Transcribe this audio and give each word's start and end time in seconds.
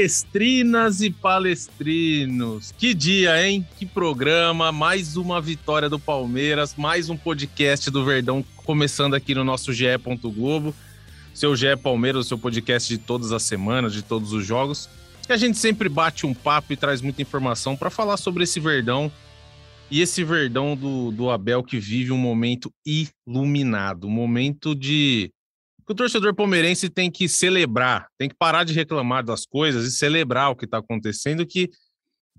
Palestrinas 0.00 1.02
e 1.02 1.10
palestrinos, 1.10 2.72
que 2.78 2.94
dia, 2.94 3.46
hein? 3.46 3.68
Que 3.78 3.84
programa, 3.84 4.72
mais 4.72 5.14
uma 5.18 5.42
vitória 5.42 5.90
do 5.90 5.98
Palmeiras, 5.98 6.74
mais 6.74 7.10
um 7.10 7.18
podcast 7.18 7.90
do 7.90 8.02
Verdão 8.02 8.42
começando 8.64 9.12
aqui 9.12 9.34
no 9.34 9.44
nosso 9.44 9.74
GE. 9.74 9.84
Globo, 10.34 10.74
seu 11.34 11.54
GE 11.54 11.76
Palmeiras, 11.82 12.28
seu 12.28 12.38
podcast 12.38 12.88
de 12.88 12.96
todas 12.96 13.30
as 13.30 13.42
semanas, 13.42 13.92
de 13.92 14.00
todos 14.00 14.32
os 14.32 14.42
jogos. 14.46 14.88
Que 15.26 15.34
a 15.34 15.36
gente 15.36 15.58
sempre 15.58 15.86
bate 15.86 16.24
um 16.24 16.32
papo 16.32 16.72
e 16.72 16.78
traz 16.78 17.02
muita 17.02 17.20
informação 17.20 17.76
para 17.76 17.90
falar 17.90 18.16
sobre 18.16 18.44
esse 18.44 18.58
Verdão 18.58 19.12
e 19.90 20.00
esse 20.00 20.24
Verdão 20.24 20.74
do, 20.74 21.10
do 21.10 21.28
Abel 21.28 21.62
que 21.62 21.78
vive 21.78 22.10
um 22.10 22.16
momento 22.16 22.72
iluminado, 22.86 24.06
um 24.06 24.10
momento 24.10 24.74
de 24.74 25.30
que 25.90 25.92
o 25.92 25.96
torcedor 25.96 26.32
palmeirense 26.32 26.88
tem 26.88 27.10
que 27.10 27.28
celebrar, 27.28 28.06
tem 28.16 28.28
que 28.28 28.36
parar 28.36 28.62
de 28.62 28.72
reclamar 28.72 29.24
das 29.24 29.44
coisas 29.44 29.84
e 29.84 29.90
celebrar 29.90 30.50
o 30.50 30.54
que 30.54 30.64
está 30.64 30.78
acontecendo, 30.78 31.44
que 31.44 31.68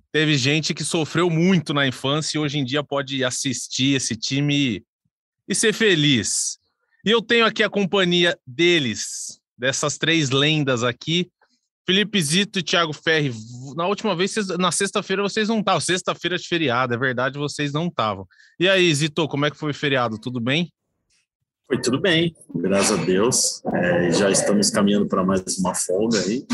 teve 0.09 0.37
gente 0.37 0.73
que 0.73 0.85
sofreu 0.85 1.29
muito 1.29 1.73
na 1.73 1.85
infância 1.85 2.37
e 2.37 2.39
hoje 2.39 2.59
em 2.59 2.63
dia 2.63 2.81
pode 2.81 3.25
assistir 3.25 3.97
esse 3.97 4.15
time 4.15 4.81
e 5.49 5.53
ser 5.53 5.73
feliz. 5.73 6.57
E 7.05 7.11
eu 7.11 7.21
tenho 7.21 7.45
aqui 7.45 7.61
a 7.61 7.69
companhia 7.69 8.39
deles, 8.47 9.41
dessas 9.57 9.97
três 9.97 10.29
lendas 10.29 10.81
aqui, 10.81 11.29
Felipe 11.85 12.21
Zito 12.21 12.57
e 12.57 12.63
Thiago 12.63 12.93
Ferri. 12.93 13.33
Na 13.75 13.85
última 13.85 14.15
vez, 14.15 14.33
na 14.57 14.71
sexta-feira, 14.71 15.21
vocês 15.21 15.49
não 15.49 15.59
estavam. 15.59 15.81
Sexta-feira 15.81 16.37
de 16.37 16.47
feriado, 16.47 16.93
é 16.93 16.97
verdade, 16.97 17.37
vocês 17.37 17.73
não 17.73 17.87
estavam. 17.87 18.25
E 18.57 18.69
aí, 18.69 18.95
Zito, 18.95 19.27
como 19.27 19.45
é 19.45 19.51
que 19.51 19.57
foi 19.57 19.71
o 19.71 19.75
feriado? 19.75 20.17
Tudo 20.17 20.39
bem? 20.39 20.71
Foi 21.71 21.79
tudo 21.79 22.01
bem, 22.01 22.35
graças 22.53 22.99
a 22.99 23.01
Deus. 23.01 23.63
É, 23.73 24.11
já 24.11 24.29
estamos 24.29 24.69
caminhando 24.69 25.07
para 25.07 25.23
mais 25.23 25.41
uma 25.57 25.73
folga 25.73 26.19
aí 26.19 26.45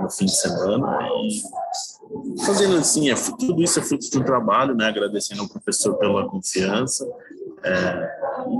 no 0.00 0.10
fim 0.10 0.24
de 0.24 0.34
semana. 0.34 1.00
E 1.22 2.46
fazendo 2.46 2.78
assim, 2.78 3.10
é, 3.10 3.14
tudo 3.38 3.62
isso 3.62 3.78
é 3.78 3.82
fruto 3.82 4.08
de 4.10 4.18
um 4.18 4.24
trabalho, 4.24 4.74
né? 4.74 4.86
Agradecendo 4.86 5.42
ao 5.42 5.48
professor 5.50 5.98
pela 5.98 6.26
confiança. 6.30 7.06
É, 7.62 8.10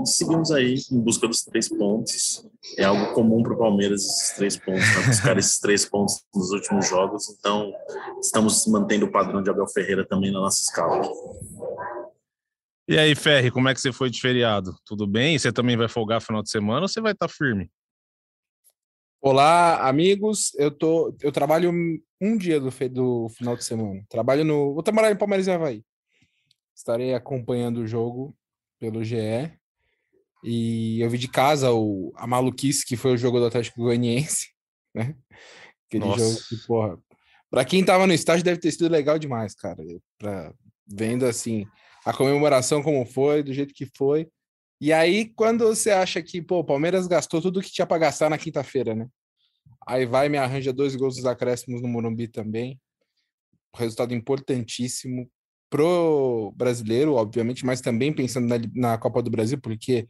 e 0.03 0.07
seguimos 0.07 0.51
aí 0.51 0.75
em 0.91 0.99
busca 0.99 1.27
dos 1.27 1.43
três 1.43 1.67
pontos. 1.67 2.45
É 2.77 2.83
algo 2.83 3.11
comum 3.13 3.41
para 3.41 3.53
o 3.53 3.57
Palmeiras 3.57 4.03
esses 4.03 4.35
três 4.35 4.57
pontos, 4.57 4.81
né? 4.81 5.07
buscar 5.07 5.37
esses 5.39 5.59
três 5.59 5.85
pontos 5.85 6.23
nos 6.35 6.51
últimos 6.51 6.87
jogos. 6.87 7.35
Então, 7.39 7.73
estamos 8.21 8.63
mantendo 8.67 9.07
o 9.07 9.11
padrão 9.11 9.41
de 9.41 9.49
Abel 9.49 9.67
Ferreira 9.67 10.05
também 10.05 10.31
na 10.31 10.39
nossa 10.39 10.61
escala. 10.61 11.01
E 12.87 12.99
aí, 12.99 13.15
Ferri, 13.15 13.49
como 13.49 13.67
é 13.67 13.73
que 13.73 13.81
você 13.81 13.91
foi 13.91 14.11
de 14.11 14.21
feriado? 14.21 14.75
Tudo 14.85 15.07
bem? 15.07 15.39
Você 15.39 15.51
também 15.51 15.75
vai 15.75 15.87
folgar 15.87 16.21
final 16.21 16.43
de 16.43 16.51
semana 16.51 16.81
ou 16.81 16.87
você 16.87 17.01
vai 17.01 17.13
estar 17.13 17.27
tá 17.27 17.33
firme? 17.33 17.71
Olá, 19.19 19.89
amigos. 19.89 20.53
Eu 20.53 20.69
tô, 20.69 21.17
eu 21.19 21.31
trabalho 21.31 21.73
um 22.21 22.37
dia 22.37 22.59
do, 22.59 22.69
do 22.69 23.29
final 23.29 23.55
de 23.55 23.63
semana. 23.63 24.05
Trabalho 24.07 24.45
no, 24.45 24.75
vou 24.75 24.83
trabalhar 24.83 25.09
em 25.09 25.17
Palmeiras 25.17 25.47
e 25.47 25.51
Havaí. 25.51 25.83
Estarei 26.75 27.15
acompanhando 27.15 27.79
o 27.79 27.87
jogo 27.87 28.37
pelo 28.79 29.03
GE. 29.03 29.51
E 30.43 31.01
eu 31.01 31.09
vi 31.09 31.17
de 31.17 31.27
casa 31.27 31.71
o, 31.71 32.13
a 32.15 32.27
maluquice 32.27 32.85
que 32.85 32.95
foi 32.95 33.13
o 33.13 33.17
jogo 33.17 33.39
do 33.39 33.47
Atlético 33.47 33.81
Goianiense, 33.81 34.49
né? 34.93 35.15
Aquele 35.87 36.05
Nossa. 36.05 36.19
jogo 36.19 36.39
que, 36.47 36.67
porra, 36.67 36.99
pra 37.49 37.65
quem 37.65 37.83
tava 37.83 38.05
no 38.05 38.13
estádio 38.13 38.45
deve 38.45 38.59
ter 38.59 38.71
sido 38.71 38.91
legal 38.91 39.17
demais, 39.17 39.55
cara. 39.55 39.83
Vendo 40.87 41.25
assim, 41.25 41.65
a 42.05 42.13
comemoração 42.13 42.83
como 42.83 43.05
foi, 43.05 43.41
do 43.41 43.51
jeito 43.51 43.73
que 43.73 43.87
foi. 43.97 44.27
E 44.79 44.93
aí, 44.93 45.25
quando 45.25 45.65
você 45.65 45.89
acha 45.89 46.21
que, 46.21 46.41
pô, 46.41 46.59
o 46.59 46.63
Palmeiras 46.63 47.07
gastou 47.07 47.41
tudo 47.41 47.61
que 47.61 47.71
tinha 47.71 47.87
para 47.87 47.97
gastar 47.97 48.29
na 48.29 48.37
quinta-feira, 48.37 48.93
né? 48.93 49.07
Aí 49.87 50.05
vai 50.05 50.29
me 50.29 50.37
arranja 50.37 50.71
dois 50.71 50.95
gols 50.95 51.15
dos 51.15 51.25
acréscimos 51.25 51.81
no 51.81 51.87
Morumbi 51.87 52.27
também. 52.27 52.79
Resultado 53.75 54.13
importantíssimo 54.13 55.29
pro 55.69 56.53
brasileiro, 56.55 57.15
obviamente, 57.15 57.65
mas 57.65 57.81
também 57.81 58.13
pensando 58.13 58.47
na, 58.47 58.55
na 58.73 58.97
Copa 58.97 59.21
do 59.21 59.31
Brasil, 59.31 59.59
porque 59.59 60.07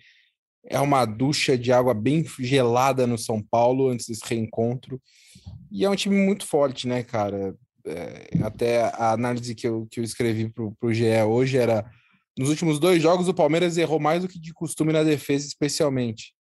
é 0.66 0.80
uma 0.80 1.06
ducha 1.06 1.58
de 1.58 1.72
água 1.72 1.94
bem 1.94 2.26
gelada 2.40 3.08
no 3.08 3.18
São 3.18 3.42
Paulo 3.42 3.90
antes 3.90 4.08
desse 4.08 4.26
reencontro. 4.26 5.02
E 5.72 5.86
é 5.86 5.90
um 5.90 5.96
time 5.96 6.16
muito 6.16 6.46
forte, 6.46 6.88
né, 6.88 7.04
cara? 7.04 7.56
É, 7.86 8.28
até 8.44 8.84
a 8.84 9.12
análise 9.12 9.54
que 9.54 9.68
eu, 9.68 9.88
que 9.90 10.00
eu 10.00 10.04
escrevi 10.04 10.50
para 10.50 10.64
o 10.64 10.94
GE 10.94 11.22
hoje 11.24 11.58
era 11.58 11.90
nos 12.38 12.50
últimos 12.50 12.80
dois 12.80 13.02
jogos 13.02 13.28
o 13.28 13.34
Palmeiras 13.34 13.78
errou 13.78 14.00
mais 14.00 14.22
do 14.22 14.28
que 14.28 14.40
de 14.40 14.54
costume 14.54 14.92
na 14.92 15.04
defesa, 15.04 15.48
especialmente. 15.48 16.34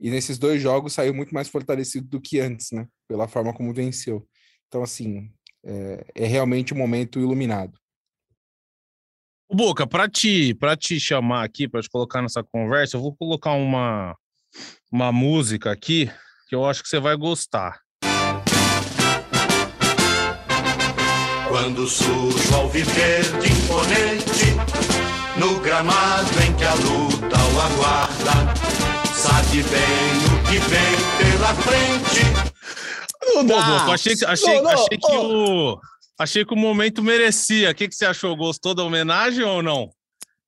E 0.00 0.10
nesses 0.10 0.38
dois 0.38 0.60
jogos 0.60 0.94
saiu 0.94 1.12
muito 1.12 1.34
mais 1.34 1.48
fortalecido 1.48 2.08
do 2.08 2.20
que 2.20 2.40
antes, 2.40 2.70
né? 2.72 2.86
Pela 3.06 3.28
forma 3.28 3.52
como 3.52 3.72
venceu. 3.72 4.26
Então, 4.68 4.82
assim, 4.82 5.30
é, 5.64 6.04
é 6.14 6.26
realmente 6.26 6.72
um 6.72 6.78
momento 6.78 7.20
iluminado. 7.20 7.78
Boca, 9.52 9.86
para 9.86 10.08
te, 10.08 10.56
te 10.78 10.98
chamar 10.98 11.44
aqui, 11.44 11.68
para 11.68 11.82
te 11.82 11.90
colocar 11.90 12.22
nessa 12.22 12.42
conversa, 12.42 12.96
eu 12.96 13.02
vou 13.02 13.14
colocar 13.14 13.52
uma, 13.52 14.16
uma 14.90 15.12
música 15.12 15.70
aqui 15.70 16.10
que 16.48 16.54
eu 16.54 16.64
acho 16.64 16.82
que 16.82 16.88
você 16.88 16.98
vai 16.98 17.16
gostar. 17.16 17.83
Quando 21.54 21.86
surge 21.86 22.52
ao 22.52 22.68
viver 22.68 23.22
de 23.38 23.52
imponente, 23.52 24.56
no 25.36 25.60
gramado 25.60 26.28
em 26.42 26.52
que 26.52 26.64
a 26.64 26.74
luta 26.74 27.36
o 27.36 27.60
aguarda, 27.60 28.54
sabe 29.14 29.62
bem 29.62 30.16
o 30.34 30.48
que 30.48 30.58
vem 30.58 31.30
pela 31.30 31.54
frente. 31.54 32.24
Não 33.32 33.46
dá. 33.46 33.84
Pô, 33.84 33.92
achei, 33.92 34.14
achei, 34.26 34.54
não, 34.56 34.62
não, 34.64 34.70
achei 34.72 34.98
que 34.98 35.12
o. 35.12 35.80
Achei 36.18 36.44
que 36.44 36.54
o 36.54 36.56
momento 36.56 37.04
merecia. 37.04 37.70
O 37.70 37.74
que, 37.76 37.86
que 37.86 37.94
você 37.94 38.06
achou? 38.06 38.34
Gostou 38.34 38.74
da 38.74 38.82
homenagem 38.82 39.44
ou 39.44 39.62
não? 39.62 39.90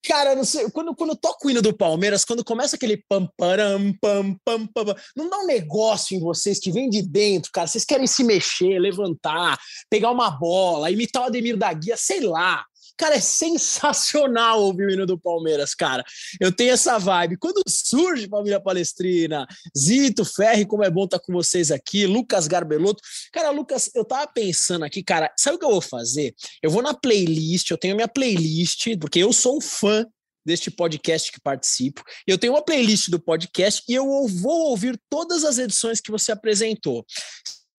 Cara, 0.03 0.35
não 0.35 0.43
sei, 0.43 0.69
quando, 0.69 0.95
quando 0.95 1.15
toca 1.15 1.45
o 1.45 1.51
hino 1.51 1.61
do 1.61 1.75
Palmeiras, 1.75 2.23
quando 2.23 2.43
começa 2.43 2.75
aquele 2.75 3.03
pam, 3.09 3.27
param, 3.35 3.93
pam, 3.99 4.37
pam, 4.45 4.67
pam, 4.67 4.95
não 5.15 5.29
dá 5.29 5.39
um 5.39 5.45
negócio 5.45 6.15
em 6.15 6.19
vocês 6.19 6.59
que 6.59 6.71
vem 6.71 6.89
de 6.89 7.01
dentro, 7.01 7.51
cara. 7.51 7.67
Vocês 7.67 7.83
querem 7.83 8.07
se 8.07 8.23
mexer, 8.23 8.79
levantar, 8.79 9.59
pegar 9.89 10.11
uma 10.11 10.29
bola, 10.29 10.91
imitar 10.91 11.23
o 11.23 11.25
Ademir 11.25 11.57
da 11.57 11.73
Guia, 11.73 11.97
sei 11.97 12.21
lá. 12.21 12.63
Cara, 12.97 13.15
é 13.15 13.21
sensacional 13.21 14.61
ouvir 14.61 14.87
o 14.87 14.89
hino 14.89 15.05
do 15.05 15.19
Palmeiras, 15.19 15.75
cara. 15.75 16.03
Eu 16.39 16.51
tenho 16.51 16.71
essa 16.71 16.97
vibe. 16.97 17.37
Quando 17.37 17.61
surge 17.67 18.27
Família 18.27 18.59
Palestrina, 18.59 19.45
Zito, 19.77 20.25
Ferri, 20.25 20.65
como 20.65 20.83
é 20.83 20.89
bom 20.89 21.05
estar 21.05 21.19
com 21.19 21.31
vocês 21.31 21.71
aqui, 21.71 22.07
Lucas 22.07 22.47
Garbelotto. 22.47 23.01
Cara, 23.31 23.51
Lucas, 23.51 23.91
eu 23.93 24.03
tava 24.03 24.25
pensando 24.27 24.83
aqui, 24.83 25.03
cara, 25.03 25.31
sabe 25.37 25.57
o 25.57 25.59
que 25.59 25.65
eu 25.65 25.71
vou 25.71 25.81
fazer? 25.81 26.33
Eu 26.61 26.71
vou 26.71 26.81
na 26.81 26.93
playlist, 26.93 27.69
eu 27.69 27.77
tenho 27.77 27.95
minha 27.95 28.07
playlist, 28.07 28.87
porque 28.99 29.19
eu 29.19 29.31
sou 29.31 29.57
um 29.57 29.61
fã 29.61 30.05
deste 30.43 30.71
podcast 30.71 31.31
que 31.31 31.41
participo. 31.41 32.01
Eu 32.25 32.37
tenho 32.37 32.53
uma 32.53 32.63
playlist 32.63 33.09
do 33.09 33.19
podcast 33.19 33.83
e 33.87 33.93
eu 33.93 34.05
vou 34.27 34.69
ouvir 34.69 34.99
todas 35.09 35.43
as 35.43 35.57
edições 35.57 35.99
que 35.99 36.09
você 36.09 36.31
apresentou 36.31 37.05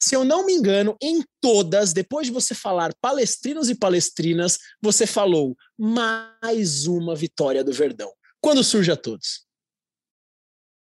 se 0.01 0.15
eu 0.15 0.25
não 0.25 0.47
me 0.47 0.53
engano, 0.53 0.97
em 1.03 1.23
todas, 1.41 1.93
depois 1.93 2.27
de 2.27 2.33
você 2.33 2.55
falar 2.55 2.95
palestrinos 3.01 3.69
e 3.69 3.75
palestrinas, 3.75 4.59
você 4.81 5.07
falou 5.07 5.57
mais 5.77 6.87
uma 6.87 7.17
vitória 7.17 7.65
do 7.65 7.73
Verdão. 7.73 8.13
Quando 8.41 8.63
surge 8.63 8.93
a 8.93 8.97
todos? 8.97 9.48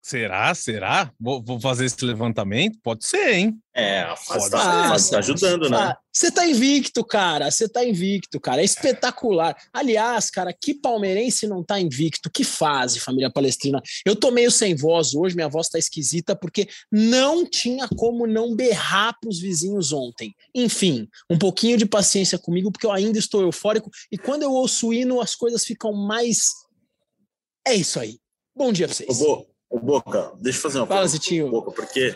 Será? 0.07 0.55
Será? 0.55 1.11
Vou, 1.19 1.43
vou 1.43 1.59
fazer 1.59 1.83
esse 1.83 2.05
levantamento? 2.05 2.79
Pode 2.81 3.05
ser, 3.05 3.33
hein? 3.33 3.59
É, 3.73 4.03
a 4.03 4.15
fase 4.15 4.49
Pode 4.49 4.51
tá, 4.51 4.97
ser. 4.99 5.11
tá 5.11 5.17
ajudando, 5.19 5.69
né? 5.69 5.93
Você 6.13 6.31
tá 6.31 6.47
invicto, 6.47 7.03
cara. 7.03 7.51
Você 7.51 7.67
tá 7.67 7.83
invicto, 7.83 8.39
cara. 8.39 8.61
É 8.61 8.63
espetacular. 8.63 9.53
Aliás, 9.73 10.29
cara, 10.29 10.53
que 10.53 10.73
palmeirense 10.73 11.45
não 11.45 11.61
tá 11.61 11.77
invicto? 11.77 12.31
Que 12.31 12.45
fase, 12.45 13.01
família 13.01 13.29
palestrina. 13.29 13.81
Eu 14.05 14.15
tô 14.15 14.31
meio 14.31 14.49
sem 14.49 14.73
voz 14.77 15.13
hoje, 15.13 15.35
minha 15.35 15.49
voz 15.49 15.67
tá 15.67 15.77
esquisita, 15.77 16.37
porque 16.37 16.69
não 16.89 17.45
tinha 17.45 17.85
como 17.89 18.25
não 18.25 18.55
berrar 18.55 19.13
pros 19.19 19.41
vizinhos 19.41 19.91
ontem. 19.91 20.33
Enfim, 20.55 21.05
um 21.29 21.37
pouquinho 21.37 21.77
de 21.77 21.85
paciência 21.85 22.39
comigo, 22.39 22.71
porque 22.71 22.85
eu 22.85 22.93
ainda 22.93 23.19
estou 23.19 23.41
eufórico. 23.41 23.91
E 24.09 24.17
quando 24.17 24.43
eu 24.43 24.53
ouço 24.53 24.87
o 24.87 24.93
hino, 24.93 25.19
as 25.19 25.35
coisas 25.35 25.65
ficam 25.65 25.91
mais. 25.91 26.47
É 27.67 27.75
isso 27.75 27.99
aí. 27.99 28.17
Bom 28.55 28.71
dia 28.71 28.87
pra 28.87 28.95
vocês. 28.95 29.19
Bo- 29.19 29.45
ô, 29.69 29.79
Boca, 29.79 30.33
deixa 30.39 30.59
eu 30.59 30.61
fazer 30.61 30.79
uma 30.79 30.87
Fala, 30.87 31.07
Zitinho. 31.07 31.49
Boca, 31.49 31.71
porque 31.71 32.15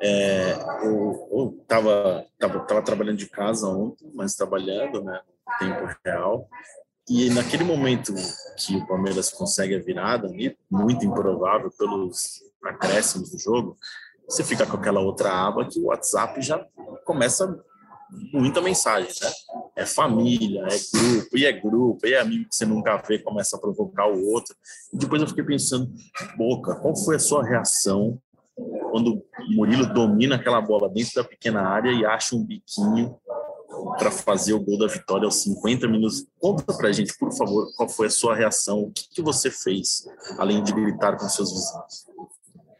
é, 0.00 0.52
eu, 0.82 1.28
eu 1.32 1.64
tava, 1.66 2.26
tava, 2.38 2.82
trabalhando 2.82 3.18
de 3.18 3.28
casa 3.28 3.68
ontem, 3.68 4.10
mas 4.14 4.34
trabalhando, 4.34 5.02
né, 5.02 5.20
tempo 5.58 5.88
real, 6.04 6.48
e 7.08 7.28
naquele 7.30 7.64
momento 7.64 8.14
que 8.56 8.76
o 8.76 8.86
Palmeiras 8.86 9.30
consegue 9.30 9.74
a 9.74 9.82
virada, 9.82 10.28
ali, 10.28 10.56
muito 10.70 11.04
improvável 11.04 11.70
pelos 11.76 12.40
acréscimos 12.64 13.30
do 13.30 13.38
jogo, 13.38 13.76
você 14.28 14.44
fica 14.44 14.64
com 14.64 14.76
aquela 14.76 15.00
outra 15.00 15.32
aba 15.32 15.66
que 15.66 15.80
o 15.80 15.86
WhatsApp 15.86 16.40
já 16.40 16.64
começa 17.04 17.60
muita 18.32 18.60
mensagem, 18.60 19.10
né? 19.20 19.30
É 19.80 19.86
família, 19.86 20.66
é 20.68 20.78
grupo, 20.92 21.38
e 21.38 21.46
é 21.46 21.52
grupo, 21.52 22.06
e 22.06 22.12
é 22.12 22.20
amigo 22.20 22.46
que 22.50 22.54
você 22.54 22.66
nunca 22.66 22.98
vê, 22.98 23.18
começa 23.18 23.56
a 23.56 23.58
provocar 23.58 24.06
o 24.08 24.28
outro. 24.28 24.54
E 24.92 24.98
depois 24.98 25.22
eu 25.22 25.28
fiquei 25.28 25.42
pensando, 25.42 25.90
Boca, 26.36 26.74
qual 26.74 26.94
foi 26.94 27.16
a 27.16 27.18
sua 27.18 27.42
reação 27.42 28.20
quando 28.90 29.14
o 29.14 29.54
Murilo 29.54 29.86
domina 29.86 30.34
aquela 30.34 30.60
bola 30.60 30.86
dentro 30.86 31.14
da 31.14 31.24
pequena 31.24 31.62
área 31.62 31.90
e 31.90 32.04
acha 32.04 32.36
um 32.36 32.44
biquinho 32.44 33.16
para 33.98 34.10
fazer 34.10 34.52
o 34.52 34.60
gol 34.60 34.76
da 34.76 34.86
vitória 34.86 35.24
aos 35.24 35.42
50 35.42 35.88
minutos? 35.88 36.26
Conta 36.38 36.76
pra 36.76 36.92
gente, 36.92 37.16
por 37.18 37.32
favor, 37.32 37.66
qual 37.74 37.88
foi 37.88 38.08
a 38.08 38.10
sua 38.10 38.34
reação, 38.34 38.82
o 38.82 38.92
que, 38.92 39.08
que 39.08 39.22
você 39.22 39.50
fez, 39.50 40.06
além 40.36 40.62
de 40.62 40.74
gritar 40.74 41.16
com 41.16 41.26
seus 41.26 41.50
vizinhos? 41.50 42.06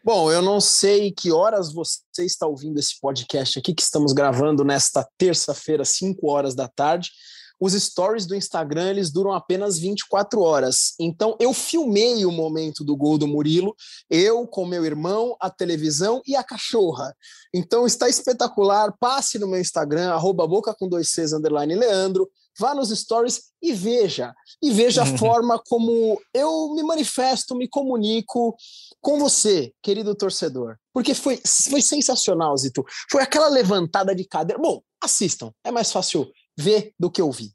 Bom, 0.03 0.31
eu 0.31 0.41
não 0.41 0.59
sei 0.59 1.11
que 1.11 1.31
horas 1.31 1.71
você 1.71 2.25
está 2.25 2.47
ouvindo 2.47 2.79
esse 2.79 2.99
podcast 2.99 3.59
aqui, 3.59 3.71
que 3.71 3.83
estamos 3.83 4.13
gravando 4.13 4.63
nesta 4.63 5.07
terça-feira, 5.15 5.85
5 5.85 6.27
horas 6.27 6.55
da 6.55 6.67
tarde. 6.67 7.11
Os 7.59 7.73
stories 7.73 8.25
do 8.25 8.33
Instagram, 8.33 8.89
eles 8.89 9.11
duram 9.11 9.31
apenas 9.31 9.77
24 9.77 10.41
horas. 10.41 10.95
Então, 10.99 11.37
eu 11.39 11.53
filmei 11.53 12.25
o 12.25 12.31
momento 12.31 12.83
do 12.83 12.97
gol 12.97 13.19
do 13.19 13.27
Murilo, 13.27 13.75
eu 14.09 14.47
com 14.47 14.65
meu 14.65 14.83
irmão, 14.83 15.37
a 15.39 15.51
televisão 15.51 16.19
e 16.25 16.35
a 16.35 16.43
cachorra. 16.43 17.15
Então, 17.53 17.85
está 17.85 18.09
espetacular. 18.09 18.91
Passe 18.99 19.37
no 19.37 19.47
meu 19.47 19.61
Instagram, 19.61 20.09
arroba 20.09 20.47
boca 20.47 20.73
com 20.73 20.89
dois 20.89 21.09
Cs, 21.09 21.31
underline 21.31 21.75
Leandro. 21.75 22.27
Vá 22.59 22.75
nos 22.75 22.89
stories 22.89 23.51
e 23.61 23.73
veja. 23.73 24.33
E 24.61 24.71
veja 24.71 25.03
a 25.03 25.05
forma 25.17 25.61
como 25.67 26.19
eu 26.33 26.73
me 26.73 26.83
manifesto, 26.83 27.55
me 27.55 27.67
comunico 27.67 28.55
com 28.99 29.19
você, 29.19 29.73
querido 29.81 30.15
torcedor. 30.15 30.77
Porque 30.93 31.13
foi, 31.13 31.39
foi 31.69 31.81
sensacional, 31.81 32.55
Zito. 32.57 32.83
Foi 33.09 33.21
aquela 33.23 33.47
levantada 33.49 34.15
de 34.15 34.25
cadeira. 34.25 34.61
Bom, 34.61 34.81
assistam. 35.01 35.51
É 35.63 35.71
mais 35.71 35.91
fácil 35.91 36.31
ver 36.57 36.93
do 36.99 37.09
que 37.09 37.21
ouvir. 37.21 37.51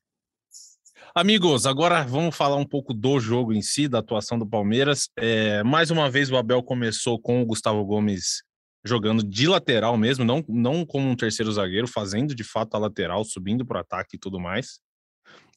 Amigos, 1.15 1.65
agora 1.65 2.05
vamos 2.05 2.37
falar 2.37 2.57
um 2.57 2.67
pouco 2.67 2.93
do 2.93 3.19
jogo 3.19 3.55
em 3.55 3.63
si, 3.63 3.89
da 3.89 4.01
atuação 4.01 4.39
do 4.39 4.47
Palmeiras. 4.47 5.09
É, 5.19 5.63
mais 5.63 5.91
uma 5.91 6.11
vez 6.11 6.31
o 6.31 6.37
Abel 6.37 6.63
começou 6.63 7.19
com 7.19 7.41
o 7.41 7.47
Gustavo 7.47 7.83
Gomes 7.87 8.43
jogando 8.87 9.23
de 9.23 9.49
lateral 9.49 9.97
mesmo, 9.97 10.25
não, 10.25 10.45
não 10.49 10.87
como 10.87 11.09
um 11.09 11.17
terceiro 11.17 11.51
zagueiro, 11.51 11.89
fazendo 11.89 12.35
de 12.35 12.45
fato 12.45 12.75
a 12.75 12.79
lateral, 12.79 13.25
subindo 13.25 13.67
para 13.67 13.79
o 13.79 13.81
ataque 13.81 14.17
e 14.17 14.19
tudo 14.19 14.39
mais. 14.39 14.79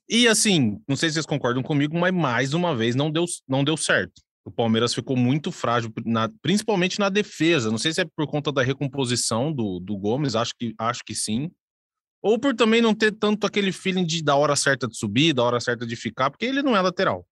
E 0.10 0.28
assim, 0.28 0.82
não 0.88 0.96
sei 0.96 1.10
se 1.10 1.14
vocês 1.14 1.26
concordam 1.26 1.62
comigo, 1.62 1.98
mas 1.98 2.12
mais 2.12 2.54
uma 2.54 2.76
vez 2.76 2.96
não 2.96 3.12
deu, 3.12 3.26
não 3.48 3.64
deu 3.64 3.78
certo. 3.78 4.22
O 4.44 4.52
Palmeiras 4.52 4.94
ficou 4.94 5.16
muito 5.16 5.52
frágil, 5.52 5.94
na- 6.04 6.32
principalmente 6.42 7.00
na 7.00 7.10
defesa. 7.10 7.70
Não 7.70 7.78
sei 7.78 7.94
se 7.94 8.02
é 8.02 8.06
por 8.06 8.26
conta 8.26 8.52
da 8.52 8.64
recomposição 8.64 9.54
do, 9.54 9.80
do 9.80 9.96
Gomes, 9.96 10.36
acho 10.36 10.54
que, 10.58 10.74
acho 10.80 11.04
que 11.06 11.14
sim. 11.14 11.52
Ou 12.24 12.40
por 12.40 12.56
também 12.56 12.82
não 12.82 12.96
ter 12.96 13.12
tanto 13.12 13.46
aquele 13.46 13.72
feeling 13.72 14.06
de 14.06 14.24
da 14.24 14.36
hora 14.36 14.56
certa 14.56 14.88
de 14.88 14.98
subir, 14.98 15.34
da 15.34 15.44
hora 15.44 15.60
certa 15.60 15.86
de 15.86 15.96
ficar, 15.96 16.32
porque 16.32 16.46
ele 16.46 16.64
não 16.64 16.76
é 16.76 16.82
lateral. 16.82 17.26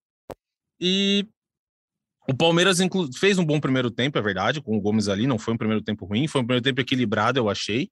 E 0.80 1.28
o 2.30 2.36
Palmeiras 2.36 2.78
fez 3.18 3.40
um 3.40 3.46
bom 3.46 3.60
primeiro 3.60 3.90
tempo, 3.90 4.18
é 4.18 4.22
verdade, 4.22 4.62
com 4.62 4.78
o 4.78 4.82
Gomes 4.82 5.08
ali, 5.08 5.26
não 5.26 5.40
foi 5.40 5.54
um 5.54 5.58
primeiro 5.58 5.82
tempo 5.82 6.06
ruim, 6.06 6.28
foi 6.28 6.42
um 6.42 6.46
primeiro 6.46 6.64
tempo 6.64 6.80
equilibrado, 6.80 7.40
eu 7.40 7.50
achei. 7.50 7.90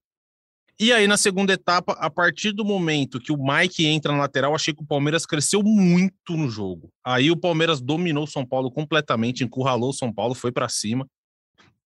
E 0.77 0.91
aí, 0.91 1.07
na 1.07 1.15
segunda 1.15 1.53
etapa, 1.53 1.93
a 1.93 2.09
partir 2.09 2.51
do 2.51 2.65
momento 2.65 3.19
que 3.19 3.31
o 3.31 3.37
Mike 3.37 3.85
entra 3.85 4.11
na 4.11 4.19
lateral, 4.19 4.53
achei 4.53 4.73
que 4.73 4.83
o 4.83 4.85
Palmeiras 4.85 5.25
cresceu 5.25 5.63
muito 5.63 6.35
no 6.35 6.49
jogo. 6.49 6.91
Aí 7.03 7.31
o 7.31 7.37
Palmeiras 7.37 7.79
dominou 7.79 8.25
o 8.25 8.27
São 8.27 8.45
Paulo 8.45 8.69
completamente, 8.69 9.43
encurralou 9.43 9.91
o 9.91 9.93
São 9.93 10.11
Paulo, 10.13 10.35
foi 10.35 10.51
para 10.51 10.67
cima. 10.67 11.07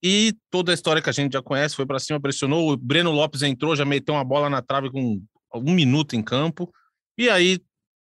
E 0.02 0.34
toda 0.50 0.72
a 0.72 0.74
história 0.74 1.02
que 1.02 1.10
a 1.10 1.14
gente 1.14 1.34
já 1.34 1.42
conhece, 1.42 1.76
foi 1.76 1.86
para 1.86 2.00
cima, 2.00 2.20
pressionou. 2.20 2.72
O 2.72 2.78
Breno 2.78 3.12
Lopes 3.12 3.44
entrou, 3.44 3.76
já 3.76 3.86
meteu 3.86 4.16
uma 4.16 4.24
bola 4.24 4.50
na 4.50 4.62
trave 4.62 4.90
com 4.90 5.22
um 5.54 5.74
minuto 5.74 6.16
em 6.16 6.24
campo. 6.24 6.72
E 7.16 7.30
aí, 7.30 7.60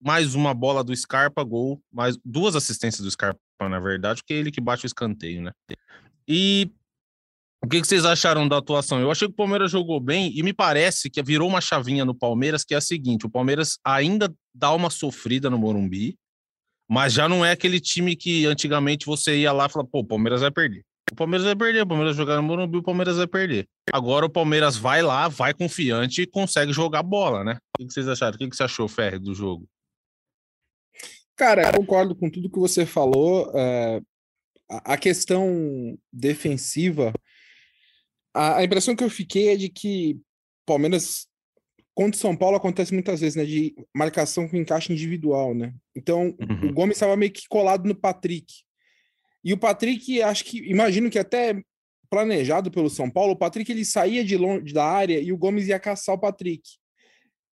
mais 0.01 0.35
uma 0.35 0.53
bola 0.53 0.83
do 0.83 0.95
Scarpa, 0.95 1.43
gol. 1.43 1.81
Mais 1.91 2.17
duas 2.23 2.55
assistências 2.55 3.03
do 3.03 3.11
Scarpa, 3.11 3.39
na 3.61 3.79
verdade, 3.79 4.21
porque 4.21 4.33
é 4.33 4.37
ele 4.37 4.51
que 4.51 4.61
bate 4.61 4.85
o 4.85 4.87
escanteio, 4.87 5.41
né? 5.41 5.51
E 6.25 6.71
o 7.63 7.67
que, 7.67 7.79
vocês 7.79 8.05
acharam 8.05 8.47
da 8.47 8.57
atuação? 8.57 8.99
Eu 8.99 9.11
achei 9.11 9.27
que 9.27 9.33
o 9.33 9.37
Palmeiras 9.37 9.71
jogou 9.71 9.99
bem 9.99 10.31
e 10.35 10.41
me 10.41 10.51
parece 10.51 11.09
que 11.09 11.21
virou 11.21 11.47
uma 11.47 11.61
chavinha 11.61 12.03
no 12.03 12.15
Palmeiras, 12.15 12.63
que 12.63 12.73
é 12.73 12.77
a 12.77 12.81
seguinte: 12.81 13.25
o 13.25 13.29
Palmeiras 13.29 13.77
ainda 13.85 14.33
dá 14.53 14.73
uma 14.73 14.89
sofrida 14.89 15.47
no 15.49 15.59
Morumbi, 15.59 16.17
mas 16.89 17.13
já 17.13 17.29
não 17.29 17.45
é 17.45 17.51
aquele 17.51 17.79
time 17.79 18.15
que 18.15 18.47
antigamente 18.47 19.05
você 19.05 19.37
ia 19.37 19.51
lá 19.51 19.67
e 19.67 19.69
falava, 19.69 19.89
pô, 19.91 19.99
o 19.99 20.05
Palmeiras 20.05 20.41
vai 20.41 20.49
perder. 20.49 20.83
O 21.11 21.15
Palmeiras 21.15 21.45
vai 21.45 21.55
perder, 21.55 21.81
o 21.83 21.87
Palmeiras 21.87 22.15
jogar 22.15 22.37
no 22.37 22.43
Morumbi, 22.43 22.77
o 22.77 22.83
Palmeiras 22.83 23.17
vai 23.17 23.27
perder. 23.27 23.67
Agora 23.93 24.25
o 24.25 24.29
Palmeiras 24.29 24.75
vai 24.75 25.03
lá, 25.03 25.27
vai 25.27 25.53
confiante 25.53 26.23
e 26.23 26.27
consegue 26.27 26.73
jogar 26.73 27.03
bola, 27.03 27.43
né? 27.43 27.57
O 27.79 27.85
que, 27.85 27.93
vocês 27.93 28.07
acharam? 28.07 28.35
O 28.35 28.37
que, 28.39 28.47
você 28.55 28.63
achou, 28.63 28.87
Ferre, 28.87 29.19
do 29.19 29.35
jogo? 29.35 29.67
Cara, 31.35 31.67
eu 31.67 31.73
concordo 31.73 32.15
com 32.15 32.29
tudo 32.29 32.49
que 32.49 32.59
você 32.59 32.85
falou. 32.85 33.51
a, 34.69 34.93
a 34.93 34.97
questão 34.97 35.97
defensiva, 36.11 37.13
a, 38.33 38.57
a 38.57 38.63
impressão 38.63 38.95
que 38.95 39.03
eu 39.03 39.09
fiquei 39.09 39.49
é 39.49 39.55
de 39.55 39.69
que 39.69 40.19
Palmeiras 40.65 41.27
contra 41.93 42.17
o 42.17 42.21
São 42.21 42.35
Paulo 42.35 42.55
acontece 42.57 42.93
muitas 42.93 43.19
vezes, 43.19 43.35
né? 43.35 43.43
De 43.45 43.75
marcação 43.93 44.47
com 44.47 44.55
encaixe 44.57 44.91
individual, 44.93 45.53
né? 45.53 45.73
Então, 45.95 46.35
Uhum. 46.39 46.69
o 46.69 46.73
Gomes 46.73 46.95
estava 46.95 47.17
meio 47.17 47.31
que 47.31 47.47
colado 47.49 47.85
no 47.87 47.95
Patrick. 47.95 48.45
E 49.43 49.53
o 49.53 49.57
Patrick, 49.57 50.21
acho 50.21 50.45
que, 50.45 50.59
imagino 50.69 51.09
que 51.09 51.19
até 51.19 51.61
planejado 52.09 52.69
pelo 52.71 52.89
São 52.89 53.09
Paulo, 53.09 53.33
o 53.33 53.37
Patrick 53.37 53.71
ele 53.71 53.83
saía 53.85 54.23
de 54.23 54.37
longe 54.37 54.73
da 54.73 54.85
área 54.85 55.19
e 55.19 55.31
o 55.31 55.37
Gomes 55.37 55.67
ia 55.67 55.79
caçar 55.79 56.15
o 56.15 56.19
Patrick. 56.19 56.61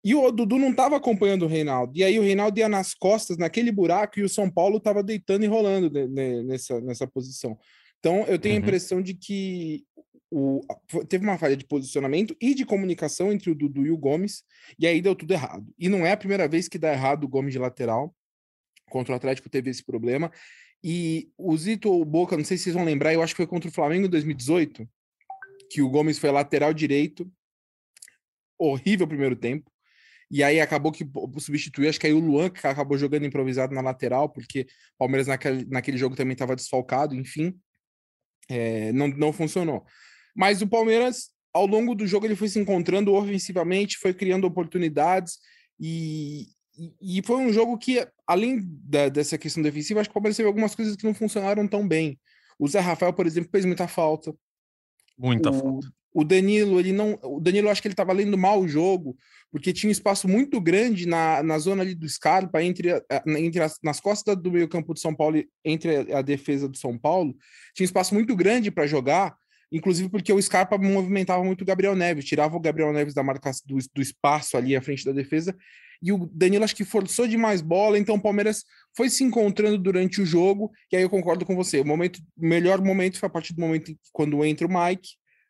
E 0.03 0.13
o 0.15 0.31
Dudu 0.31 0.57
não 0.57 0.71
estava 0.71 0.95
acompanhando 0.97 1.43
o 1.43 1.47
Reinaldo. 1.47 1.93
E 1.97 2.03
aí 2.03 2.17
o 2.19 2.23
Reinaldo 2.23 2.57
ia 2.59 2.69
nas 2.69 2.93
costas, 2.93 3.37
naquele 3.37 3.71
buraco, 3.71 4.19
e 4.19 4.23
o 4.23 4.29
São 4.29 4.49
Paulo 4.49 4.77
estava 4.77 5.01
deitando 5.03 5.43
e 5.43 5.47
rolando 5.47 5.89
ne- 6.07 6.43
nessa, 6.43 6.79
nessa 6.81 7.07
posição. 7.07 7.57
Então, 7.99 8.23
eu 8.27 8.37
tenho 8.39 8.55
Uhum. 8.55 8.61
a 8.61 8.63
impressão 8.63 9.01
de 9.01 9.13
que 9.13 9.83
o, 10.29 10.61
teve 11.07 11.23
uma 11.23 11.37
falha 11.37 11.55
de 11.55 11.65
posicionamento 11.65 12.35
e 12.41 12.53
de 12.53 12.65
comunicação 12.65 13.31
entre 13.31 13.49
o 13.49 13.55
Dudu 13.55 13.85
e 13.85 13.91
o 13.91 13.97
Gomes, 13.97 14.43
e 14.77 14.85
aí 14.85 15.01
deu 15.01 15.15
tudo 15.15 15.31
errado. 15.31 15.65
E 15.77 15.87
não 15.89 16.05
é 16.05 16.11
a 16.11 16.17
primeira 16.17 16.47
vez 16.47 16.67
que 16.67 16.77
dá 16.77 16.91
errado 16.91 17.23
o 17.23 17.27
Gomes 17.27 17.53
de 17.53 17.59
lateral. 17.59 18.15
Contra 18.89 19.13
o 19.13 19.15
Atlético 19.15 19.49
teve 19.49 19.69
esse 19.69 19.83
problema. 19.83 20.31
E 20.83 21.31
o 21.37 21.55
Zito 21.57 21.89
ou 21.89 22.01
o 22.01 22.05
Boca, 22.05 22.37
não 22.37 22.45
sei 22.45 22.57
se 22.57 22.65
vocês 22.65 22.75
vão 22.75 22.85
lembrar, 22.85 23.13
eu 23.13 23.21
acho 23.21 23.33
que 23.33 23.37
foi 23.37 23.47
contra 23.47 23.69
o 23.69 23.73
Flamengo 23.73 24.05
em 24.05 24.09
2018, 24.09 24.87
que 25.69 25.81
o 25.81 25.89
Gomes 25.89 26.19
foi 26.19 26.31
lateral 26.31 26.73
direito. 26.73 27.29
Horrível 28.59 29.07
primeiro 29.07 29.35
tempo. 29.35 29.71
E 30.29 30.43
aí 30.43 30.59
acabou 30.59 30.91
que 30.91 31.09
substituiu, 31.39 31.89
acho 31.89 31.99
que 31.99 32.07
aí 32.07 32.13
o 32.13 32.19
Luan, 32.19 32.49
que 32.49 32.65
acabou 32.67 32.97
jogando 32.97 33.25
improvisado 33.25 33.73
na 33.73 33.81
lateral, 33.81 34.27
porque 34.27 34.61
o 34.95 34.97
Palmeiras 34.97 35.27
naquele, 35.27 35.65
naquele 35.65 35.97
jogo 35.97 36.15
também 36.15 36.33
estava 36.33 36.55
desfalcado, 36.55 37.15
enfim. 37.15 37.57
É, 38.49 38.91
não, 38.91 39.07
não 39.07 39.31
funcionou. 39.31 39.85
Mas 40.37 40.61
o 40.61 40.67
Palmeiras, 40.67 41.31
ao 41.51 41.65
longo 41.65 41.95
do 41.95 42.05
jogo, 42.05 42.27
ele 42.27 42.35
foi 42.35 42.47
se 42.47 42.59
encontrando 42.59 43.11
ofensivamente, 43.15 43.97
foi 43.97 44.13
criando 44.13 44.45
oportunidades 44.45 45.39
e, 45.79 46.45
e, 47.01 47.23
foi 47.25 47.37
um 47.37 47.51
jogo 47.51 47.75
que, 47.75 48.07
além 48.27 48.59
da- 48.61 49.09
dessa 49.09 49.35
questão 49.35 49.63
defensiva, 49.63 49.99
acho 49.99 50.09
que 50.09 50.11
o 50.11 50.13
Palmeiras 50.13 50.37
teve 50.37 50.47
algumas 50.47 50.75
coisas 50.75 50.95
que 50.95 51.03
não 51.03 51.13
funcionaram 51.15 51.67
tão 51.67 51.87
bem. 51.87 52.19
O 52.59 52.67
Zé 52.67 52.79
Rafael, 52.79 53.13
por 53.13 53.25
exemplo, 53.25 53.49
fez 53.51 53.65
muita 53.65 53.87
falta. 53.87 54.35
Muita 55.17 55.49
o, 55.49 55.53
falta. 55.53 55.91
O 56.13 56.23
Danilo, 56.23 56.79
ele 56.79 56.91
não. 56.91 57.17
O 57.23 57.39
Danilo, 57.39 57.69
acho 57.69 57.81
que 57.81 57.87
ele 57.87 57.93
estava 57.93 58.13
lendo 58.13 58.37
mal 58.37 58.59
o 58.59 58.67
jogo, 58.67 59.17
porque 59.51 59.73
tinha 59.73 59.89
um 59.89 59.91
espaço 59.91 60.27
muito 60.27 60.61
grande 60.61 61.07
na, 61.07 61.41
na 61.41 61.57
zona 61.57 61.81
ali 61.81 61.95
do 61.95 62.07
Scarpa, 62.07 62.61
entre, 62.61 62.89
entre 63.39 63.61
as, 63.61 63.77
nas 63.83 63.99
costas 63.99 64.35
do 64.35 64.51
meio-campo 64.51 64.93
de 64.93 64.99
São 64.99 65.15
Paulo, 65.15 65.43
entre 65.65 66.13
a, 66.13 66.19
a 66.19 66.21
defesa 66.21 66.67
do 66.67 66.77
São 66.77 66.97
Paulo, 66.97 67.35
tinha 67.73 67.85
um 67.85 67.89
espaço 67.89 68.13
muito 68.13 68.35
grande 68.35 68.69
para 68.69 68.87
jogar, 68.87 69.35
inclusive 69.71 70.09
porque 70.09 70.31
o 70.31 70.41
Scarpa 70.41 70.77
movimentava 70.77 71.43
muito 71.43 71.61
o 71.61 71.65
Gabriel 71.65 71.95
Neves, 71.95 72.25
tirava 72.25 72.55
o 72.55 72.59
Gabriel 72.59 72.93
Neves 72.93 73.13
da 73.13 73.23
marcação 73.23 73.63
do, 73.65 73.77
do 73.93 74.01
espaço 74.01 74.57
ali 74.57 74.75
à 74.75 74.81
frente 74.81 75.05
da 75.05 75.11
defesa, 75.11 75.55
e 76.01 76.11
o 76.11 76.29
Danilo 76.31 76.63
acho 76.63 76.75
que 76.75 76.85
forçou 76.85 77.27
demais 77.27 77.61
bola, 77.61 77.97
então 77.97 78.15
o 78.15 78.21
Palmeiras 78.21 78.63
foi 78.95 79.09
se 79.09 79.23
encontrando 79.23 79.77
durante 79.77 80.21
o 80.21 80.25
jogo, 80.25 80.71
e 80.91 80.95
aí 80.95 81.01
eu 81.01 81.09
concordo 81.09 81.45
com 81.45 81.55
você, 81.55 81.79
o 81.79 81.85
momento, 81.85 82.19
melhor 82.37 82.81
momento 82.81 83.19
foi 83.19 83.27
a 83.27 83.31
partir 83.31 83.53
do 83.53 83.61
momento 83.61 83.95
quando 84.13 84.43
entra 84.45 84.67
o 84.67 84.69
Mike, 84.69 85.09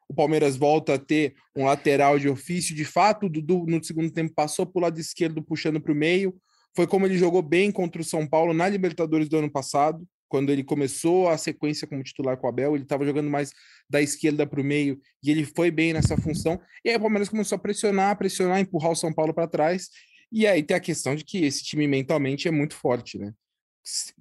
o 0.09 0.13
Palmeiras 0.13 0.55
volta 0.55 0.93
a 0.93 0.97
ter 0.97 1.35
um 1.55 1.65
lateral 1.65 2.17
de 2.17 2.29
ofício, 2.29 2.73
de 2.73 2.85
fato, 2.85 3.25
o 3.25 3.29
Dudu 3.29 3.65
no 3.67 3.83
segundo 3.83 4.09
tempo 4.09 4.33
passou 4.33 4.65
para 4.65 4.79
o 4.79 4.83
lado 4.83 4.99
esquerdo, 4.99 5.43
puxando 5.43 5.81
para 5.81 5.91
o 5.91 5.95
meio, 5.95 6.33
foi 6.73 6.87
como 6.87 7.05
ele 7.05 7.17
jogou 7.17 7.41
bem 7.41 7.71
contra 7.71 8.01
o 8.01 8.05
São 8.05 8.25
Paulo 8.25 8.53
na 8.53 8.69
Libertadores 8.69 9.27
do 9.27 9.37
ano 9.37 9.51
passado, 9.51 10.07
quando 10.27 10.51
ele 10.51 10.63
começou 10.63 11.29
a 11.29 11.37
sequência 11.37 11.87
como 11.87 12.03
titular 12.03 12.37
com 12.37 12.47
o 12.47 12.49
Abel, 12.49 12.75
ele 12.75 12.83
estava 12.83 13.05
jogando 13.05 13.29
mais 13.29 13.53
da 13.89 14.01
esquerda 14.01 14.45
para 14.45 14.61
o 14.61 14.63
meio 14.63 14.99
e 15.23 15.31
ele 15.31 15.45
foi 15.45 15.71
bem 15.71 15.93
nessa 15.93 16.17
função. 16.17 16.59
E 16.83 16.89
aí 16.89 16.95
o 16.95 16.99
Palmeiras 16.99 17.29
começou 17.29 17.55
a 17.55 17.59
pressionar, 17.59 18.17
pressionar, 18.17 18.59
empurrar 18.59 18.91
o 18.91 18.95
São 18.95 19.13
Paulo 19.13 19.33
para 19.33 19.47
trás. 19.47 19.89
E 20.31 20.45
aí 20.45 20.61
tem 20.61 20.75
a 20.75 20.79
questão 20.79 21.15
de 21.15 21.23
que 21.23 21.45
esse 21.45 21.63
time 21.63 21.87
mentalmente 21.87 22.47
é 22.47 22.51
muito 22.51 22.75
forte, 22.75 23.17
né? 23.17 23.33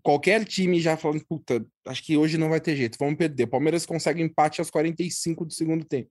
Qualquer 0.01 0.45
time 0.45 0.81
já 0.81 0.97
falando, 0.97 1.25
puta, 1.29 1.67
acho 1.87 2.03
que 2.05 2.17
hoje 2.17 2.39
não 2.39 2.49
vai 2.49 2.61
ter 2.61 2.77
jeito, 2.77 2.97
vamos 2.99 3.17
perder. 3.17 3.45
O 3.45 3.49
Palmeiras 3.49 3.85
consegue 3.85 4.23
empate 4.23 4.61
aos 4.61 4.71
45 4.71 5.45
do 5.45 5.53
segundo 5.53 5.85
tempo. 5.85 6.09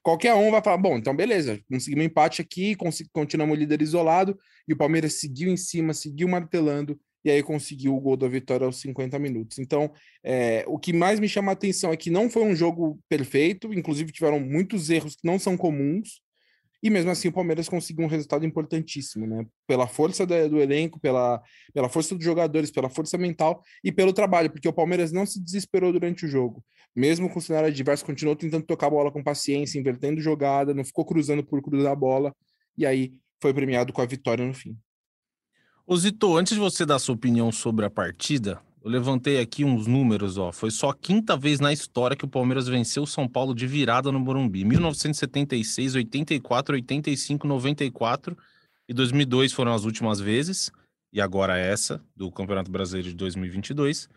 Qualquer 0.00 0.34
um 0.34 0.50
vai 0.50 0.62
falar, 0.62 0.76
bom, 0.76 0.98
então 0.98 1.16
beleza, 1.16 1.58
conseguimos 1.68 2.04
empate 2.04 2.42
aqui, 2.42 2.76
continuamos 3.10 3.58
líder 3.58 3.80
isolado, 3.80 4.38
e 4.68 4.74
o 4.74 4.76
Palmeiras 4.76 5.14
seguiu 5.14 5.50
em 5.50 5.56
cima, 5.56 5.94
seguiu 5.94 6.28
martelando, 6.28 7.00
e 7.24 7.30
aí 7.30 7.42
conseguiu 7.42 7.96
o 7.96 8.00
gol 8.00 8.16
da 8.16 8.28
vitória 8.28 8.66
aos 8.66 8.80
50 8.80 9.18
minutos. 9.18 9.58
Então, 9.58 9.90
é, 10.22 10.64
o 10.66 10.78
que 10.78 10.92
mais 10.92 11.18
me 11.18 11.28
chama 11.28 11.52
a 11.52 11.54
atenção 11.54 11.92
é 11.92 11.96
que 11.96 12.10
não 12.10 12.28
foi 12.28 12.42
um 12.42 12.54
jogo 12.54 13.00
perfeito, 13.08 13.72
inclusive 13.72 14.12
tiveram 14.12 14.38
muitos 14.38 14.90
erros 14.90 15.16
que 15.16 15.26
não 15.26 15.38
são 15.38 15.56
comuns, 15.56 16.22
e 16.82 16.90
mesmo 16.90 17.10
assim 17.10 17.28
o 17.28 17.32
Palmeiras 17.32 17.66
conseguiu 17.66 18.04
um 18.04 18.08
resultado 18.08 18.44
importantíssimo, 18.44 19.26
né? 19.26 19.46
Pela 19.66 19.86
força 19.86 20.26
do, 20.26 20.50
do 20.50 20.60
elenco, 20.60 21.00
pela, 21.00 21.42
pela 21.72 21.88
força 21.88 22.14
dos 22.14 22.22
jogadores, 22.22 22.70
pela 22.70 22.90
força 22.90 23.16
mental 23.16 23.62
e 23.82 23.90
pelo 23.90 24.12
trabalho, 24.12 24.50
porque 24.50 24.68
o 24.68 24.72
Palmeiras 24.72 25.10
não 25.10 25.24
se 25.24 25.42
desesperou 25.42 25.90
durante 25.94 26.26
o 26.26 26.28
jogo. 26.28 26.62
Mesmo 26.94 27.30
com 27.30 27.38
o 27.38 27.42
cenário 27.42 27.68
adverso, 27.68 28.04
continuou 28.04 28.36
tentando 28.36 28.66
tocar 28.66 28.88
a 28.88 28.90
bola 28.90 29.10
com 29.10 29.22
paciência, 29.24 29.78
invertendo 29.78 30.20
jogada, 30.20 30.74
não 30.74 30.84
ficou 30.84 31.06
cruzando 31.06 31.42
por 31.42 31.62
cruzar 31.62 31.92
a 31.92 31.96
bola, 31.96 32.36
e 32.76 32.84
aí 32.84 33.14
foi 33.40 33.54
premiado 33.54 33.90
com 33.90 34.02
a 34.02 34.06
vitória 34.06 34.44
no 34.44 34.52
fim. 34.52 34.76
Ô 35.86 35.94
Zito, 35.98 36.34
antes 36.34 36.54
de 36.54 36.58
você 36.58 36.86
dar 36.86 36.98
sua 36.98 37.14
opinião 37.14 37.52
sobre 37.52 37.84
a 37.84 37.90
partida, 37.90 38.58
eu 38.82 38.90
levantei 38.90 39.38
aqui 39.38 39.66
uns 39.66 39.86
números, 39.86 40.38
ó. 40.38 40.50
Foi 40.50 40.70
só 40.70 40.88
a 40.88 40.94
quinta 40.94 41.36
vez 41.36 41.60
na 41.60 41.74
história 41.74 42.16
que 42.16 42.24
o 42.24 42.28
Palmeiras 42.28 42.66
venceu 42.66 43.02
o 43.02 43.06
São 43.06 43.28
Paulo 43.28 43.54
de 43.54 43.66
virada 43.66 44.10
no 44.10 44.18
Morumbi. 44.18 44.64
1976, 44.64 45.94
84, 45.94 46.76
85, 46.76 47.46
94 47.46 48.34
e 48.88 48.94
2002 48.94 49.52
foram 49.52 49.74
as 49.74 49.84
últimas 49.84 50.18
vezes. 50.18 50.72
E 51.12 51.20
agora 51.20 51.58
essa, 51.58 52.02
do 52.16 52.32
Campeonato 52.32 52.70
Brasileiro 52.70 53.10
de 53.10 53.14
2022. 53.16 54.08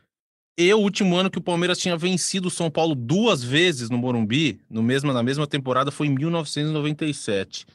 E 0.58 0.74
o 0.74 0.80
último 0.80 1.18
ano 1.18 1.30
que 1.30 1.38
o 1.38 1.44
Palmeiras 1.44 1.80
tinha 1.80 1.98
vencido 1.98 2.48
o 2.48 2.52
São 2.52 2.72
Paulo 2.72 2.96
duas 2.96 3.44
vezes 3.44 3.90
no 3.90 3.98
Morumbi, 3.98 4.62
no 4.70 4.82
mesmo, 4.82 5.12
na 5.12 5.22
mesma 5.22 5.46
temporada, 5.46 5.92
foi 5.92 6.08
em 6.08 6.16
1997. 6.16 7.68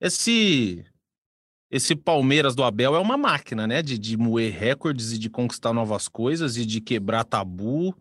Esse 0.00 0.84
esse 1.70 1.96
Palmeiras 1.96 2.54
do 2.54 2.62
Abel 2.62 2.94
é 2.94 2.98
uma 2.98 3.16
máquina, 3.16 3.66
né? 3.66 3.82
De, 3.82 3.98
de 3.98 4.16
moer 4.16 4.52
recordes 4.52 5.12
e 5.12 5.18
de 5.18 5.28
conquistar 5.28 5.72
novas 5.72 6.08
coisas 6.08 6.56
e 6.56 6.64
de 6.64 6.80
quebrar 6.80 7.24
tabu. 7.24 7.94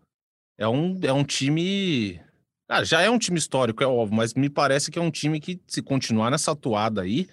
É 0.58 0.68
um, 0.68 1.00
é 1.02 1.12
um 1.12 1.24
time. 1.24 2.20
Ah, 2.70 2.84
já 2.84 3.02
é 3.02 3.10
um 3.10 3.20
time 3.20 3.38
histórico, 3.38 3.84
é 3.84 3.88
óbvio, 3.88 4.16
mas 4.16 4.34
me 4.34 4.50
parece 4.50 4.90
que 4.90 4.98
é 4.98 5.02
um 5.02 5.12
time 5.12 5.40
que, 5.40 5.60
se 5.68 5.82
continuar 5.82 6.32
nessa 6.32 6.52
atuada 6.52 7.02
aí, 7.02 7.28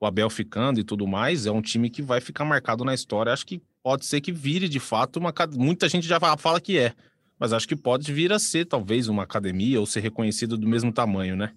o 0.00 0.06
Abel 0.06 0.30
ficando 0.30 0.80
e 0.80 0.84
tudo 0.84 1.06
mais, 1.06 1.46
é 1.46 1.50
um 1.50 1.60
time 1.60 1.90
que 1.90 2.02
vai 2.02 2.20
ficar 2.20 2.44
marcado 2.44 2.84
na 2.84 2.94
história. 2.94 3.32
Acho 3.32 3.46
que 3.46 3.60
pode 3.82 4.06
ser 4.06 4.20
que 4.20 4.32
vire 4.32 4.68
de 4.68 4.80
fato 4.80 5.18
uma. 5.18 5.32
Muita 5.54 5.88
gente 5.88 6.06
já 6.06 6.18
fala 6.38 6.60
que 6.60 6.78
é, 6.78 6.94
mas 7.38 7.52
acho 7.52 7.66
que 7.66 7.76
pode 7.76 8.12
vir 8.12 8.32
a 8.32 8.38
ser 8.38 8.66
talvez 8.66 9.08
uma 9.08 9.22
academia 9.22 9.80
ou 9.80 9.86
ser 9.86 10.00
reconhecido 10.00 10.56
do 10.56 10.68
mesmo 10.68 10.92
tamanho, 10.92 11.36
né? 11.36 11.52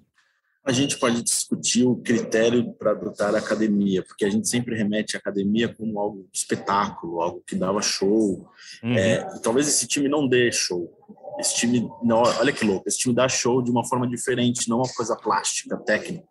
A 0.65 0.71
gente 0.71 0.97
pode 0.97 1.21
discutir 1.21 1.85
o 1.85 1.97
critério 1.97 2.73
para 2.73 2.91
adotar 2.91 3.35
a 3.35 3.39
academia, 3.39 4.01
porque 4.01 4.23
a 4.23 4.29
gente 4.29 4.47
sempre 4.47 4.75
remete 4.75 5.17
à 5.17 5.19
academia 5.19 5.67
como 5.67 5.99
algo 5.99 6.25
espetáculo, 6.31 7.21
algo 7.21 7.43
que 7.45 7.55
dava 7.55 7.81
show. 7.81 8.49
Uhum. 8.81 8.97
É, 8.97 9.17
talvez 9.41 9.67
esse 9.67 9.85
time 9.87 10.07
não 10.07 10.27
dê 10.27 10.51
show. 10.51 10.89
Esse 11.37 11.55
time, 11.55 11.89
não, 12.01 12.21
olha 12.21 12.53
que 12.53 12.63
louco, 12.63 12.87
esse 12.87 12.99
time 12.99 13.13
dá 13.13 13.27
show 13.27 13.61
de 13.61 13.71
uma 13.71 13.85
forma 13.85 14.07
diferente, 14.07 14.69
não 14.69 14.77
uma 14.77 14.93
coisa 14.93 15.15
plástica, 15.15 15.75
técnica. 15.77 16.23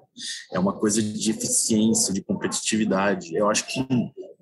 É 0.52 0.58
uma 0.58 0.72
coisa 0.72 1.02
de 1.02 1.30
eficiência, 1.30 2.12
de 2.12 2.22
competitividade. 2.22 3.34
Eu 3.34 3.50
acho 3.50 3.66
que 3.66 3.86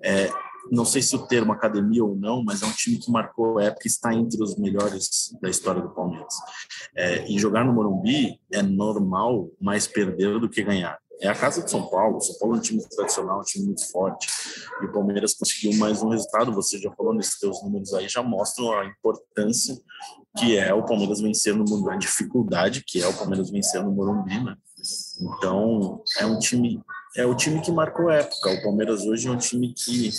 é, 0.03 0.29
não 0.69 0.85
sei 0.85 1.01
se 1.01 1.15
o 1.15 1.25
termo 1.25 1.51
academia 1.51 2.03
ou 2.03 2.15
não, 2.15 2.43
mas 2.43 2.61
é 2.61 2.65
um 2.65 2.71
time 2.71 2.97
que 2.97 3.11
marcou 3.11 3.57
a 3.57 3.63
época 3.63 3.83
e 3.85 3.87
está 3.87 4.13
entre 4.13 4.41
os 4.43 4.57
melhores 4.57 5.33
da 5.41 5.49
história 5.49 5.81
do 5.81 5.89
Palmeiras. 5.89 6.33
É, 6.95 7.27
e 7.29 7.39
jogar 7.39 7.63
no 7.63 7.73
Morumbi 7.73 8.39
é 8.51 8.61
normal 8.61 9.49
mais 9.59 9.87
perder 9.87 10.39
do 10.39 10.49
que 10.49 10.63
ganhar. 10.63 10.99
É 11.21 11.27
a 11.27 11.35
casa 11.35 11.63
de 11.63 11.69
São 11.69 11.87
Paulo. 11.87 12.19
São 12.19 12.35
Paulo 12.39 12.55
é 12.55 12.57
um 12.57 12.61
time 12.61 12.83
tradicional, 12.89 13.39
um 13.39 13.43
time 13.43 13.65
muito 13.65 13.89
forte. 13.91 14.27
E 14.81 14.85
o 14.85 14.91
Palmeiras 14.91 15.35
conseguiu 15.35 15.77
mais 15.77 16.01
um 16.01 16.09
resultado. 16.09 16.51
Você 16.53 16.79
já 16.79 16.91
falou 16.91 17.13
nesses 17.13 17.37
seus 17.37 17.61
números 17.63 17.93
aí, 17.93 18.09
já 18.09 18.23
mostram 18.23 18.71
a 18.73 18.85
importância 18.85 19.77
que 20.37 20.57
é 20.57 20.73
o 20.73 20.83
Palmeiras 20.83 21.19
vencer 21.19 21.53
no 21.55 21.65
Morumbi, 21.65 21.91
a 21.91 21.97
dificuldade 21.97 22.83
que 22.85 23.01
é 23.01 23.07
o 23.07 23.13
Palmeiras 23.13 23.51
vencer 23.51 23.83
no 23.83 23.91
Morumbi, 23.91 24.43
né? 24.43 24.55
Então, 25.21 26.01
é 26.19 26.25
um 26.25 26.39
time 26.39 26.81
é 27.15 27.25
o 27.25 27.35
time 27.35 27.59
que 27.59 27.71
marcou 27.71 28.09
época. 28.09 28.51
O 28.51 28.63
Palmeiras 28.63 29.05
hoje 29.05 29.27
é 29.27 29.31
um 29.31 29.37
time 29.37 29.73
que 29.73 30.09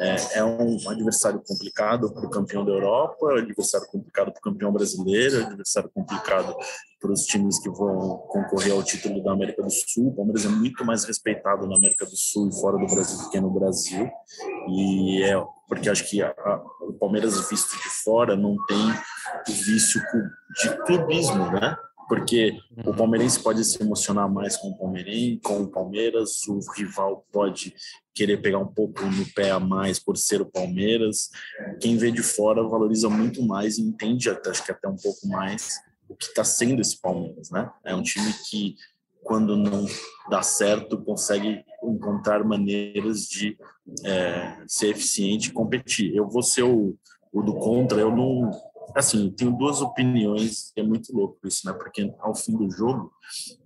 é, 0.00 0.38
é 0.38 0.44
um 0.44 0.76
adversário 0.88 1.40
complicado 1.46 2.12
para 2.12 2.26
o 2.26 2.30
campeão 2.30 2.64
da 2.64 2.72
Europa, 2.72 3.30
é 3.30 3.34
um 3.34 3.38
adversário 3.38 3.86
complicado 3.86 4.32
para 4.32 4.40
o 4.40 4.42
campeão 4.42 4.72
brasileiro, 4.72 5.36
é 5.36 5.44
um 5.44 5.46
adversário 5.46 5.88
complicado 5.94 6.56
para 7.00 7.12
os 7.12 7.24
times 7.24 7.60
que 7.60 7.70
vão 7.70 8.18
concorrer 8.28 8.72
ao 8.72 8.82
título 8.82 9.22
da 9.22 9.32
América 9.32 9.62
do 9.62 9.70
Sul. 9.70 10.08
O 10.08 10.12
Palmeiras 10.16 10.44
é 10.44 10.48
muito 10.48 10.84
mais 10.84 11.04
respeitado 11.04 11.68
na 11.68 11.76
América 11.76 12.04
do 12.04 12.16
Sul 12.16 12.48
e 12.48 12.60
fora 12.60 12.76
do 12.76 12.92
Brasil 12.92 13.18
do 13.18 13.30
que 13.30 13.40
no 13.40 13.50
Brasil. 13.50 14.10
E 14.68 15.22
é 15.22 15.40
porque 15.68 15.88
acho 15.88 16.10
que 16.10 16.20
a, 16.20 16.30
a, 16.30 16.62
o 16.80 16.92
Palmeiras 16.94 17.48
visto 17.48 17.76
de 17.76 17.88
fora 18.02 18.34
não 18.34 18.56
tem 18.66 18.90
o 19.48 19.52
vício 19.52 20.02
de 20.60 20.76
clubismo, 20.84 21.48
né? 21.52 21.76
Porque 22.10 22.58
o 22.84 22.92
palmeirense 22.92 23.40
pode 23.40 23.64
se 23.64 23.80
emocionar 23.80 24.28
mais 24.28 24.56
com 24.56 24.70
o 24.70 24.76
palmeirense, 24.76 25.38
com 25.44 25.60
o 25.60 25.68
Palmeiras, 25.68 26.44
o 26.48 26.58
rival 26.76 27.24
pode 27.30 27.72
querer 28.12 28.38
pegar 28.38 28.58
um 28.58 28.66
pouco 28.66 29.04
no 29.04 29.24
pé 29.32 29.52
a 29.52 29.60
mais 29.60 30.00
por 30.00 30.16
ser 30.16 30.40
o 30.40 30.50
Palmeiras. 30.50 31.30
Quem 31.80 31.96
vê 31.96 32.10
de 32.10 32.20
fora 32.20 32.64
valoriza 32.64 33.08
muito 33.08 33.40
mais 33.44 33.78
e 33.78 33.82
entende 33.82 34.28
até, 34.28 34.50
acho 34.50 34.64
que 34.64 34.72
até 34.72 34.88
um 34.88 34.96
pouco 34.96 35.24
mais 35.28 35.78
o 36.08 36.16
que 36.16 36.24
está 36.24 36.42
sendo 36.42 36.80
esse 36.80 37.00
Palmeiras, 37.00 37.48
né? 37.48 37.70
É 37.84 37.94
um 37.94 38.02
time 38.02 38.34
que 38.50 38.74
quando 39.22 39.56
não 39.56 39.86
dá 40.28 40.42
certo 40.42 41.00
consegue 41.04 41.64
encontrar 41.80 42.42
maneiras 42.42 43.28
de 43.28 43.56
é, 44.04 44.64
ser 44.66 44.88
eficiente 44.88 45.50
e 45.50 45.52
competir. 45.52 46.12
Eu 46.12 46.28
vou 46.28 46.42
ser 46.42 46.64
o, 46.64 46.98
o 47.32 47.40
do 47.40 47.54
contra, 47.54 48.00
eu 48.00 48.10
não 48.10 48.50
assim, 48.94 49.30
tenho 49.30 49.52
duas 49.52 49.80
opiniões, 49.80 50.72
é 50.76 50.82
muito 50.82 51.14
louco 51.14 51.38
isso, 51.44 51.66
né? 51.66 51.72
Porque 51.72 52.14
ao 52.20 52.34
fim 52.34 52.56
do 52.56 52.70
jogo, 52.70 53.12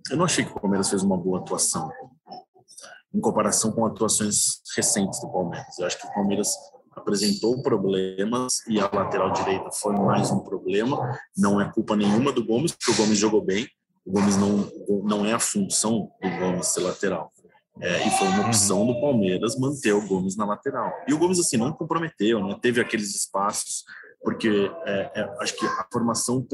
eu 0.09 0.17
não 0.17 0.25
achei 0.25 0.45
que 0.45 0.51
o 0.51 0.59
Palmeiras 0.59 0.89
fez 0.89 1.03
uma 1.03 1.17
boa 1.17 1.39
atuação 1.39 1.89
em 3.15 3.21
comparação 3.21 3.71
com 3.71 3.85
atuações 3.85 4.61
recentes 4.75 5.21
do 5.21 5.31
Palmeiras. 5.31 5.79
Eu 5.79 5.87
acho 5.87 5.97
que 5.99 6.05
o 6.05 6.13
Palmeiras 6.13 6.49
apresentou 6.91 7.61
problemas 7.61 8.55
e 8.67 8.79
a 8.79 8.89
lateral 8.91 9.31
direita 9.31 9.71
foi 9.71 9.95
mais 9.95 10.31
um 10.31 10.39
problema. 10.39 11.17
Não 11.37 11.61
é 11.61 11.71
culpa 11.71 11.95
nenhuma 11.95 12.31
do 12.31 12.45
Gomes, 12.45 12.73
porque 12.73 12.91
o 12.91 12.95
Gomes 12.95 13.17
jogou 13.17 13.41
bem. 13.41 13.67
O 14.05 14.11
Gomes 14.11 14.35
não, 14.37 14.69
não 15.03 15.25
é 15.25 15.33
a 15.33 15.39
função 15.39 16.11
do 16.21 16.29
Gomes 16.39 16.67
ser 16.67 16.81
lateral. 16.81 17.31
É, 17.81 18.07
e 18.07 18.11
foi 18.11 18.27
uma 18.27 18.47
opção 18.47 18.85
do 18.85 18.99
Palmeiras 19.01 19.57
manter 19.57 19.93
o 19.93 20.07
Gomes 20.07 20.37
na 20.37 20.45
lateral. 20.45 20.93
E 21.07 21.13
o 21.13 21.17
Gomes, 21.17 21.39
assim, 21.39 21.57
não 21.57 21.73
comprometeu, 21.73 22.45
né? 22.45 22.57
teve 22.61 22.79
aqueles 22.79 23.13
espaços 23.15 23.83
porque 24.25 24.71
é, 24.85 25.11
é, 25.15 25.37
acho 25.39 25.55
que 25.55 25.65
a 25.65 25.87
formação 25.93 26.45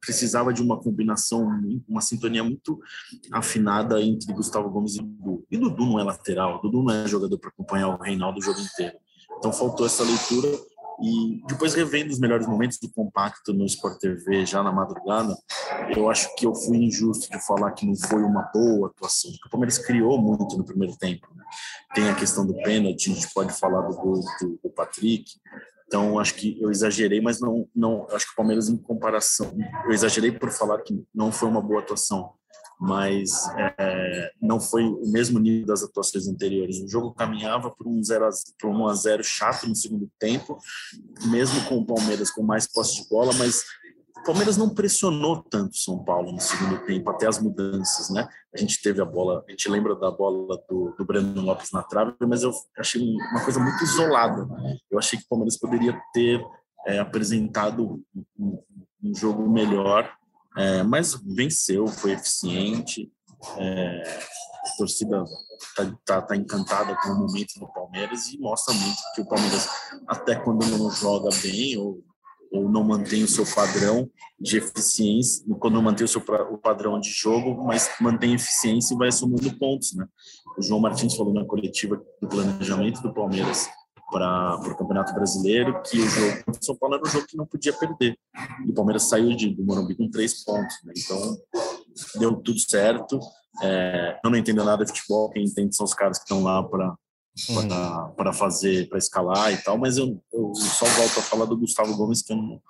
precisava 0.00 0.54
de 0.54 0.62
uma 0.62 0.80
combinação, 0.80 1.46
uma 1.86 2.00
sintonia 2.00 2.42
muito 2.42 2.80
afinada 3.32 4.00
entre 4.00 4.32
Gustavo 4.32 4.70
Gomes 4.70 4.94
e 4.94 5.02
Dudu. 5.02 5.44
E 5.50 5.58
Dudu 5.58 5.84
não 5.84 6.00
é 6.00 6.04
lateral, 6.04 6.62
Dudu 6.62 6.84
não 6.84 6.94
é 6.94 7.06
jogador 7.08 7.36
para 7.38 7.50
acompanhar 7.50 7.88
o 7.88 8.00
Reinaldo 8.00 8.38
o 8.38 8.42
jogo 8.42 8.60
inteiro. 8.60 8.96
Então 9.36 9.52
faltou 9.52 9.86
essa 9.86 10.04
leitura 10.04 10.48
E 11.02 11.42
depois 11.46 11.74
revendo 11.74 12.12
os 12.12 12.18
melhores 12.18 12.46
momentos 12.46 12.78
do 12.78 12.90
compacto 12.90 13.54
no 13.54 13.64
Sport 13.64 13.98
TV 13.98 14.44
já 14.44 14.62
na 14.62 14.70
madrugada, 14.70 15.34
eu 15.96 16.10
acho 16.10 16.34
que 16.36 16.46
eu 16.46 16.54
fui 16.54 16.76
injusto 16.76 17.30
de 17.30 17.44
falar 17.46 17.72
que 17.72 17.86
não 17.86 17.96
foi 17.96 18.22
uma 18.22 18.42
boa 18.52 18.88
atuação, 18.88 19.30
porque 19.30 19.48
o 19.48 19.50
Palmeiras 19.50 19.78
criou 19.78 20.20
muito 20.20 20.58
no 20.58 20.64
primeiro 20.64 20.94
tempo. 20.96 21.26
Né? 21.34 21.42
Tem 21.94 22.08
a 22.10 22.14
questão 22.14 22.46
do 22.46 22.54
pênalti, 22.54 23.10
a 23.10 23.14
gente 23.14 23.32
pode 23.32 23.58
falar 23.58 23.80
do 23.88 23.96
gol 23.96 24.20
do, 24.40 24.60
do 24.62 24.70
Patrick, 24.70 25.24
então, 25.90 26.20
acho 26.20 26.36
que 26.36 26.56
eu 26.62 26.70
exagerei, 26.70 27.20
mas 27.20 27.40
não, 27.40 27.68
não. 27.74 28.06
Acho 28.12 28.26
que 28.26 28.32
o 28.32 28.36
Palmeiras, 28.36 28.68
em 28.68 28.76
comparação, 28.76 29.52
eu 29.84 29.90
exagerei 29.90 30.30
por 30.30 30.48
falar 30.52 30.80
que 30.82 31.04
não 31.12 31.32
foi 31.32 31.48
uma 31.48 31.60
boa 31.60 31.80
atuação 31.80 32.32
mas 32.82 33.46
é, 33.78 34.32
não 34.40 34.58
foi 34.58 34.82
o 34.84 35.02
mesmo 35.12 35.38
nível 35.38 35.66
das 35.66 35.82
atuações 35.82 36.26
anteriores. 36.26 36.80
O 36.80 36.88
jogo 36.88 37.12
caminhava 37.12 37.70
por 37.70 37.86
um 37.86 38.02
0 38.02 38.24
a, 38.24 38.30
por 38.58 38.70
um 38.70 38.88
a 38.88 38.94
0 38.94 39.22
chato 39.22 39.68
no 39.68 39.76
segundo 39.76 40.10
tempo, 40.18 40.56
mesmo 41.26 41.62
com 41.66 41.76
o 41.76 41.84
Palmeiras 41.84 42.30
com 42.30 42.42
mais 42.42 42.66
posse 42.66 43.02
de 43.02 43.08
bola, 43.10 43.34
mas 43.34 43.64
o 44.20 44.24
Palmeiras 44.24 44.56
não 44.56 44.68
pressionou 44.68 45.42
tanto 45.42 45.76
São 45.76 46.04
Paulo 46.04 46.32
no 46.32 46.40
segundo 46.40 46.78
tempo, 46.84 47.10
até 47.10 47.26
as 47.26 47.38
mudanças, 47.38 48.10
né? 48.10 48.28
A 48.54 48.58
gente 48.58 48.80
teve 48.82 49.00
a 49.00 49.04
bola, 49.04 49.44
a 49.46 49.50
gente 49.50 49.68
lembra 49.68 49.94
da 49.94 50.10
bola 50.10 50.62
do, 50.68 50.94
do 50.96 51.04
Breno 51.04 51.40
Lopes 51.40 51.70
na 51.72 51.82
trave, 51.82 52.14
mas 52.20 52.42
eu 52.42 52.52
achei 52.78 53.02
uma 53.32 53.42
coisa 53.44 53.58
muito 53.60 53.82
isolada. 53.82 54.46
Eu 54.90 54.98
achei 54.98 55.18
que 55.18 55.24
o 55.24 55.28
Palmeiras 55.28 55.58
poderia 55.58 56.00
ter 56.12 56.44
é, 56.86 56.98
apresentado 56.98 58.02
um, 58.38 58.58
um 59.02 59.14
jogo 59.14 59.48
melhor 59.48 60.10
é, 60.56 60.82
mas 60.82 61.14
venceu, 61.14 61.86
foi 61.86 62.12
eficiente. 62.12 63.10
É, 63.56 64.20
a 64.66 64.76
torcida 64.76 65.24
está 65.60 65.96
tá, 66.04 66.22
tá 66.22 66.36
encantada 66.36 66.94
com 66.96 67.10
o 67.10 67.18
momento 67.18 67.58
do 67.58 67.68
Palmeiras 67.68 68.28
e 68.28 68.38
mostra 68.38 68.74
muito 68.74 68.98
que 69.14 69.22
o 69.22 69.26
Palmeiras, 69.26 69.68
até 70.06 70.36
quando 70.36 70.66
não 70.66 70.90
joga 70.90 71.30
bem 71.42 71.76
ou, 71.78 72.04
ou 72.50 72.68
não 72.68 72.82
mantém 72.82 73.22
o 73.22 73.28
seu 73.28 73.44
padrão 73.46 74.10
de 74.38 74.58
eficiência, 74.58 75.44
quando 75.58 75.74
não 75.74 75.82
mantém 75.82 76.04
o 76.04 76.08
seu 76.08 76.22
o 76.50 76.58
padrão 76.58 76.98
de 77.00 77.10
jogo, 77.10 77.64
mas 77.64 77.90
mantém 78.00 78.34
eficiência 78.34 78.94
e 78.94 78.98
vai 78.98 79.12
somando 79.12 79.56
pontos. 79.58 79.94
Né? 79.94 80.06
O 80.58 80.62
João 80.62 80.80
Martins 80.80 81.14
falou 81.14 81.32
na 81.32 81.44
coletiva 81.44 82.02
do 82.20 82.28
planejamento 82.28 83.00
do 83.02 83.14
Palmeiras 83.14 83.68
para 84.10 84.56
o 84.56 84.76
Campeonato 84.76 85.14
Brasileiro, 85.14 85.80
que 85.82 86.00
o 86.00 86.08
jogo 86.08 86.44
contra 86.44 86.60
o 86.60 86.64
São 86.64 86.76
Paulo 86.76 86.96
era 86.96 87.04
um 87.04 87.10
jogo 87.10 87.26
que 87.26 87.36
não 87.36 87.46
podia 87.46 87.72
perder. 87.72 88.18
E 88.66 88.70
o 88.70 88.74
Palmeiras 88.74 89.04
saiu 89.04 89.36
de, 89.36 89.50
do 89.50 89.64
Morumbi 89.64 89.94
com 89.94 90.10
três 90.10 90.42
pontos. 90.42 90.76
Né? 90.84 90.92
Então, 90.96 91.38
deu 92.18 92.36
tudo 92.36 92.58
certo. 92.58 93.20
É, 93.62 94.18
eu 94.24 94.30
não 94.30 94.38
entendo 94.38 94.64
nada 94.64 94.84
de 94.84 94.90
futebol, 94.90 95.30
quem 95.30 95.44
entende 95.44 95.76
são 95.76 95.84
os 95.84 95.94
caras 95.94 96.18
que 96.18 96.24
estão 96.24 96.42
lá 96.42 96.62
para 96.62 96.92
uhum. 97.48 98.12
para 98.16 98.32
fazer, 98.32 98.88
para 98.88 98.98
escalar 98.98 99.52
e 99.52 99.56
tal, 99.58 99.78
mas 99.78 99.96
eu, 99.96 100.20
eu 100.32 100.54
só 100.54 100.86
volto 100.86 101.18
a 101.18 101.22
falar 101.22 101.44
do 101.44 101.56
Gustavo 101.56 101.96
Gomes, 101.96 102.22
que 102.22 102.32
eu 102.32 102.36
não, 102.36 102.62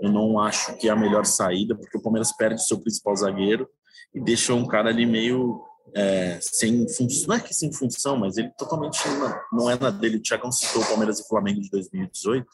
eu 0.00 0.12
não 0.12 0.38
acho 0.38 0.76
que 0.76 0.88
é 0.88 0.92
a 0.92 0.96
melhor 0.96 1.24
saída, 1.24 1.74
porque 1.74 1.98
o 1.98 2.02
Palmeiras 2.02 2.32
perde 2.32 2.56
o 2.56 2.64
seu 2.64 2.78
principal 2.80 3.16
zagueiro 3.16 3.68
e 4.14 4.20
deixa 4.20 4.54
um 4.54 4.66
cara 4.66 4.90
ali 4.90 5.06
meio 5.06 5.62
é, 5.92 6.38
sem 6.40 6.88
função, 6.88 7.28
não 7.28 7.36
é 7.36 7.40
que 7.40 7.52
sem 7.52 7.72
função, 7.72 8.16
mas 8.16 8.36
ele 8.38 8.50
totalmente 8.56 8.98
não, 9.08 9.40
não 9.52 9.70
é 9.70 9.78
na 9.78 9.90
dele. 9.90 10.16
O 10.16 10.22
Thiagão 10.22 10.50
citou 10.50 10.82
o 10.82 10.86
Palmeiras 10.86 11.20
e 11.20 11.28
Flamengo 11.28 11.60
de 11.60 11.70
2018. 11.70 12.46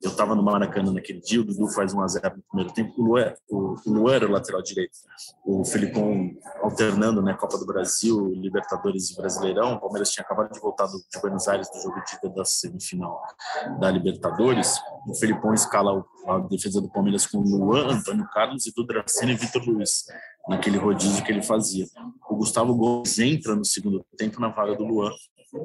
Eu 0.00 0.10
estava 0.10 0.34
no 0.34 0.42
Maracanã 0.42 0.92
naquele 0.92 1.20
dia, 1.20 1.40
o 1.40 1.44
Dudu 1.44 1.68
faz 1.68 1.92
1 1.92 2.00
a 2.00 2.06
0 2.06 2.36
no 2.36 2.42
primeiro 2.42 2.72
tempo. 2.72 2.94
O 2.96 3.04
Luan, 3.04 3.34
o, 3.50 3.74
o 3.84 3.92
Luan 3.92 4.14
era 4.14 4.26
o 4.26 4.30
lateral 4.30 4.62
direito. 4.62 4.96
O 5.44 5.64
Filipão 5.64 6.30
alternando, 6.62 7.20
né? 7.20 7.34
Copa 7.34 7.58
do 7.58 7.66
Brasil, 7.66 8.32
Libertadores 8.34 9.10
e 9.10 9.16
Brasileirão. 9.16 9.74
O 9.74 9.80
Palmeiras 9.80 10.10
tinha 10.10 10.24
acabado 10.24 10.52
de 10.52 10.60
voltar 10.60 10.86
do, 10.86 10.98
de 10.98 11.20
Buenos 11.20 11.48
Aires 11.48 11.68
do 11.70 11.80
jogo 11.80 12.00
de 12.04 12.34
da 12.34 12.44
semifinal 12.44 13.20
da 13.80 13.90
Libertadores. 13.90 14.78
O 15.06 15.14
Filipão 15.14 15.52
escala 15.52 16.04
a 16.26 16.38
defesa 16.38 16.80
do 16.80 16.88
Palmeiras 16.88 17.26
com 17.26 17.38
o 17.38 17.42
Luan, 17.42 17.88
Antônio 17.92 18.28
Carlos 18.32 18.66
e 18.66 18.72
Dudracena 18.72 19.32
e 19.32 19.36
Vitor 19.36 19.62
Luiz 19.66 20.04
naquele 20.48 20.78
rodízio 20.78 21.24
que 21.24 21.30
ele 21.30 21.42
fazia. 21.42 21.86
O 22.28 22.36
Gustavo 22.36 22.74
Gomes 22.74 23.18
entra 23.18 23.54
no 23.54 23.64
segundo 23.64 24.04
tempo 24.16 24.40
na 24.40 24.48
vaga 24.48 24.74
do 24.74 24.84
Luan, 24.84 25.10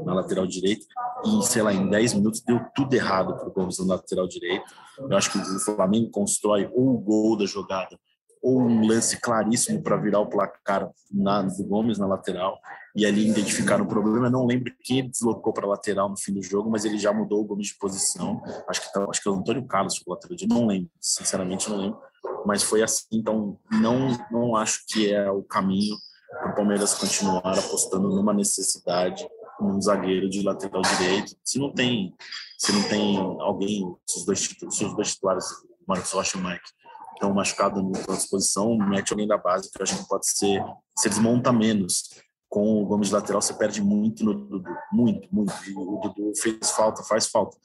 na 0.06 0.14
lateral 0.14 0.48
direita, 0.48 0.86
e, 1.26 1.46
sei 1.46 1.62
lá, 1.62 1.74
em 1.74 1.90
10 1.90 2.16
minutos 2.16 2.42
deu 2.42 2.60
tudo 2.76 2.94
errado 2.94 3.36
para 3.36 3.48
o 3.48 3.52
Gomes 3.52 3.80
na 3.80 3.96
lateral 3.96 4.28
direita. 4.28 4.66
Eu 4.98 5.18
acho 5.18 5.32
que 5.32 5.38
o 5.38 5.60
Flamengo 5.60 6.10
constrói 6.10 6.70
ou 6.74 6.96
o 6.96 6.98
gol 6.98 7.38
da 7.38 7.46
jogada, 7.46 7.98
ou 8.42 8.62
um 8.62 8.86
lance 8.86 9.20
claríssimo 9.20 9.82
para 9.82 9.98
virar 9.98 10.20
o 10.20 10.28
placar 10.28 10.90
na, 11.12 11.42
do 11.42 11.64
Gomes 11.66 11.98
na 11.98 12.06
lateral, 12.06 12.60
e 12.96 13.06
ali 13.06 13.28
identificaram 13.28 13.86
o 13.86 13.88
problema. 13.88 14.28
Eu 14.28 14.32
não 14.32 14.46
lembro 14.46 14.74
quem 14.84 15.00
ele 15.00 15.10
deslocou 15.10 15.54
para 15.54 15.66
a 15.66 15.70
lateral 15.70 16.10
no 16.10 16.18
fim 16.18 16.34
do 16.34 16.44
jogo, 16.44 16.70
mas 16.70 16.86
ele 16.86 16.98
já 16.98 17.14
mudou 17.14 17.42
o 17.42 17.46
Gomes 17.46 17.68
de 17.68 17.78
posição. 17.78 18.42
Acho 18.70 18.82
que, 18.82 18.94
tá, 18.94 19.06
acho 19.10 19.22
que 19.22 19.28
é 19.28 19.32
o 19.32 19.36
Antônio 19.36 19.66
Carlos 19.66 20.02
o 20.06 20.12
lateral 20.12 20.36
direito, 20.36 20.54
não 20.54 20.68
lembro, 20.68 20.90
sinceramente 21.00 21.70
não 21.70 21.78
lembro 21.78 22.00
mas 22.46 22.64
foi 22.64 22.84
assim, 22.84 23.06
então 23.12 23.58
não, 23.72 24.10
não 24.32 24.56
acho 24.56 24.84
que 24.88 25.14
é 25.14 25.30
o 25.30 25.44
caminho 25.44 25.96
para 26.30 26.52
o 26.52 26.56
Palmeiras 26.56 26.94
continuar 26.94 27.58
apostando 27.58 28.10
numa 28.10 28.34
necessidade 28.34 29.28
num 29.60 29.82
zagueiro 29.82 30.30
de 30.30 30.42
lateral 30.42 30.82
direito. 30.82 31.36
Se 31.44 31.60
não 31.60 31.72
tem, 31.72 32.14
se 32.58 32.72
não 32.72 32.84
tem 32.84 33.18
alguém, 33.18 33.96
se 34.06 34.20
os 34.20 34.26
dois, 34.26 34.40
se 34.70 34.86
os 34.86 34.96
dois 34.96 35.14
titulares, 35.14 35.46
Marcos 35.88 36.12
Rocha 36.12 36.38
e 36.38 36.42
Mike, 36.42 36.70
estão 37.14 37.34
machucados 37.34 37.84
na 37.84 38.16
disposição, 38.16 38.76
mete 38.78 39.12
alguém 39.12 39.28
da 39.28 39.38
base, 39.38 39.72
que 39.72 39.80
eu 39.80 39.84
acho 39.84 39.98
que 39.98 40.08
pode 40.08 40.28
ser, 40.28 40.62
se 40.98 41.10
desmonta 41.10 41.52
menos. 41.54 42.10
Com 42.54 42.84
o 42.84 42.86
Gomes 42.86 43.10
lateral, 43.10 43.42
você 43.42 43.54
perde 43.56 43.82
muito 43.82 44.24
no 44.24 44.36
Dudu, 44.36 44.70
muito, 44.92 45.28
muito. 45.34 45.52
E 45.68 45.74
o 45.74 46.00
Dudu 46.04 46.34
fez 46.36 46.70
falta, 46.70 47.02
faz 47.02 47.26
falta. 47.26 47.58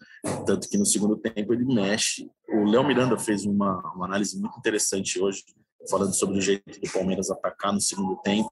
Tanto 0.47 0.67
que 0.67 0.79
no 0.79 0.87
segundo 0.87 1.15
tempo 1.15 1.53
ele 1.53 1.67
mexe 1.67 2.31
o 2.49 2.65
Léo 2.65 2.87
Miranda 2.87 3.19
fez 3.19 3.45
uma, 3.45 3.79
uma 3.95 4.07
análise 4.07 4.41
muito 4.41 4.59
interessante 4.59 5.21
hoje, 5.21 5.45
falando 5.91 6.15
sobre 6.15 6.39
o 6.39 6.41
jeito 6.41 6.81
do 6.81 6.91
Palmeiras 6.91 7.31
atacar 7.31 7.71
no 7.71 7.81
segundo 7.83 8.17
tempo. 8.23 8.51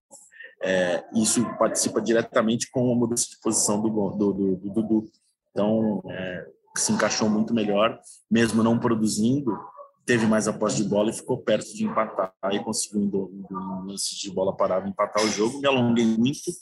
É, 0.63 1.03
isso 1.15 1.43
participa 1.59 2.03
diretamente 2.03 2.71
com 2.71 2.93
a 2.93 2.95
mudança 2.95 3.27
de 3.31 3.41
posição 3.41 3.81
do 3.81 3.89
Dudu. 3.89 4.57
Do, 4.57 4.57
do, 4.57 4.83
do, 4.83 5.11
então, 5.51 6.03
é, 6.11 6.47
se 6.77 6.93
encaixou 6.93 7.31
muito 7.31 7.55
melhor, 7.55 7.99
mesmo 8.31 8.63
não 8.63 8.79
produzindo, 8.79 9.59
teve 10.07 10.25
mais 10.25 10.47
a 10.47 10.53
posse 10.53 10.77
de 10.77 10.85
bola 10.85 11.11
e 11.11 11.13
ficou 11.13 11.37
perto 11.39 11.75
de 11.75 11.85
empatar 11.85 12.33
e 12.53 12.63
conseguiu, 12.63 13.31
um 13.51 13.85
lance 13.85 14.17
de 14.17 14.31
bola 14.31 14.57
parada, 14.57 14.89
empatar 14.89 15.25
o 15.25 15.29
jogo. 15.29 15.61
Me 15.61 15.67
alonguei 15.67 16.07
muito 16.07 16.53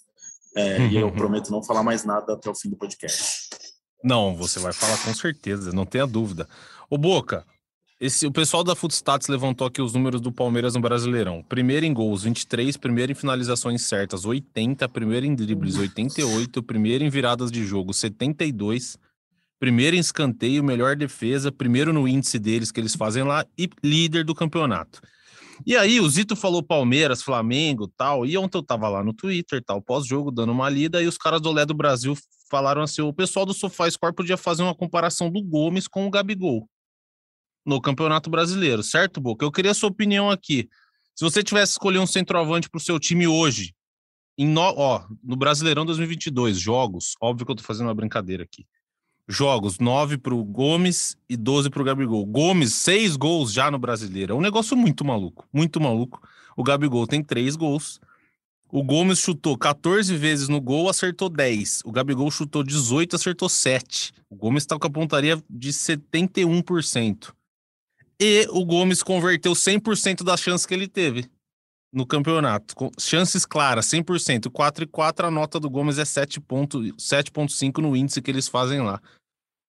é, 0.57 0.87
e 0.87 0.97
eu 0.97 1.13
prometo 1.13 1.51
não 1.51 1.63
falar 1.63 1.83
mais 1.83 2.05
nada 2.05 2.33
até 2.33 2.49
o 2.49 2.55
fim 2.55 2.71
do 2.71 2.77
podcast. 2.77 3.51
Não, 4.03 4.35
você 4.35 4.59
vai 4.59 4.73
falar 4.73 4.97
com 5.05 5.15
certeza, 5.15 5.73
não 5.73 5.85
tenha 5.85 6.07
dúvida. 6.07 6.49
Ô 6.89 6.97
Boca, 6.97 7.45
esse, 8.01 8.27
o 8.27 8.33
pessoal 8.33 8.65
da 8.65 8.75
Footstats 8.75 9.29
levantou 9.29 9.67
aqui 9.67 9.81
os 9.81 9.93
números 9.93 10.21
do 10.21 10.33
Palmeiras 10.33 10.75
no 10.75 10.81
Brasileirão. 10.81 11.43
Primeiro 11.43 11.87
em 11.87 11.93
gols, 11.93 12.23
23. 12.25 12.77
Primeiro 12.77 13.13
em 13.13 13.15
finalizações 13.15 13.83
certas, 13.83 14.25
80. 14.25 14.89
Primeiro 14.89 15.27
em 15.27 15.35
dribles, 15.35 15.77
88. 15.77 16.63
Primeiro 16.63 17.05
em 17.05 17.09
viradas 17.09 17.51
de 17.51 17.65
jogo, 17.65 17.95
72. 17.95 18.99
Primeiro 19.59 19.97
em 19.97 20.01
escanteio, 20.01 20.63
melhor 20.63 20.97
defesa. 20.97 21.51
Primeiro 21.51 21.93
no 21.93 22.07
índice 22.07 22.39
deles 22.39 22.71
que 22.71 22.81
eles 22.81 22.95
fazem 22.95 23.23
lá 23.23 23.47
e 23.57 23.69
líder 23.83 24.25
do 24.25 24.35
campeonato. 24.35 25.01
E 25.65 25.77
aí, 25.77 26.01
o 26.01 26.09
Zito 26.09 26.35
falou 26.35 26.63
Palmeiras, 26.63 27.23
Flamengo 27.23 27.89
tal. 27.97 28.27
E 28.27 28.37
ontem 28.37 28.59
eu 28.59 28.63
tava 28.63 28.89
lá 28.89 29.05
no 29.05 29.15
Twitter, 29.15 29.63
tal, 29.65 29.81
pós-jogo, 29.81 30.31
dando 30.31 30.53
uma 30.53 30.69
lida. 30.69 31.03
E 31.03 31.07
os 31.07 31.17
caras 31.17 31.41
do 31.41 31.53
Lé 31.53 31.65
do 31.65 31.75
Brasil 31.75 32.17
falaram 32.51 32.83
assim: 32.83 33.03
o 33.03 33.13
pessoal 33.13 33.47
do 33.47 33.55
SofaScore 33.55 34.15
podia 34.15 34.37
fazer 34.37 34.63
uma 34.63 34.75
comparação 34.75 35.31
do 35.31 35.43
Gomes 35.43 35.87
com 35.87 36.07
o 36.07 36.11
Gabigol 36.11 36.69
no 37.65 37.81
Campeonato 37.81 38.29
Brasileiro, 38.29 38.83
certo, 38.83 39.21
Boca? 39.21 39.45
Eu 39.45 39.51
queria 39.51 39.71
a 39.71 39.75
sua 39.75 39.89
opinião 39.89 40.31
aqui. 40.31 40.69
Se 41.15 41.25
você 41.25 41.43
tivesse 41.43 41.73
escolher 41.73 41.99
um 41.99 42.07
centroavante 42.07 42.69
para 42.69 42.79
o 42.79 42.81
seu 42.81 42.99
time 43.01 43.27
hoje, 43.27 43.75
em 44.37 44.47
no, 44.47 44.61
ó, 44.61 45.07
no 45.23 45.37
Brasileirão 45.37 45.87
2022, 45.87 46.59
jogos, 46.59 47.15
óbvio 47.21 47.47
que 47.47 47.53
eu 47.53 47.57
tô 47.57 47.63
fazendo 47.63 47.87
uma 47.87 47.95
brincadeira 47.95 48.43
aqui. 48.43 48.67
Jogos, 49.27 49.79
9 49.79 50.19
para 50.19 50.35
o 50.35 50.45
Gomes 50.45 51.17
e 51.29 51.37
12 51.37 51.71
para 51.71 51.81
o 51.81 51.85
Gabigol. 51.85 52.27
Gomes, 52.27 52.75
seis 52.75 53.17
gols 53.17 53.53
já 53.53 53.71
no 53.71 53.79
Brasileiro. 53.79 54.35
É 54.35 54.37
um 54.37 54.41
negócio 54.41 54.77
muito 54.77 55.05
maluco, 55.05 55.49
muito 55.53 55.81
maluco. 55.81 56.21
O 56.57 56.63
Gabigol 56.63 57.07
tem 57.07 57.23
três 57.23 57.57
gols. 57.57 58.01
O 58.71 58.83
Gomes 58.83 59.19
chutou 59.19 59.57
14 59.57 60.17
vezes 60.17 60.49
no 60.49 60.61
gol, 60.61 60.89
acertou 60.89 61.29
10. 61.29 61.83
O 61.85 61.93
Gabigol 61.93 62.31
chutou 62.31 62.63
18, 62.63 63.17
acertou 63.17 63.49
7. 63.49 64.13
O 64.29 64.37
Gomes 64.37 64.65
está 64.65 64.79
com 64.79 64.87
a 64.87 64.91
pontaria 64.91 65.43
de 65.49 65.71
71%. 65.71 67.33
E 68.21 68.47
o 68.51 68.65
Gomes 68.65 69.03
converteu 69.03 69.53
100% 69.53 70.23
das 70.23 70.41
chances 70.41 70.67
que 70.67 70.75
ele 70.75 70.87
teve 70.87 71.31
no 71.95 72.07
campeonato. 72.07 72.75
Chances 72.99 73.47
claras, 73.47 73.87
100%. 73.87 74.51
4 74.51 74.85
e 74.85 74.87
4, 74.87 75.27
a 75.27 75.31
nota 75.31 75.61
do 75.61 75.71
Gomes 75.71 75.99
é 75.99 76.03
7,5 76.03 77.79
no 77.79 77.97
índice 77.97 78.21
que 78.21 78.31
eles 78.31 78.49
fazem 78.49 78.83
lá. 78.83 79.01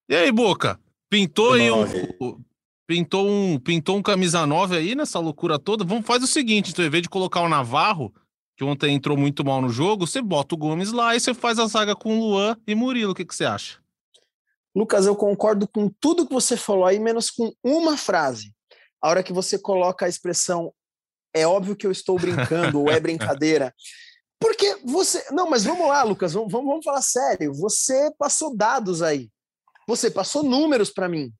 E 0.10 0.16
aí, 0.16 0.32
Boca? 0.32 0.80
Pintou 1.10 1.54
aí 1.54 1.72
um, 1.72 1.86
pintou 2.88 3.28
um, 3.28 3.60
pintou 3.60 3.98
um 3.98 4.02
camisa 4.02 4.46
9 4.46 4.76
aí 4.76 4.96
nessa 4.96 5.20
loucura 5.20 5.60
toda? 5.60 5.84
Vamos 5.84 6.06
faz 6.06 6.24
o 6.24 6.28
seguinte, 6.28 6.72
então, 6.72 6.84
em 6.84 6.90
vez 6.90 7.04
de 7.04 7.10
colocar 7.10 7.42
o 7.42 7.50
Navarro, 7.50 8.14
que 8.58 8.64
ontem 8.64 8.96
entrou 8.96 9.16
muito 9.16 9.46
mal 9.46 9.62
no 9.62 9.70
jogo, 9.70 10.08
você 10.08 10.22
bota 10.22 10.56
o 10.56 10.58
Gomes 10.58 10.92
lá 10.92 11.16
e 11.16 11.20
você 11.20 11.34
faz 11.34 11.60
a 11.60 11.68
zaga 11.68 11.96
com 11.96 12.20
Luan 12.20 12.58
e 12.66 12.74
Murilo. 12.74 13.12
O 13.12 13.16
que, 13.16 13.26
que 13.26 13.36
você 13.36 13.46
acha? 13.46 13.80
Lucas, 14.76 15.06
eu 15.06 15.16
concordo 15.16 15.68
com 15.68 15.90
tudo 16.00 16.28
que 16.28 16.34
você 16.34 16.58
falou 16.58 16.86
aí, 16.86 17.00
menos 17.00 17.30
com 17.30 17.54
uma 17.64 17.96
frase. 17.96 18.54
A 19.02 19.10
hora 19.10 19.24
que 19.24 19.32
você 19.32 19.58
coloca 19.58 20.06
a 20.06 20.10
expressão 20.10 20.74
é 21.36 21.46
óbvio 21.46 21.76
que 21.76 21.86
eu 21.86 21.92
estou 21.92 22.18
brincando 22.18 22.80
ou 22.80 22.90
é 22.90 23.00
brincadeira. 23.02 23.74
Porque 24.40 24.78
você. 24.84 25.24
Não, 25.32 25.50
mas 25.50 25.64
vamos 25.64 25.88
lá, 25.88 26.02
Lucas, 26.04 26.34
vamos, 26.34 26.52
vamos 26.52 26.84
falar 26.84 27.02
sério. 27.02 27.54
Você 27.54 28.12
passou 28.18 28.56
dados 28.56 29.02
aí. 29.02 29.30
Você 29.88 30.10
passou 30.10 30.44
números 30.44 30.90
para 30.90 31.10
mim. 31.10 31.32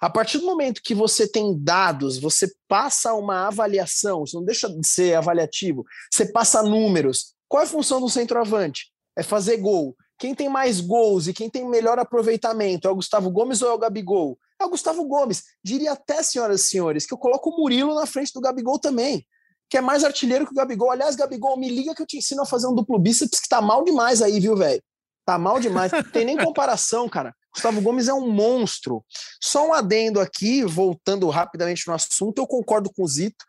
A 0.00 0.08
partir 0.08 0.38
do 0.38 0.46
momento 0.46 0.80
que 0.82 0.94
você 0.94 1.26
tem 1.26 1.56
dados, 1.58 2.18
você 2.18 2.50
passa 2.68 3.14
uma 3.14 3.48
avaliação, 3.48 4.20
você 4.20 4.36
não 4.36 4.44
deixa 4.44 4.68
de 4.68 4.86
ser 4.86 5.14
avaliativo, 5.14 5.84
você 6.10 6.24
passa 6.24 6.62
números. 6.62 7.34
Qual 7.48 7.62
é 7.62 7.66
a 7.66 7.68
função 7.68 8.00
do 8.00 8.08
centroavante? 8.08 8.92
É 9.16 9.22
fazer 9.22 9.56
gol. 9.56 9.96
Quem 10.18 10.36
tem 10.36 10.48
mais 10.48 10.80
gols 10.80 11.26
e 11.26 11.32
quem 11.32 11.50
tem 11.50 11.68
melhor 11.68 11.98
aproveitamento 11.98 12.86
é 12.86 12.90
o 12.90 12.94
Gustavo 12.94 13.28
Gomes 13.28 13.60
ou 13.60 13.68
é 13.68 13.72
o 13.72 13.78
Gabigol? 13.78 14.38
É 14.60 14.64
o 14.64 14.70
Gustavo 14.70 15.04
Gomes. 15.04 15.42
Diria 15.64 15.92
até, 15.92 16.22
senhoras 16.22 16.60
e 16.60 16.68
senhores, 16.68 17.04
que 17.04 17.12
eu 17.12 17.18
coloco 17.18 17.50
o 17.50 17.56
Murilo 17.56 17.94
na 17.94 18.06
frente 18.06 18.32
do 18.32 18.40
Gabigol 18.40 18.78
também, 18.78 19.26
que 19.72 19.78
é 19.78 19.80
mais 19.80 20.04
artilheiro 20.04 20.44
que 20.44 20.52
o 20.52 20.54
Gabigol. 20.54 20.90
Aliás, 20.90 21.16
Gabigol, 21.16 21.56
me 21.56 21.66
liga 21.66 21.94
que 21.94 22.02
eu 22.02 22.06
te 22.06 22.18
ensino 22.18 22.42
a 22.42 22.44
fazer 22.44 22.66
um 22.66 22.74
duplo 22.74 22.98
bíceps 22.98 23.40
que 23.40 23.48
tá 23.48 23.58
mal 23.62 23.82
demais 23.82 24.20
aí, 24.20 24.38
viu, 24.38 24.54
velho? 24.54 24.82
Tá 25.24 25.38
mal 25.38 25.58
demais. 25.58 25.90
Tem 26.12 26.26
nem 26.26 26.36
comparação, 26.36 27.08
cara. 27.08 27.34
Gustavo 27.54 27.80
Gomes 27.80 28.06
é 28.06 28.12
um 28.12 28.30
monstro. 28.30 29.02
Só 29.42 29.66
um 29.66 29.72
adendo 29.72 30.20
aqui, 30.20 30.62
voltando 30.62 31.26
rapidamente 31.30 31.88
no 31.88 31.94
assunto, 31.94 32.38
eu 32.38 32.46
concordo 32.46 32.92
com 32.94 33.02
o 33.02 33.08
Zito. 33.08 33.46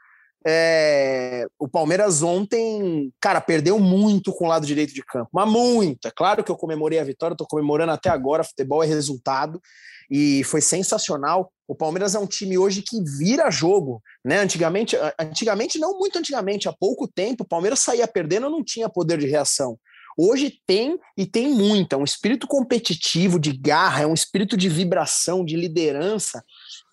É, 0.48 1.46
o 1.60 1.68
Palmeiras 1.68 2.24
ontem, 2.24 3.12
cara, 3.20 3.42
perdeu 3.42 3.78
muito 3.78 4.32
com 4.32 4.46
o 4.46 4.48
lado 4.48 4.66
direito 4.66 4.94
de 4.94 5.04
campo, 5.04 5.30
mas 5.34 5.52
muito. 5.52 6.08
É 6.08 6.12
claro 6.12 6.42
que 6.42 6.52
eu 6.52 6.56
comemorei 6.56 7.00
a 7.00 7.04
vitória, 7.04 7.34
estou 7.34 7.48
comemorando 7.48 7.92
até 7.92 8.08
agora. 8.08 8.46
Futebol 8.46 8.82
é 8.82 8.88
resultado 8.88 9.60
e 10.10 10.44
foi 10.44 10.62
sensacional. 10.62 11.52
O 11.68 11.76
Palmeiras 11.76 12.16
é 12.16 12.20
um 12.20 12.28
time 12.28 12.58
hoje 12.58 12.82
que 12.82 13.02
vira 13.18 13.50
jogo, 13.50 14.02
né? 14.24 14.39
Antigamente, 14.39 14.98
antigamente 15.20 15.80
não 15.80 15.98
muito 15.98 16.18
antigamente, 16.18 16.68
há 16.68 16.74
pouco 16.74 17.08
tempo, 17.08 17.44
o 17.44 17.48
Palmeiras 17.48 17.80
saía 17.80 18.08
perdendo, 18.08 18.50
não 18.50 18.63
tinha 18.63 18.89
poder 18.89 19.18
de 19.18 19.28
reação. 19.28 19.78
Hoje 20.18 20.60
tem 20.68 21.00
e 21.18 21.26
tem 21.26 21.50
muito, 21.50 21.94
é 21.94 21.98
um 21.98 22.04
espírito 22.04 22.48
competitivo, 22.48 23.39
de 23.39 23.52
garra, 23.52 24.04
é 24.04 24.08
um 24.08 24.13
espírito 24.13 24.56
de 24.56 24.70
vibração, 24.70 25.44
de 25.44 25.56
liderança 25.56 26.44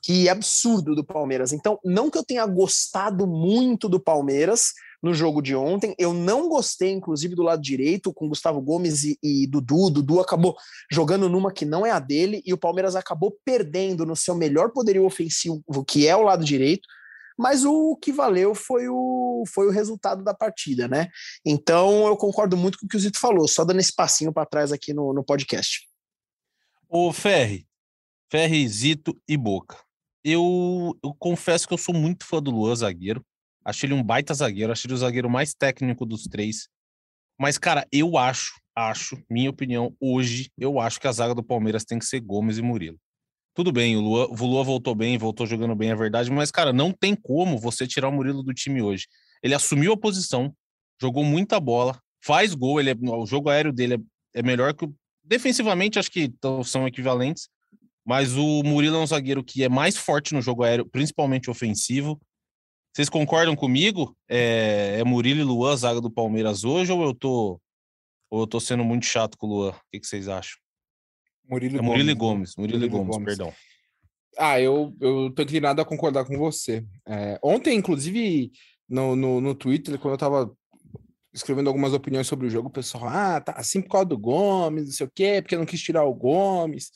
que 0.02 0.28
é 0.28 0.30
absurdo 0.30 0.94
do 0.94 1.04
Palmeiras. 1.04 1.52
Então, 1.52 1.78
não 1.84 2.10
que 2.10 2.16
eu 2.16 2.24
tenha 2.24 2.46
gostado 2.46 3.26
muito 3.26 3.88
do 3.88 4.00
Palmeiras 4.00 4.72
no 5.02 5.14
jogo 5.14 5.40
de 5.40 5.54
ontem, 5.54 5.94
eu 5.98 6.12
não 6.12 6.48
gostei, 6.48 6.90
inclusive, 6.92 7.34
do 7.34 7.42
lado 7.42 7.62
direito, 7.62 8.12
com 8.12 8.28
Gustavo 8.28 8.60
Gomes 8.60 9.04
e, 9.04 9.18
e 9.22 9.46
Dudu. 9.46 9.90
Dudu 9.90 10.20
acabou 10.20 10.56
jogando 10.90 11.28
numa 11.28 11.52
que 11.52 11.64
não 11.64 11.86
é 11.86 11.90
a 11.90 11.98
dele, 11.98 12.42
e 12.44 12.52
o 12.52 12.58
Palmeiras 12.58 12.94
acabou 12.94 13.36
perdendo 13.44 14.04
no 14.04 14.14
seu 14.14 14.34
melhor 14.34 14.70
poderio 14.72 15.04
ofensivo, 15.04 15.62
que 15.86 16.06
é 16.06 16.14
o 16.14 16.22
lado 16.22 16.44
direito 16.44 16.86
mas 17.40 17.64
o 17.64 17.96
que 17.96 18.12
valeu 18.12 18.54
foi 18.54 18.86
o, 18.86 19.44
foi 19.48 19.66
o 19.66 19.70
resultado 19.70 20.22
da 20.22 20.34
partida, 20.34 20.86
né? 20.86 21.08
Então 21.42 22.06
eu 22.06 22.14
concordo 22.14 22.54
muito 22.54 22.78
com 22.78 22.84
o 22.84 22.88
que 22.88 22.98
o 22.98 23.00
Zito 23.00 23.18
falou, 23.18 23.48
só 23.48 23.64
dando 23.64 23.80
esse 23.80 23.94
passinho 23.94 24.30
para 24.30 24.44
trás 24.44 24.70
aqui 24.70 24.92
no, 24.92 25.14
no 25.14 25.24
podcast. 25.24 25.88
O 26.86 27.10
Ferri, 27.14 27.66
Ferri, 28.30 28.68
Zito 28.68 29.18
e 29.26 29.38
Boca. 29.38 29.78
Eu, 30.22 30.94
eu 31.02 31.14
confesso 31.18 31.66
que 31.66 31.72
eu 31.72 31.78
sou 31.78 31.94
muito 31.94 32.26
fã 32.26 32.42
do 32.42 32.50
Luan, 32.50 32.76
zagueiro. 32.76 33.24
Achei 33.70 33.86
ele 33.86 33.94
um 33.94 34.02
baita 34.02 34.34
zagueiro, 34.34 34.72
achei 34.72 34.88
ele 34.88 34.94
o 34.94 34.98
zagueiro 34.98 35.30
mais 35.30 35.54
técnico 35.54 36.04
dos 36.04 36.24
três. 36.24 36.68
Mas, 37.38 37.56
cara, 37.56 37.86
eu 37.90 38.18
acho, 38.18 38.52
acho, 38.76 39.16
minha 39.30 39.48
opinião, 39.48 39.96
hoje, 39.98 40.50
eu 40.58 40.78
acho 40.78 41.00
que 41.00 41.08
a 41.08 41.12
zaga 41.12 41.34
do 41.34 41.42
Palmeiras 41.42 41.84
tem 41.84 41.98
que 41.98 42.04
ser 42.04 42.20
Gomes 42.20 42.58
e 42.58 42.62
Murilo. 42.62 42.98
Tudo 43.54 43.72
bem, 43.72 43.96
o 43.96 44.00
Lua, 44.00 44.28
o 44.28 44.46
Lua 44.46 44.62
voltou 44.62 44.94
bem, 44.94 45.16
voltou 45.16 45.46
jogando 45.46 45.74
bem, 45.74 45.90
é 45.90 45.94
verdade, 45.94 46.30
mas, 46.30 46.50
cara, 46.50 46.72
não 46.72 46.92
tem 46.92 47.14
como 47.14 47.58
você 47.58 47.86
tirar 47.86 48.08
o 48.08 48.12
Murilo 48.12 48.42
do 48.42 48.52
time 48.52 48.82
hoje. 48.82 49.06
Ele 49.42 49.54
assumiu 49.54 49.92
a 49.92 49.96
posição, 49.96 50.54
jogou 51.00 51.24
muita 51.24 51.58
bola, 51.58 51.98
faz 52.22 52.54
gol, 52.54 52.78
ele 52.78 52.90
é, 52.90 52.94
o 52.94 53.26
jogo 53.26 53.48
aéreo 53.48 53.72
dele 53.72 53.94
é, 53.94 54.40
é 54.40 54.42
melhor 54.42 54.74
que 54.74 54.84
o. 54.84 54.94
Defensivamente, 55.24 55.98
acho 55.98 56.10
que 56.10 56.32
são 56.64 56.86
equivalentes, 56.88 57.48
mas 58.04 58.36
o 58.36 58.62
Murilo 58.62 58.96
é 58.96 59.00
um 59.00 59.06
zagueiro 59.06 59.44
que 59.44 59.62
é 59.62 59.68
mais 59.68 59.96
forte 59.96 60.34
no 60.34 60.42
jogo 60.42 60.64
aéreo, 60.64 60.86
principalmente 60.86 61.50
ofensivo. 61.50 62.20
Vocês 62.92 63.08
concordam 63.08 63.54
comigo? 63.54 64.16
É, 64.28 64.96
é 64.98 65.04
Murilo 65.04 65.40
e 65.40 65.44
Luan, 65.44 65.76
zaga 65.76 66.00
do 66.00 66.10
Palmeiras 66.10 66.64
hoje, 66.64 66.90
ou 66.92 67.02
eu 67.02 67.14
tô, 67.14 67.60
ou 68.28 68.40
eu 68.40 68.46
tô 68.46 68.58
sendo 68.58 68.84
muito 68.84 69.06
chato 69.06 69.38
com 69.38 69.46
o 69.46 69.50
Luan? 69.50 69.70
O 69.70 69.80
que, 69.92 70.00
que 70.00 70.06
vocês 70.06 70.28
acham? 70.28 70.58
Murilo, 71.48 71.78
é 71.78 71.82
Murilo 71.82 72.16
Gomes. 72.16 72.16
Gomes. 72.16 72.56
Murilo, 72.56 72.78
Murilo 72.78 72.98
Gomes, 72.98 73.16
Gomes, 73.16 73.36
perdão. 73.36 73.54
Ah, 74.38 74.60
eu, 74.60 74.94
eu 75.00 75.30
tô 75.32 75.42
inclinado 75.42 75.80
a 75.80 75.84
concordar 75.84 76.24
com 76.24 76.36
você. 76.38 76.84
É, 77.06 77.38
ontem, 77.42 77.76
inclusive, 77.76 78.52
no, 78.88 79.14
no, 79.14 79.40
no 79.40 79.54
Twitter, 79.54 79.98
quando 79.98 80.14
eu 80.14 80.18
tava 80.18 80.56
escrevendo 81.32 81.68
algumas 81.68 81.92
opiniões 81.92 82.26
sobre 82.26 82.46
o 82.46 82.50
jogo, 82.50 82.68
o 82.68 82.72
pessoal, 82.72 83.08
ah, 83.08 83.40
tá 83.40 83.52
assim 83.52 83.80
por 83.80 83.90
causa 83.90 84.06
do 84.06 84.18
Gomes, 84.18 84.84
não 84.84 84.92
sei 84.92 85.06
o 85.06 85.12
quê, 85.14 85.40
porque 85.40 85.56
não 85.56 85.66
quis 85.66 85.80
tirar 85.80 86.04
o 86.04 86.14
Gomes. 86.14 86.90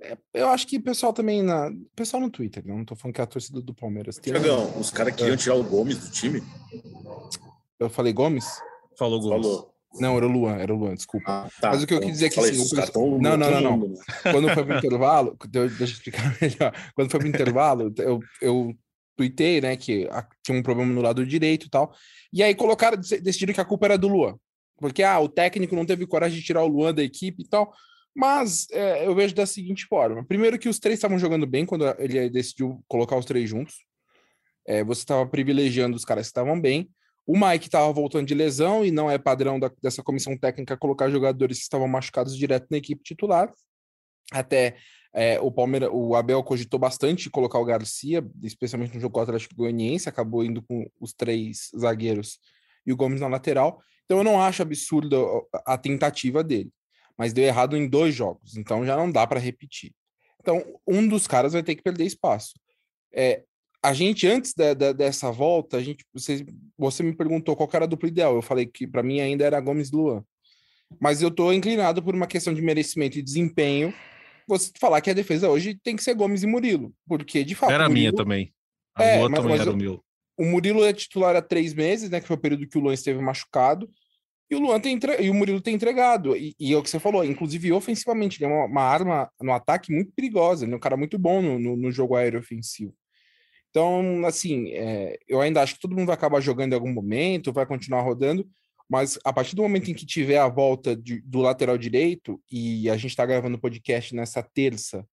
É, 0.00 0.16
eu 0.34 0.48
acho 0.48 0.66
que 0.66 0.76
o 0.76 0.82
pessoal 0.82 1.12
também, 1.12 1.42
na, 1.42 1.70
pessoal 1.94 2.20
no 2.20 2.30
Twitter, 2.30 2.62
não 2.66 2.84
tô 2.84 2.94
falando 2.94 3.14
que 3.14 3.20
é 3.20 3.24
a 3.24 3.26
torcida 3.26 3.60
do 3.60 3.74
Palmeiras. 3.74 4.18
Tem 4.18 4.32
Tiagão, 4.32 4.78
os 4.78 4.90
caras 4.90 5.14
queriam 5.14 5.36
tirar 5.36 5.54
o 5.54 5.64
Gomes 5.64 5.98
do 5.98 6.10
time? 6.10 6.42
Eu 7.78 7.88
falei 7.88 8.12
Gomes? 8.12 8.46
Falou 8.98 9.20
Gomes. 9.20 9.46
Falou. 9.46 9.76
Não, 9.98 10.16
era 10.16 10.26
o 10.26 10.30
Luan, 10.30 10.56
era 10.56 10.74
o 10.74 10.76
Luan, 10.76 10.94
desculpa. 10.94 11.24
Ah, 11.26 11.48
tá. 11.60 11.70
Mas 11.70 11.82
o 11.82 11.86
que 11.86 11.94
eu 11.94 12.00
quis 12.00 12.12
dizer 12.12 12.26
é 12.26 12.30
que 12.30 12.40
assim, 12.40 12.76
pessoal... 12.76 13.18
não, 13.18 13.36
não, 13.36 13.50
não, 13.50 13.60
não. 13.60 13.88
Né? 13.88 13.94
Quando 14.30 14.48
foi 14.50 14.64
pro 14.64 14.76
intervalo, 14.76 15.38
deixa 15.48 15.82
eu 15.82 15.86
explicar 15.86 16.36
melhor. 16.40 16.72
Quando 16.94 17.10
foi 17.10 17.20
pro 17.20 17.28
intervalo, 17.28 17.94
eu, 17.98 18.20
eu 18.42 18.76
tuitei, 19.16 19.60
né, 19.60 19.76
que 19.76 20.08
tinha 20.42 20.58
um 20.58 20.62
problema 20.62 20.92
no 20.92 21.00
lado 21.00 21.24
direito 21.24 21.66
e 21.66 21.70
tal. 21.70 21.94
E 22.32 22.42
aí 22.42 22.54
colocaram, 22.54 22.98
decidiram 23.22 23.54
que 23.54 23.60
a 23.60 23.64
culpa 23.64 23.86
era 23.86 23.98
do 23.98 24.08
Luan. 24.08 24.36
Porque, 24.78 25.02
ah, 25.02 25.18
o 25.18 25.28
técnico 25.28 25.74
não 25.74 25.86
teve 25.86 26.06
coragem 26.06 26.38
de 26.38 26.44
tirar 26.44 26.62
o 26.62 26.68
Luan 26.68 26.92
da 26.92 27.02
equipe 27.02 27.42
e 27.42 27.48
tal. 27.48 27.72
Mas 28.16 28.66
é, 28.70 29.06
eu 29.06 29.14
vejo 29.14 29.34
da 29.34 29.44
seguinte 29.44 29.84
forma: 29.84 30.24
primeiro, 30.24 30.58
que 30.58 30.70
os 30.70 30.78
três 30.78 30.98
estavam 30.98 31.18
jogando 31.18 31.46
bem 31.46 31.66
quando 31.66 31.84
ele 31.98 32.30
decidiu 32.30 32.82
colocar 32.88 33.14
os 33.14 33.26
três 33.26 33.50
juntos. 33.50 33.84
É, 34.66 34.82
você 34.82 35.02
estava 35.02 35.26
privilegiando 35.26 35.94
os 35.94 36.04
caras 36.04 36.26
que 36.26 36.30
estavam 36.30 36.58
bem. 36.58 36.90
O 37.26 37.38
Mike 37.38 37.66
estava 37.66 37.92
voltando 37.92 38.26
de 38.26 38.34
lesão 38.34 38.84
e 38.84 38.90
não 38.90 39.10
é 39.10 39.18
padrão 39.18 39.60
da, 39.60 39.70
dessa 39.82 40.02
comissão 40.02 40.36
técnica 40.36 40.78
colocar 40.78 41.10
jogadores 41.10 41.58
que 41.58 41.64
estavam 41.64 41.86
machucados 41.86 42.34
direto 42.34 42.66
na 42.70 42.78
equipe 42.78 43.02
titular. 43.02 43.52
Até 44.32 44.76
é, 45.14 45.38
o 45.38 45.50
Palmeiras, 45.50 45.90
o 45.92 46.14
Abel 46.14 46.42
cogitou 46.42 46.80
bastante 46.80 47.28
colocar 47.28 47.58
o 47.58 47.64
Garcia, 47.64 48.24
especialmente 48.42 48.94
no 48.94 49.00
jogo 49.00 49.20
Atlético 49.20 49.54
Goianiense, 49.54 50.08
acabou 50.08 50.42
indo 50.42 50.62
com 50.62 50.88
os 50.98 51.12
três 51.12 51.70
zagueiros 51.78 52.38
e 52.86 52.92
o 52.92 52.96
Gomes 52.96 53.20
na 53.20 53.28
lateral. 53.28 53.82
Então 54.04 54.18
eu 54.18 54.24
não 54.24 54.40
acho 54.40 54.62
absurdo 54.62 55.46
a 55.66 55.76
tentativa 55.76 56.42
dele, 56.42 56.70
mas 57.18 57.32
deu 57.32 57.44
errado 57.44 57.76
em 57.76 57.88
dois 57.88 58.14
jogos, 58.14 58.56
então 58.56 58.84
já 58.84 58.96
não 58.96 59.10
dá 59.10 59.26
para 59.26 59.40
repetir. 59.40 59.92
Então 60.40 60.62
um 60.86 61.06
dos 61.06 61.26
caras 61.26 61.52
vai 61.52 61.62
ter 61.62 61.74
que 61.74 61.82
perder 61.82 62.04
espaço. 62.04 62.54
É, 63.12 63.42
a 63.82 63.92
gente, 63.92 64.26
antes 64.26 64.52
da, 64.52 64.74
da, 64.74 64.92
dessa 64.92 65.30
volta, 65.30 65.76
a 65.76 65.82
gente, 65.82 66.04
você, 66.12 66.44
você 66.76 67.04
me 67.04 67.14
perguntou 67.14 67.54
qual 67.54 67.70
era 67.72 67.84
a 67.84 67.88
dupla 67.88 68.08
ideal. 68.08 68.34
Eu 68.34 68.42
falei 68.42 68.66
que 68.66 68.84
para 68.84 69.02
mim 69.02 69.20
ainda 69.20 69.44
era 69.44 69.60
Gomes 69.60 69.90
e 69.90 69.94
Luan. 69.96 70.24
Mas 71.00 71.22
eu 71.22 71.30
tô 71.30 71.52
inclinado 71.52 72.02
por 72.02 72.14
uma 72.14 72.26
questão 72.26 72.52
de 72.52 72.60
merecimento 72.60 73.16
e 73.16 73.22
desempenho. 73.22 73.94
Você 74.48 74.72
falar 74.80 75.00
que 75.00 75.10
a 75.10 75.14
defesa 75.14 75.48
hoje 75.48 75.78
tem 75.82 75.94
que 75.94 76.02
ser 76.02 76.14
Gomes 76.14 76.42
e 76.42 76.46
Murilo. 76.46 76.92
Porque, 77.06 77.44
de 77.44 77.54
fato. 77.54 77.72
Era 77.72 77.86
a 77.86 77.88
minha 77.88 78.12
também. 78.12 78.52
A 78.96 79.04
é, 79.04 79.18
mas, 79.20 79.34
também 79.34 79.50
mas 79.52 79.60
era 79.60 79.70
o, 79.70 79.74
o 79.74 79.76
meu. 79.76 80.04
O 80.36 80.44
Murilo 80.44 80.84
é 80.84 80.92
titular 80.92 81.36
há 81.36 81.42
três 81.42 81.72
meses, 81.72 82.10
né? 82.10 82.20
Que 82.20 82.26
foi 82.26 82.36
o 82.36 82.40
período 82.40 82.66
que 82.66 82.78
o 82.78 82.80
Luan 82.80 82.94
esteve 82.94 83.20
machucado. 83.20 83.88
E 84.50 84.54
o 84.54 84.60
Luan 84.60 84.78
tem 84.80 84.94
entre... 84.94 85.20
e 85.22 85.28
o 85.28 85.34
Murilo 85.34 85.60
tem 85.60 85.74
entregado. 85.74 86.36
E, 86.36 86.54
e 86.58 86.72
é 86.72 86.76
o 86.76 86.82
que 86.82 86.90
você 86.90 87.00
falou, 87.00 87.24
inclusive 87.24 87.72
ofensivamente, 87.72 88.42
ele 88.42 88.50
é 88.50 88.54
uma, 88.54 88.66
uma 88.66 88.82
arma 88.82 89.30
no 89.40 89.52
ataque 89.52 89.92
muito 89.92 90.12
perigosa. 90.12 90.64
Ele 90.64 90.72
é 90.72 90.76
um 90.76 90.80
cara 90.80 90.96
muito 90.96 91.18
bom 91.18 91.42
no, 91.42 91.58
no, 91.58 91.76
no 91.76 91.90
jogo 91.90 92.14
aéreo 92.14 92.38
ofensivo. 92.38 92.94
Então, 93.70 94.24
assim, 94.24 94.70
é, 94.72 95.18
eu 95.28 95.40
ainda 95.40 95.60
acho 95.60 95.74
que 95.74 95.80
todo 95.80 95.94
mundo 95.94 96.06
vai 96.06 96.14
acabar 96.14 96.40
jogando 96.40 96.72
em 96.72 96.76
algum 96.76 96.92
momento, 96.92 97.52
vai 97.52 97.66
continuar 97.66 98.00
rodando, 98.00 98.48
mas 98.88 99.18
a 99.24 99.32
partir 99.32 99.54
do 99.54 99.62
momento 99.62 99.90
em 99.90 99.94
que 99.94 100.06
tiver 100.06 100.38
a 100.38 100.48
volta 100.48 100.96
de, 100.96 101.20
do 101.20 101.40
lateral 101.40 101.76
direito, 101.76 102.40
e 102.50 102.88
a 102.88 102.96
gente 102.96 103.10
está 103.10 103.26
gravando 103.26 103.56
o 103.56 103.60
podcast 103.60 104.14
nessa 104.14 104.42
terça, 104.42 105.06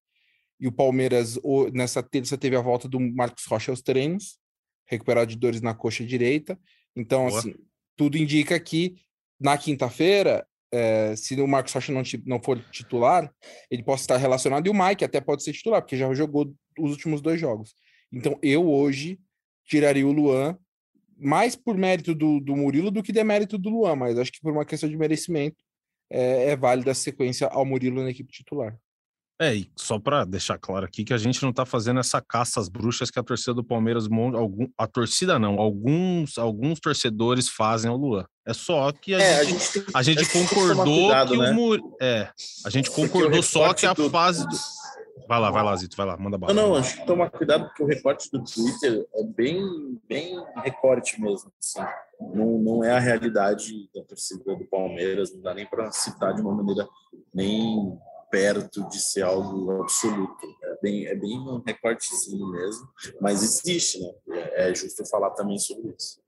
e 0.60 0.68
o 0.68 0.72
Palmeiras 0.72 1.38
o, 1.44 1.68
nessa 1.72 2.02
terça 2.02 2.38
teve 2.38 2.56
a 2.56 2.62
volta 2.62 2.88
do 2.88 3.00
Marcos 3.00 3.44
Rocha 3.46 3.72
aos 3.72 3.82
treinos, 3.82 4.38
recuperado 4.86 5.32
de 5.32 5.38
dores 5.38 5.62
na 5.62 5.74
coxa 5.74 6.06
direita. 6.06 6.58
Então, 6.96 7.28
Boa. 7.28 7.40
assim, 7.40 7.56
tudo 7.98 8.18
indica 8.18 8.58
que 8.60 8.96
na 9.40 9.58
quinta-feira, 9.58 10.46
é, 10.72 11.16
se 11.16 11.40
o 11.40 11.48
Marcos 11.48 11.74
Rocha 11.74 11.92
não, 11.92 12.02
não 12.26 12.42
for 12.42 12.60
titular, 12.72 13.32
ele 13.70 13.84
possa 13.84 14.04
estar 14.04 14.18
relacionado, 14.18 14.66
e 14.66 14.70
o 14.70 14.74
Mike 14.74 15.06
até 15.06 15.22
pode 15.22 15.44
ser 15.44 15.54
titular, 15.54 15.82
porque 15.82 15.98
já 15.98 16.12
jogou 16.14 16.54
os 16.80 16.92
últimos 16.92 17.22
dois 17.22 17.40
jogos. 17.40 17.76
Então, 18.12 18.38
eu 18.42 18.70
hoje 18.70 19.20
tiraria 19.66 20.08
o 20.08 20.12
Luan 20.12 20.58
mais 21.18 21.56
por 21.56 21.78
mérito 21.78 22.14
do, 22.14 22.40
do 22.40 22.56
Murilo 22.56 22.92
do 22.92 23.04
que 23.04 23.12
demérito 23.12 23.58
do 23.58 23.70
Luan, 23.70 23.96
mas 23.96 24.18
acho 24.18 24.32
que 24.32 24.42
por 24.42 24.52
uma 24.52 24.66
questão 24.66 24.90
de 24.90 24.98
merecimento 24.98 25.58
é, 26.12 26.52
é 26.52 26.56
válida 26.56 26.92
a 26.92 26.96
sequência 26.96 27.48
ao 27.48 27.66
Murilo 27.66 28.04
na 28.04 28.10
equipe 28.10 28.32
titular. 28.32 28.78
É, 29.42 29.56
e 29.56 29.72
só 29.76 30.00
para 30.00 30.26
deixar 30.26 30.58
claro 30.60 30.86
aqui 30.86 31.04
que 31.04 31.14
a 31.14 31.18
gente 31.18 31.42
não 31.42 31.52
tá 31.52 31.66
fazendo 31.66 32.00
essa 32.00 32.22
caça 32.22 32.60
às 32.60 32.70
bruxas 32.70 33.10
que 33.10 33.20
a 33.20 33.24
torcida 33.24 33.54
do 33.54 33.64
Palmeiras, 33.64 34.08
algum, 34.34 34.68
a 34.78 34.88
torcida 34.88 35.40
não, 35.40 35.60
alguns, 35.60 36.38
alguns 36.38 36.80
torcedores 36.80 37.50
fazem 37.50 37.90
ao 37.90 37.98
Luan. 37.98 38.26
É 38.46 38.54
só 38.54 38.92
que 38.92 39.14
a 39.16 39.20
É, 39.20 39.40
a 39.40 39.44
gente, 39.44 39.60
gente 39.80 39.86
a 39.94 40.02
gente 40.02 40.26
que 40.26 40.32
tomar 40.34 40.50
concordou 40.50 41.00
cuidado, 41.00 41.32
que 41.32 41.38
né? 41.38 41.52
o 41.52 41.54
Muri... 41.54 41.84
É, 42.02 42.30
a 42.66 42.70
gente 42.70 42.92
concordou 42.92 43.42
só 43.42 43.74
que 43.74 43.86
a 43.86 43.94
do- 43.94 44.10
fase 44.10 44.46
do... 44.48 44.56
Vai 45.28 45.40
lá, 45.40 45.50
vai 45.50 45.64
lá, 45.64 45.74
Zito, 45.78 45.96
vai 45.96 46.06
lá, 46.06 46.18
manda 46.18 46.38
bala. 46.38 46.54
Não, 46.54 46.70
não, 46.70 46.76
acho 46.76 46.98
que 47.00 47.06
tomar 47.06 47.30
cuidado 47.30 47.66
porque 47.68 47.82
o 47.84 47.86
recorte 47.86 48.30
do 48.30 48.44
Twitter 48.44 49.08
é 49.16 49.24
bem, 49.24 49.98
bem 50.08 50.44
recorte 50.58 51.20
mesmo. 51.22 51.50
assim. 51.58 51.80
Não, 52.20 52.58
não 52.58 52.84
é 52.84 52.92
a 52.92 53.00
realidade 53.00 53.90
da 53.96 54.04
torcida 54.04 54.56
do 54.56 54.66
Palmeiras, 54.66 55.34
não 55.34 55.42
dá 55.42 55.54
nem 55.54 55.66
para 55.66 55.90
citar 55.94 56.34
de 56.34 56.42
uma 56.42 56.54
maneira 56.54 56.88
nem 57.34 57.98
perto 58.30 58.84
de 58.90 59.00
ser 59.00 59.22
algo 59.22 59.84
absoluto. 59.84 60.46
É 60.64 60.78
bem, 60.82 61.06
é 61.06 61.16
bem 61.16 61.40
um 61.40 61.62
recortezinho 61.66 62.48
mesmo, 62.48 62.90
mas 63.22 63.42
existe, 63.42 64.00
né? 64.02 64.12
É 64.30 64.72
é 64.72 64.76
justo 64.76 65.06
falar 65.10 65.30
também 65.32 65.58
sobre 65.58 65.96
isso. 65.98 66.20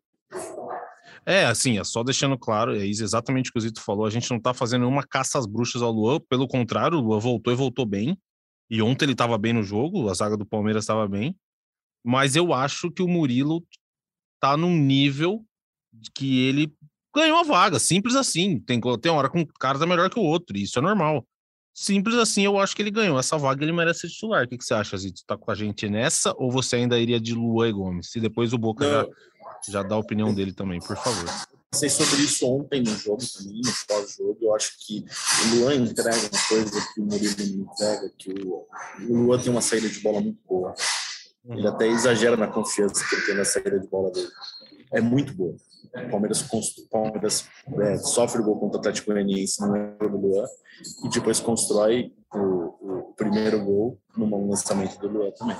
É, 1.25 1.45
assim, 1.45 1.79
é 1.79 1.83
só 1.83 2.03
deixando 2.03 2.37
claro, 2.37 2.75
é 2.75 2.85
exatamente 2.85 3.49
o 3.49 3.53
que 3.53 3.57
o 3.57 3.61
Zito 3.61 3.81
falou, 3.81 4.05
a 4.05 4.11
gente 4.11 4.29
não 4.29 4.39
tá 4.39 4.53
fazendo 4.53 4.81
nenhuma 4.81 5.03
caça 5.03 5.39
às 5.39 5.47
bruxas 5.47 5.81
ao 5.81 5.91
Luan, 5.91 6.19
pelo 6.29 6.47
contrário, 6.47 6.99
o 6.99 7.01
Luan 7.01 7.19
voltou 7.19 7.51
e 7.51 7.55
voltou 7.55 7.85
bem, 7.85 8.15
e 8.69 8.79
ontem 8.81 9.05
ele 9.05 9.15
tava 9.15 9.35
bem 9.37 9.51
no 9.51 9.63
jogo, 9.63 10.07
a 10.07 10.13
zaga 10.13 10.37
do 10.37 10.45
Palmeiras 10.45 10.83
estava 10.83 11.07
bem, 11.07 11.35
mas 12.03 12.35
eu 12.35 12.53
acho 12.53 12.91
que 12.91 13.01
o 13.01 13.07
Murilo 13.07 13.65
tá 14.39 14.55
num 14.55 14.77
nível 14.77 15.43
que 16.13 16.41
ele 16.41 16.71
ganhou 17.15 17.39
a 17.39 17.43
vaga, 17.43 17.79
simples 17.79 18.15
assim, 18.15 18.59
tem, 18.59 18.79
tem 19.01 19.11
hora 19.11 19.29
que 19.29 19.39
um 19.39 19.45
cara 19.59 19.79
tá 19.79 19.87
melhor 19.87 20.11
que 20.11 20.19
o 20.19 20.23
outro, 20.23 20.55
e 20.55 20.61
isso 20.61 20.77
é 20.77 20.81
normal. 20.81 21.25
Simples 21.77 22.15
assim, 22.15 22.45
eu 22.45 22.57
acho 22.57 22.73
que 22.73 22.81
ele 22.81 22.89
ganhou 22.89 23.19
essa 23.19 23.37
vaga, 23.37 23.61
ele 23.61 23.73
merece 23.73 23.99
ser 24.01 24.07
titular. 24.07 24.45
O 24.45 24.47
que, 24.47 24.57
que 24.57 24.63
você 24.63 24.73
acha, 24.73 24.95
Zito? 24.95 25.21
Tá 25.27 25.37
com 25.37 25.51
a 25.51 25.55
gente 25.55 25.89
nessa 25.89 26.33
ou 26.37 26.49
você 26.49 26.77
ainda 26.77 26.97
iria 26.97 27.19
de 27.19 27.33
Luan 27.33 27.67
e 27.67 27.73
Gomes? 27.73 28.15
E 28.15 28.21
depois 28.21 28.53
o 28.53 28.57
Boca 28.57 28.85
já, 28.89 29.07
já 29.73 29.83
dá 29.83 29.95
a 29.95 29.97
opinião 29.97 30.33
dele 30.33 30.53
também, 30.53 30.79
por 30.79 30.95
favor. 30.95 31.29
pensei 31.69 31.89
sobre 31.89 32.21
isso 32.23 32.47
ontem 32.47 32.81
no 32.81 32.95
jogo 32.95 33.21
também, 33.37 33.59
no 33.61 33.73
pós-jogo. 33.89 34.37
Eu 34.41 34.55
acho 34.55 34.71
que 34.87 35.03
o 35.03 35.55
Luan 35.55 35.75
entrega 35.75 36.17
uma 36.17 36.47
coisa 36.47 36.87
que 36.93 37.01
o 37.01 37.03
Murilo 37.03 37.35
não 37.39 37.73
entrega, 37.73 38.13
que 38.17 38.31
o, 38.31 38.65
o 39.09 39.13
Luan 39.25 39.37
tem 39.37 39.51
uma 39.51 39.61
saída 39.61 39.89
de 39.89 39.99
bola 39.99 40.21
muito 40.21 40.39
boa. 40.47 40.73
Ele 41.49 41.67
até 41.67 41.87
exagera 41.87 42.37
na 42.37 42.47
confiança 42.47 43.05
que 43.05 43.15
ele 43.15 43.25
tem 43.25 43.35
na 43.35 43.43
saída 43.43 43.77
de 43.77 43.87
bola 43.87 44.09
dele. 44.11 44.29
É 44.93 45.01
muito 45.01 45.33
boa. 45.33 45.53
O 45.93 46.09
Palmeiras, 46.09 46.41
o 46.41 46.89
Palmeiras 46.89 47.47
é, 47.81 47.97
sofre 47.97 48.41
o 48.41 48.43
gol 48.43 48.59
contra 48.59 48.77
o 48.77 48.79
Atlético 48.79 49.11
Goianiense 49.11 49.61
no 49.61 49.75
erro 49.75 50.09
do 50.09 50.17
Luan 50.27 50.45
e 51.03 51.09
depois 51.09 51.39
constrói 51.39 52.13
o, 52.33 52.39
o 52.39 53.13
primeiro 53.15 53.63
gol 53.63 53.99
num 54.15 54.49
lançamento 54.49 54.99
do 54.99 55.07
Luan 55.07 55.31
também. 55.31 55.57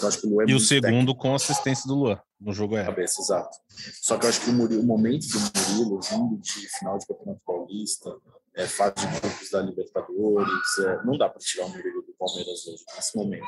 Eu 0.00 0.08
acho 0.08 0.20
que 0.20 0.26
o 0.26 0.30
Luan 0.30 0.44
é 0.44 0.46
E 0.46 0.54
o 0.54 0.56
muito 0.56 0.68
técnico 0.68 0.86
segundo 0.86 1.14
com 1.14 1.34
assistência 1.34 1.86
do 1.86 1.94
Luan, 1.94 2.20
no 2.40 2.52
jogo 2.52 2.76
é. 2.76 2.84
cabeça, 2.84 3.20
exato. 3.20 3.56
Só 4.02 4.18
que 4.18 4.26
eu 4.26 4.30
acho 4.30 4.40
que 4.40 4.50
o, 4.50 4.52
Murilo, 4.52 4.82
o 4.82 4.86
momento 4.86 5.26
do 5.28 5.38
Murilo, 5.38 6.00
vindo 6.00 6.40
de 6.40 6.68
final 6.78 6.98
de 6.98 7.06
Campeonato 7.06 7.40
Paulista, 7.44 8.14
é, 8.54 8.66
fase 8.66 8.94
de 8.96 9.06
grupos 9.20 9.50
da 9.50 9.60
Libertadores, 9.60 10.78
é, 10.86 11.04
não 11.04 11.18
dá 11.18 11.28
para 11.28 11.38
tirar 11.40 11.66
o 11.66 11.70
Murilo 11.70 12.02
do 12.02 12.14
Palmeiras 12.18 12.66
hoje, 12.66 12.84
nesse 12.94 13.16
momento. 13.16 13.46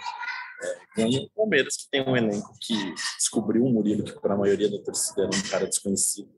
Ganha 0.97 1.21
o 1.21 1.31
Palmeiras, 1.31 1.77
que 1.77 1.91
tem 1.91 2.03
um 2.03 2.17
elenco 2.17 2.53
que 2.61 2.75
descobriu 3.19 3.65
o 3.65 3.71
Murilo, 3.71 4.05
que 4.05 4.19
para 4.21 4.35
a 4.35 4.39
maioria 4.39 4.71
da 4.71 4.83
torcida 4.83 5.23
era 5.23 5.37
um 5.37 5.51
cara 5.51 5.67
desconhecido, 5.67 6.31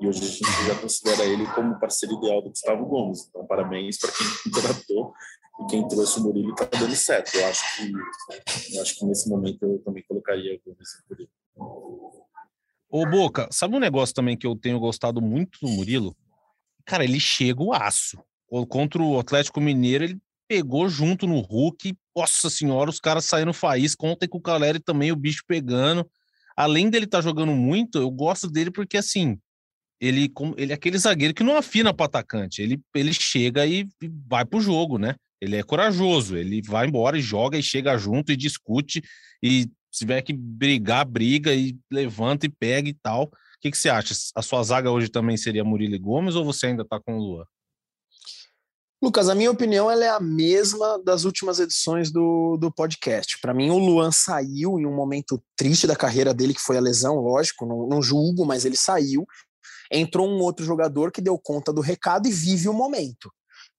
e 0.00 0.06
hoje 0.06 0.20
a 0.20 0.28
gente 0.28 0.66
já 0.66 0.74
considera 0.74 1.24
ele 1.24 1.46
como 1.54 1.78
parceiro 1.78 2.16
ideal 2.16 2.42
do 2.42 2.50
Gustavo 2.50 2.84
Gomes. 2.84 3.26
Então, 3.28 3.46
parabéns 3.46 3.98
para 3.98 4.12
quem 4.12 4.26
contratou 4.52 5.14
e 5.60 5.66
quem 5.70 5.88
trouxe 5.88 6.20
o 6.20 6.22
Murilo 6.22 6.50
está 6.52 6.66
dando 6.66 6.94
certo. 6.94 7.34
Eu 7.34 7.46
acho 7.46 7.76
que, 7.76 8.74
eu 8.74 8.82
acho 8.82 8.98
que 8.98 9.04
nesse 9.06 9.28
momento 9.28 9.62
eu 9.62 9.78
também 9.78 10.04
colocaria 10.06 10.54
o 10.54 10.60
Gomes 10.70 10.88
o 10.90 11.08
Murilo. 11.08 12.26
Ô, 12.90 13.06
Boca, 13.06 13.48
sabe 13.50 13.74
um 13.74 13.80
negócio 13.80 14.14
também 14.14 14.36
que 14.36 14.46
eu 14.46 14.54
tenho 14.54 14.78
gostado 14.78 15.20
muito 15.20 15.58
do 15.60 15.68
Murilo? 15.68 16.14
Cara, 16.84 17.04
ele 17.04 17.18
chega 17.18 17.62
o 17.62 17.72
aço. 17.72 18.18
Contra 18.68 19.02
o 19.02 19.18
Atlético 19.18 19.60
Mineiro, 19.60 20.04
ele 20.04 20.20
pegou 20.48 20.88
junto 20.88 21.26
no 21.26 21.40
Hulk. 21.40 21.94
Nossa 22.16 22.50
senhora, 22.50 22.90
os 22.90 23.00
caras 23.00 23.24
saíram 23.24 23.52
faísca. 23.52 24.06
Ontem 24.06 24.28
com 24.28 24.38
o 24.38 24.42
Caleri 24.42 24.80
também, 24.80 25.12
o 25.12 25.16
bicho 25.16 25.42
pegando. 25.46 26.08
Além 26.56 26.88
dele 26.88 27.04
estar 27.04 27.20
jogando 27.20 27.52
muito, 27.52 27.98
eu 27.98 28.10
gosto 28.10 28.48
dele 28.48 28.70
porque, 28.70 28.96
assim, 28.96 29.38
ele, 30.00 30.32
ele 30.56 30.72
é 30.72 30.74
aquele 30.74 30.98
zagueiro 30.98 31.34
que 31.34 31.44
não 31.44 31.56
afina 31.56 31.92
para 31.92 32.06
atacante. 32.06 32.62
Ele, 32.62 32.80
ele 32.94 33.12
chega 33.12 33.66
e 33.66 33.86
e 34.02 34.10
vai 34.26 34.44
pro 34.44 34.60
jogo, 34.60 34.98
né? 34.98 35.14
Ele 35.40 35.56
é 35.56 35.62
corajoso, 35.62 36.36
ele 36.36 36.62
vai 36.62 36.86
embora 36.86 37.18
e 37.18 37.20
joga 37.20 37.58
e 37.58 37.62
chega 37.62 37.96
junto 37.98 38.32
e 38.32 38.36
discute. 38.36 39.02
E 39.42 39.62
se 39.90 40.00
tiver 40.00 40.22
que 40.22 40.32
brigar, 40.32 41.04
briga 41.04 41.54
e 41.54 41.76
levanta 41.90 42.46
e 42.46 42.48
pega 42.48 42.88
e 42.88 42.94
tal. 42.94 43.24
O 43.24 43.30
que, 43.60 43.70
que 43.70 43.78
você 43.78 43.88
acha? 43.88 44.14
A 44.34 44.42
sua 44.42 44.62
zaga 44.62 44.90
hoje 44.90 45.08
também 45.08 45.36
seria 45.36 45.64
Murilo 45.64 45.98
Gomes 45.98 46.34
ou 46.34 46.44
você 46.44 46.66
ainda 46.66 46.84
tá 46.84 47.00
com 47.00 47.16
o 47.16 47.18
Luan? 47.18 47.44
Lucas, 49.02 49.28
a 49.28 49.34
minha 49.34 49.50
opinião 49.50 49.90
ela 49.90 50.04
é 50.04 50.08
a 50.08 50.18
mesma 50.18 50.98
das 51.04 51.24
últimas 51.24 51.60
edições 51.60 52.10
do, 52.10 52.56
do 52.56 52.72
podcast. 52.72 53.38
Para 53.42 53.52
mim, 53.52 53.68
o 53.68 53.78
Luan 53.78 54.10
saiu 54.10 54.80
em 54.80 54.86
um 54.86 54.94
momento 54.94 55.42
triste 55.54 55.86
da 55.86 55.94
carreira 55.94 56.32
dele, 56.32 56.54
que 56.54 56.62
foi 56.62 56.78
a 56.78 56.80
lesão, 56.80 57.16
lógico, 57.16 57.66
não, 57.66 57.86
não 57.86 58.00
julgo, 58.00 58.46
mas 58.46 58.64
ele 58.64 58.76
saiu. 58.76 59.26
Entrou 59.92 60.26
um 60.26 60.40
outro 60.40 60.64
jogador 60.64 61.12
que 61.12 61.20
deu 61.20 61.38
conta 61.38 61.74
do 61.74 61.82
recado 61.82 62.26
e 62.26 62.32
vive 62.32 62.70
o 62.70 62.72
momento. 62.72 63.30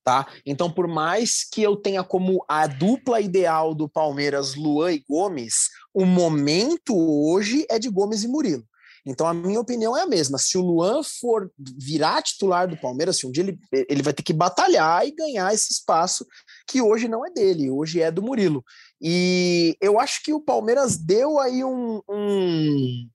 Tá? 0.03 0.27
Então, 0.45 0.71
por 0.71 0.87
mais 0.87 1.43
que 1.51 1.63
eu 1.63 1.75
tenha 1.75 2.03
como 2.03 2.45
a 2.47 2.67
dupla 2.67 3.19
ideal 3.19 3.73
do 3.73 3.89
Palmeiras, 3.89 4.55
Luan 4.55 4.93
e 4.93 5.03
Gomes, 5.09 5.69
o 5.93 6.05
momento 6.05 6.95
hoje 6.95 7.65
é 7.69 7.79
de 7.79 7.89
Gomes 7.89 8.23
e 8.23 8.27
Murilo. 8.27 8.63
Então, 9.09 9.25
a 9.25 9.33
minha 9.33 9.59
opinião 9.59 9.95
é 9.95 10.01
a 10.01 10.05
mesma. 10.05 10.37
Se 10.37 10.57
o 10.57 10.61
Luan 10.61 11.01
for 11.01 11.49
virar 11.57 12.21
titular 12.21 12.67
do 12.67 12.75
Palmeiras, 12.75 13.17
se 13.17 13.25
um 13.25 13.31
dia 13.31 13.43
ele, 13.43 13.59
ele 13.71 14.03
vai 14.03 14.11
ter 14.11 14.21
que 14.21 14.33
batalhar 14.33 15.07
e 15.07 15.15
ganhar 15.15 15.53
esse 15.53 15.71
espaço 15.71 16.27
que 16.67 16.81
hoje 16.81 17.07
não 17.07 17.25
é 17.25 17.31
dele, 17.31 17.71
hoje 17.71 18.01
é 18.01 18.11
do 18.11 18.21
Murilo. 18.21 18.65
E 19.01 19.77
eu 19.79 19.97
acho 19.97 20.21
que 20.23 20.33
o 20.33 20.41
Palmeiras 20.41 20.97
deu 20.97 21.39
aí 21.39 21.63
um, 21.63 22.01
um 22.09 23.07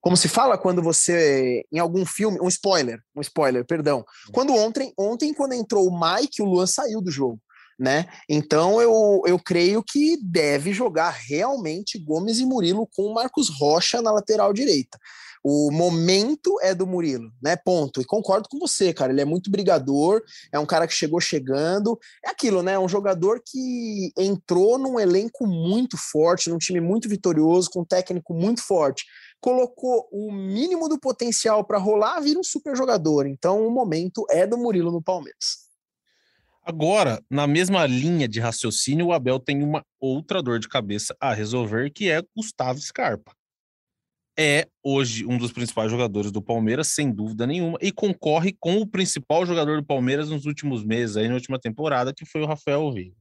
como 0.00 0.16
se 0.16 0.28
fala 0.28 0.58
quando 0.58 0.82
você 0.82 1.64
em 1.72 1.78
algum 1.78 2.04
filme, 2.04 2.40
um 2.40 2.48
spoiler, 2.48 3.00
um 3.14 3.20
spoiler, 3.20 3.64
perdão. 3.64 4.04
Quando 4.32 4.52
ontem, 4.52 4.92
ontem 4.98 5.32
quando 5.32 5.52
entrou 5.52 5.86
o 5.86 6.00
Mike, 6.00 6.42
o 6.42 6.44
Luan 6.44 6.66
saiu 6.66 7.00
do 7.00 7.10
jogo. 7.10 7.40
Né? 7.78 8.06
Então 8.28 8.80
eu, 8.80 9.22
eu 9.26 9.38
creio 9.38 9.82
que 9.82 10.16
deve 10.16 10.72
jogar 10.72 11.10
realmente 11.10 11.98
Gomes 11.98 12.38
e 12.38 12.46
Murilo 12.46 12.88
com 12.96 13.02
o 13.02 13.14
Marcos 13.14 13.50
Rocha 13.50 14.00
na 14.00 14.10
lateral 14.10 14.52
direita. 14.52 14.98
O 15.48 15.70
momento 15.70 16.58
é 16.60 16.74
do 16.74 16.88
Murilo, 16.88 17.30
né? 17.40 17.54
Ponto. 17.54 18.00
E 18.00 18.04
concordo 18.04 18.48
com 18.48 18.58
você, 18.58 18.92
cara. 18.92 19.12
Ele 19.12 19.20
é 19.20 19.24
muito 19.24 19.48
brigador, 19.48 20.20
é 20.50 20.58
um 20.58 20.66
cara 20.66 20.88
que 20.88 20.92
chegou 20.92 21.20
chegando. 21.20 21.96
É 22.24 22.30
aquilo, 22.30 22.64
né? 22.64 22.76
Um 22.76 22.88
jogador 22.88 23.40
que 23.46 24.10
entrou 24.18 24.76
num 24.76 24.98
elenco 24.98 25.46
muito 25.46 25.96
forte, 25.96 26.50
num 26.50 26.58
time 26.58 26.80
muito 26.80 27.08
vitorioso, 27.08 27.70
com 27.70 27.82
um 27.82 27.84
técnico 27.84 28.34
muito 28.34 28.60
forte. 28.60 29.04
Colocou 29.40 30.08
o 30.10 30.32
mínimo 30.32 30.88
do 30.88 30.98
potencial 30.98 31.64
para 31.64 31.78
rolar, 31.78 32.18
vira 32.18 32.40
um 32.40 32.42
super 32.42 32.74
jogador. 32.74 33.24
Então 33.24 33.64
o 33.64 33.70
momento 33.70 34.26
é 34.28 34.48
do 34.48 34.58
Murilo 34.58 34.90
no 34.90 35.00
Palmeiras. 35.00 35.66
Agora, 36.60 37.22
na 37.30 37.46
mesma 37.46 37.86
linha 37.86 38.26
de 38.26 38.40
raciocínio, 38.40 39.06
o 39.06 39.12
Abel 39.12 39.38
tem 39.38 39.62
uma 39.62 39.84
outra 40.00 40.42
dor 40.42 40.58
de 40.58 40.68
cabeça 40.68 41.16
a 41.20 41.32
resolver, 41.32 41.92
que 41.92 42.10
é 42.10 42.20
Gustavo 42.36 42.80
Scarpa. 42.80 43.35
É 44.38 44.68
hoje 44.82 45.24
um 45.24 45.38
dos 45.38 45.50
principais 45.50 45.90
jogadores 45.90 46.30
do 46.30 46.42
Palmeiras, 46.42 46.88
sem 46.88 47.10
dúvida 47.10 47.46
nenhuma, 47.46 47.78
e 47.80 47.90
concorre 47.90 48.54
com 48.60 48.76
o 48.76 48.86
principal 48.86 49.46
jogador 49.46 49.80
do 49.80 49.86
Palmeiras 49.86 50.28
nos 50.28 50.44
últimos 50.44 50.84
meses, 50.84 51.16
aí 51.16 51.26
na 51.26 51.34
última 51.34 51.58
temporada, 51.58 52.12
que 52.12 52.26
foi 52.26 52.42
o 52.42 52.46
Rafael 52.46 52.92
Veiga. 52.92 53.16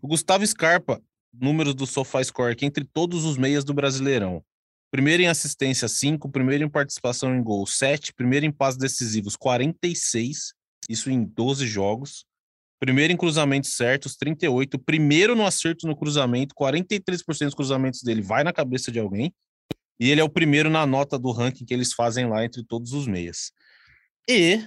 O 0.00 0.08
Gustavo 0.08 0.46
Scarpa, 0.46 1.02
números 1.32 1.74
do 1.74 1.86
SofaScore 1.86 2.52
aqui 2.52 2.64
entre 2.64 2.84
todos 2.84 3.24
os 3.24 3.36
meias 3.36 3.62
do 3.62 3.74
Brasileirão. 3.74 4.42
Primeiro 4.90 5.22
em 5.22 5.26
assistência, 5.26 5.86
5. 5.86 6.30
Primeiro 6.30 6.64
em 6.64 6.68
participação 6.68 7.34
em 7.34 7.42
gol, 7.42 7.66
7. 7.66 8.14
Primeiro 8.14 8.46
em 8.46 8.52
passes 8.52 8.78
decisivos, 8.78 9.36
46. 9.36 10.54
Isso 10.88 11.10
em 11.10 11.24
12 11.24 11.66
jogos. 11.66 12.24
Primeiro 12.80 13.12
em 13.12 13.16
cruzamentos 13.16 13.74
certos, 13.74 14.16
38. 14.16 14.78
Primeiro 14.78 15.36
no 15.36 15.44
acerto 15.44 15.86
no 15.86 15.96
cruzamento, 15.96 16.54
43% 16.54 17.44
dos 17.44 17.54
cruzamentos 17.54 18.02
dele 18.02 18.22
vai 18.22 18.42
na 18.42 18.52
cabeça 18.52 18.90
de 18.90 18.98
alguém. 18.98 19.34
E 19.98 20.10
ele 20.10 20.20
é 20.20 20.24
o 20.24 20.28
primeiro 20.28 20.70
na 20.70 20.86
nota 20.86 21.18
do 21.18 21.30
ranking 21.30 21.64
que 21.64 21.74
eles 21.74 21.92
fazem 21.92 22.28
lá 22.28 22.44
entre 22.44 22.62
todos 22.62 22.92
os 22.92 23.06
meias. 23.06 23.52
E, 24.28 24.62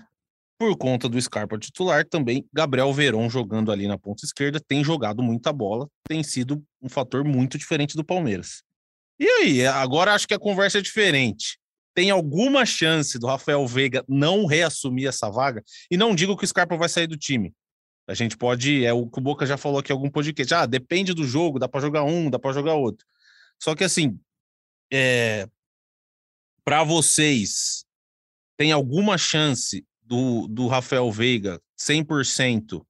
por 0.60 0.76
conta 0.78 1.08
do 1.08 1.22
Scarpa 1.22 1.58
titular, 1.58 2.06
também 2.06 2.46
Gabriel 2.54 2.92
Veron 2.94 3.30
jogando 3.30 3.72
ali 3.72 3.88
na 3.88 3.98
ponta 3.98 4.26
esquerda, 4.26 4.60
tem 4.60 4.84
jogado 4.84 5.24
muita 5.24 5.54
bola, 5.54 5.88
tem 6.08 6.24
sido 6.24 6.64
um 6.82 6.90
fator 6.90 7.24
muito 7.24 7.58
diferente 7.58 7.96
do 7.96 8.04
Palmeiras. 8.04 8.64
E 9.20 9.28
aí, 9.28 9.66
agora 9.68 10.14
acho 10.14 10.28
que 10.28 10.34
a 10.34 10.40
conversa 10.40 10.80
é 10.80 10.82
diferente. 10.82 11.60
Tem 11.94 12.10
alguma 12.10 12.66
chance 12.66 13.20
do 13.20 13.28
Rafael 13.28 13.66
Veiga 13.68 14.04
não 14.08 14.46
reassumir 14.46 15.08
essa 15.08 15.30
vaga? 15.30 15.64
E 15.90 15.98
não 15.98 16.16
digo 16.16 16.36
que 16.36 16.44
o 16.44 16.48
Scarpa 16.48 16.78
vai 16.78 16.90
sair 16.90 17.08
do 17.08 17.18
time. 17.18 17.54
A 18.08 18.14
gente 18.14 18.36
pode, 18.36 18.84
é 18.84 18.92
o 18.92 19.08
que 19.08 19.20
o 19.20 19.22
Boca 19.22 19.46
já 19.46 19.58
falou 19.58 19.80
aqui 19.80 19.92
em 19.92 19.96
algum 19.96 20.10
podcast. 20.10 20.54
Ah, 20.54 20.66
depende 20.66 21.14
do 21.14 21.24
jogo, 21.24 21.60
dá 21.60 21.68
para 21.68 21.82
jogar 21.82 22.04
um, 22.04 22.30
dá 22.30 22.40
para 22.40 22.52
jogar 22.52 22.74
outro. 22.74 23.06
Só 23.62 23.76
que 23.76 23.84
assim, 23.84 24.20
é, 24.92 25.48
para 26.64 26.84
vocês, 26.84 27.86
tem 28.58 28.72
alguma 28.72 29.18
chance 29.18 29.86
do, 30.02 30.48
do 30.48 30.68
Rafael 30.68 31.12
Veiga 31.12 31.62
100% 31.80 32.86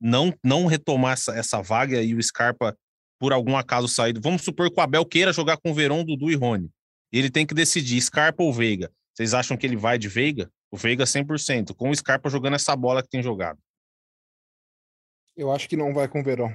não, 0.00 0.32
não 0.42 0.66
retomar 0.66 1.12
essa, 1.12 1.36
essa 1.36 1.60
vaga 1.60 2.02
e 2.02 2.14
o 2.14 2.22
Scarpa, 2.22 2.76
por 3.18 3.32
algum 3.32 3.56
acaso, 3.56 3.86
sair? 3.86 4.18
Vamos 4.18 4.42
supor 4.42 4.70
que 4.70 4.80
o 4.80 4.82
Abel 4.82 5.04
queira 5.04 5.32
jogar 5.32 5.58
com 5.58 5.70
o 5.70 5.74
Verón, 5.74 6.04
Dudu 6.04 6.30
e 6.30 6.34
Rony. 6.34 6.70
Ele 7.12 7.30
tem 7.30 7.46
que 7.46 7.52
decidir 7.52 8.00
Scarpa 8.00 8.42
ou 8.42 8.52
Veiga. 8.52 8.90
Vocês 9.12 9.34
acham 9.34 9.56
que 9.56 9.66
ele 9.66 9.76
vai 9.76 9.98
de 9.98 10.08
Veiga? 10.08 10.50
O 10.70 10.76
Veiga 10.76 11.04
100%, 11.04 11.74
com 11.74 11.90
o 11.90 11.94
Scarpa 11.94 12.30
jogando 12.30 12.54
essa 12.54 12.74
bola 12.74 13.02
que 13.02 13.10
tem 13.10 13.22
jogado. 13.22 13.58
Eu 15.36 15.50
acho 15.52 15.68
que 15.68 15.76
não 15.76 15.92
vai 15.92 16.08
com 16.08 16.20
o 16.20 16.24
Verón. 16.24 16.52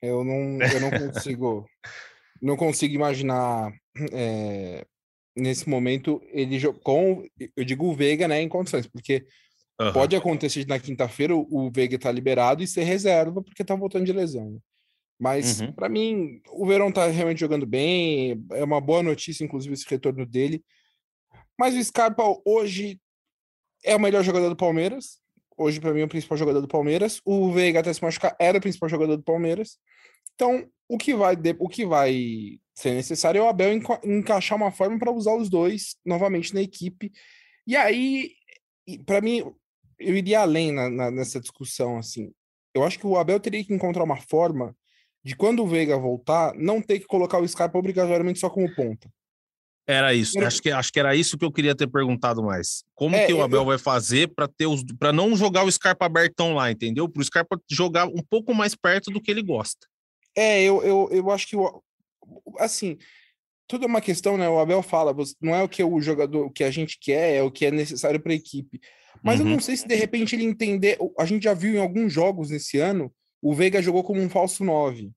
Eu 0.00 0.22
não, 0.22 0.60
eu 0.60 0.80
não 0.80 0.90
consigo, 1.12 1.68
não 2.40 2.56
consigo 2.56 2.94
imaginar 2.94 3.72
é, 4.12 4.86
nesse 5.36 5.68
momento 5.68 6.22
ele 6.26 6.60
com, 6.82 7.24
eu 7.56 7.64
digo 7.64 7.86
o 7.86 7.94
Veiga, 7.94 8.28
né, 8.28 8.40
em 8.40 8.48
condições, 8.48 8.86
porque 8.86 9.24
uhum. 9.80 9.92
pode 9.92 10.16
acontecer 10.16 10.66
na 10.66 10.78
quinta-feira 10.78 11.34
o 11.34 11.70
Veiga 11.70 11.98
tá 11.98 12.10
liberado 12.10 12.62
e 12.62 12.66
ser 12.66 12.84
reserva 12.84 13.42
porque 13.42 13.64
tá 13.64 13.74
voltando 13.74 14.04
de 14.04 14.12
lesão. 14.12 14.50
Né? 14.50 14.58
Mas 15.20 15.60
uhum. 15.60 15.72
para 15.72 15.88
mim 15.88 16.40
o 16.50 16.66
Verão 16.66 16.90
tá 16.90 17.06
realmente 17.06 17.40
jogando 17.40 17.66
bem, 17.66 18.44
é 18.52 18.64
uma 18.64 18.80
boa 18.80 19.02
notícia 19.02 19.44
inclusive 19.44 19.74
esse 19.74 19.88
retorno 19.88 20.26
dele. 20.26 20.62
Mas 21.58 21.74
o 21.74 21.84
Scarpa 21.84 22.24
hoje 22.44 23.00
é 23.84 23.94
o 23.94 24.00
melhor 24.00 24.22
jogador 24.22 24.48
do 24.48 24.56
Palmeiras. 24.56 25.21
Hoje, 25.62 25.80
para 25.80 25.94
mim, 25.94 26.00
é 26.00 26.04
o 26.04 26.08
principal 26.08 26.36
jogador 26.36 26.60
do 26.60 26.68
Palmeiras. 26.68 27.20
O 27.24 27.52
Veiga, 27.52 27.80
até 27.80 27.92
se 27.92 28.02
machucar, 28.02 28.34
era 28.38 28.58
o 28.58 28.60
principal 28.60 28.88
jogador 28.88 29.16
do 29.16 29.22
Palmeiras. 29.22 29.78
Então, 30.34 30.68
o 30.88 30.98
que 30.98 31.14
vai, 31.14 31.36
o 31.58 31.68
que 31.68 31.86
vai 31.86 32.58
ser 32.74 32.94
necessário 32.94 33.38
é 33.38 33.42
o 33.42 33.48
Abel 33.48 33.72
enca 33.72 34.00
encaixar 34.04 34.56
uma 34.56 34.72
forma 34.72 34.98
para 34.98 35.12
usar 35.12 35.34
os 35.36 35.48
dois 35.48 35.96
novamente 36.04 36.52
na 36.54 36.60
equipe. 36.60 37.12
E 37.66 37.76
aí, 37.76 38.32
para 39.06 39.20
mim, 39.20 39.42
eu 39.98 40.16
iria 40.16 40.40
além 40.40 40.72
na, 40.72 40.90
na, 40.90 41.10
nessa 41.10 41.40
discussão. 41.40 41.98
assim. 41.98 42.32
Eu 42.74 42.82
acho 42.82 42.98
que 42.98 43.06
o 43.06 43.16
Abel 43.16 43.38
teria 43.38 43.64
que 43.64 43.72
encontrar 43.72 44.02
uma 44.02 44.16
forma 44.16 44.76
de 45.24 45.36
quando 45.36 45.62
o 45.62 45.66
Veiga 45.66 45.96
voltar, 45.96 46.52
não 46.56 46.82
ter 46.82 46.98
que 46.98 47.06
colocar 47.06 47.38
o 47.38 47.46
Scarpa 47.46 47.78
obrigatoriamente 47.78 48.40
só 48.40 48.50
como 48.50 48.74
ponta. 48.74 49.08
Era 49.86 50.14
isso. 50.14 50.38
Acho 50.40 50.62
que, 50.62 50.70
acho 50.70 50.92
que 50.92 51.00
era 51.00 51.14
isso 51.14 51.36
que 51.36 51.44
eu 51.44 51.50
queria 51.50 51.74
ter 51.74 51.88
perguntado 51.88 52.42
mais. 52.42 52.84
Como 52.94 53.16
é, 53.16 53.26
que 53.26 53.32
o 53.32 53.42
Abel 53.42 53.62
eu... 53.62 53.66
vai 53.66 53.78
fazer 53.78 54.28
para 54.28 54.46
ter 54.46 54.66
os 54.66 54.82
para 54.98 55.12
não 55.12 55.34
jogar 55.36 55.64
o 55.64 55.72
Scarpa 55.72 56.06
abertão 56.06 56.54
lá, 56.54 56.70
entendeu? 56.70 57.08
Para 57.08 57.20
o 57.20 57.24
Scarpa 57.24 57.60
jogar 57.70 58.06
um 58.06 58.22
pouco 58.30 58.54
mais 58.54 58.74
perto 58.74 59.10
do 59.10 59.20
que 59.20 59.30
ele 59.30 59.42
gosta. 59.42 59.86
É, 60.36 60.62
eu, 60.62 60.82
eu, 60.82 61.08
eu 61.10 61.30
acho 61.30 61.48
que 61.48 61.56
o, 61.56 61.82
assim, 62.58 62.96
tudo 63.66 63.84
é 63.84 63.88
uma 63.88 64.00
questão, 64.00 64.38
né? 64.38 64.48
O 64.48 64.58
Abel 64.58 64.82
fala, 64.82 65.14
não 65.40 65.54
é 65.54 65.62
o 65.62 65.68
que 65.68 65.82
o 65.82 66.00
jogador, 66.00 66.46
o 66.46 66.50
que 66.50 66.64
a 66.64 66.70
gente 66.70 66.98
quer, 67.00 67.34
é 67.36 67.42
o 67.42 67.50
que 67.50 67.66
é 67.66 67.70
necessário 67.70 68.20
para 68.20 68.32
a 68.32 68.36
equipe. 68.36 68.80
Mas 69.22 69.40
uhum. 69.40 69.46
eu 69.46 69.52
não 69.52 69.60
sei 69.60 69.76
se 69.76 69.86
de 69.86 69.94
repente 69.94 70.34
ele 70.34 70.44
entender, 70.44 70.96
a 71.18 71.24
gente 71.24 71.44
já 71.44 71.54
viu 71.54 71.74
em 71.74 71.80
alguns 71.80 72.12
jogos 72.12 72.50
nesse 72.50 72.78
ano, 72.78 73.12
o 73.40 73.54
Veiga 73.54 73.82
jogou 73.82 74.04
como 74.04 74.20
um 74.20 74.30
falso 74.30 74.64
9 74.64 75.10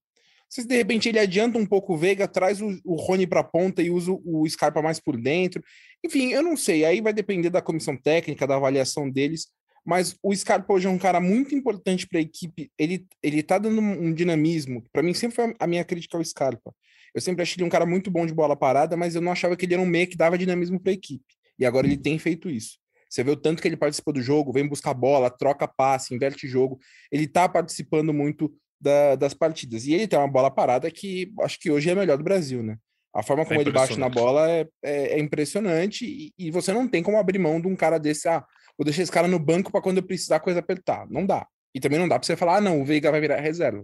se 0.49 0.65
de 0.65 0.75
repente 0.75 1.10
ele 1.10 1.19
adianta 1.19 1.58
um 1.58 1.65
pouco 1.65 1.93
o 1.93 1.97
Veiga, 1.97 2.27
traz 2.27 2.62
o, 2.62 2.79
o 2.84 2.95
Rony 2.95 3.27
para 3.27 3.41
a 3.41 3.43
ponta 3.43 3.81
e 3.81 3.89
usa 3.89 4.12
o 4.12 4.47
Scarpa 4.47 4.81
mais 4.81 4.99
por 4.99 5.17
dentro. 5.17 5.63
Enfim, 6.03 6.31
eu 6.31 6.41
não 6.41 6.55
sei. 6.55 6.86
Aí 6.86 7.01
vai 7.01 7.13
depender 7.13 7.49
da 7.49 7.62
comissão 7.62 7.97
técnica, 7.97 8.47
da 8.47 8.55
avaliação 8.55 9.10
deles. 9.10 9.47
Mas 9.86 10.17
o 10.23 10.36
Scarpa 10.36 10.73
hoje 10.73 10.88
é 10.88 10.89
um 10.89 10.97
cara 10.97 11.19
muito 11.19 11.53
importante 11.53 12.08
para 12.08 12.17
a 12.19 12.21
equipe. 12.21 12.71
Ele, 12.77 13.05
ele 13.21 13.43
tá 13.43 13.58
dando 13.58 13.79
um 13.79 14.13
dinamismo. 14.13 14.84
Para 14.91 15.03
mim, 15.03 15.13
sempre 15.13 15.36
foi 15.36 15.55
a 15.60 15.67
minha 15.67 15.84
crítica 15.84 16.17
ao 16.17 16.23
Scarpa. 16.23 16.73
Eu 17.13 17.21
sempre 17.21 17.43
achei 17.43 17.55
ele 17.58 17.65
um 17.65 17.69
cara 17.69 17.86
muito 17.86 18.10
bom 18.10 18.25
de 18.25 18.34
bola 18.34 18.55
parada, 18.55 18.97
mas 18.97 19.15
eu 19.15 19.21
não 19.21 19.31
achava 19.31 19.55
que 19.55 19.65
ele 19.65 19.75
era 19.75 19.81
um 19.81 19.86
meia 19.86 20.08
que 20.08 20.17
dava 20.17 20.38
dinamismo 20.38 20.79
para 20.79 20.91
a 20.91 20.95
equipe. 20.95 21.23
E 21.58 21.65
agora 21.65 21.86
ele 21.86 21.97
tem 21.97 22.17
feito 22.17 22.49
isso. 22.49 22.77
Você 23.08 23.23
vê 23.23 23.31
o 23.31 23.38
tanto 23.38 23.62
que 23.62 23.67
ele 23.67 23.77
participou 23.77 24.13
do 24.13 24.21
jogo, 24.21 24.51
vem 24.51 24.67
buscar 24.67 24.93
bola, 24.93 25.29
troca 25.29 25.67
passe, 25.67 26.13
inverte 26.13 26.47
jogo. 26.47 26.77
Ele 27.12 27.27
tá 27.27 27.47
participando 27.47 28.13
muito 28.13 28.53
da, 28.86 29.15
das 29.15 29.34
partidas. 29.34 29.88
E 29.88 29.93
ele 29.93 30.08
tem 30.08 30.17
uma 30.17 30.28
bola 30.28 30.52
parada 30.52 30.91
que 30.91 31.34
acho 31.41 31.60
que 31.60 31.71
hoje 31.71 31.89
é 31.89 31.93
a 31.93 31.95
melhor 31.95 32.17
do 32.17 32.24
Brasil, 32.24 32.62
né? 32.62 32.78
A 33.13 33.24
forma 33.24 33.41
é 33.41 33.45
como 33.45 33.60
é 33.60 33.63
ele 33.63 33.71
bate 33.71 33.98
na 33.98 34.10
bola 34.10 34.48
é, 34.50 34.67
é, 34.84 35.13
é 35.13 35.19
impressionante 35.19 36.06
e, 36.06 36.34
e, 36.38 36.52
você 36.52 36.71
não 36.74 36.88
tem 36.88 37.02
como 37.02 37.17
abrir 37.17 37.39
mão 37.39 37.60
de 37.60 37.67
um 37.67 37.76
cara 37.76 37.98
desse. 37.98 38.28
Ah, 38.28 38.45
vou 38.78 38.86
deixar 38.86 39.02
esse 39.02 39.12
cara 39.12 39.28
no 39.28 39.39
banco 39.39 39.71
para 39.71 39.82
quando 39.82 39.98
eu 39.98 40.04
precisar 40.04 40.36
a 40.36 40.39
coisa 40.39 40.60
apertar. 40.60 41.08
Não 41.10 41.26
dá. 41.26 41.48
E 41.74 41.80
também 41.80 41.98
não 41.98 42.08
dá 42.08 42.19
para 42.19 42.26
você 42.26 42.36
falar, 42.36 42.58
ah, 42.58 42.62
não, 42.62 42.82
o 42.82 42.86
Veiga 42.86 43.12
vai 43.12 43.19
virar 43.19 43.39
reserva. 43.39 43.84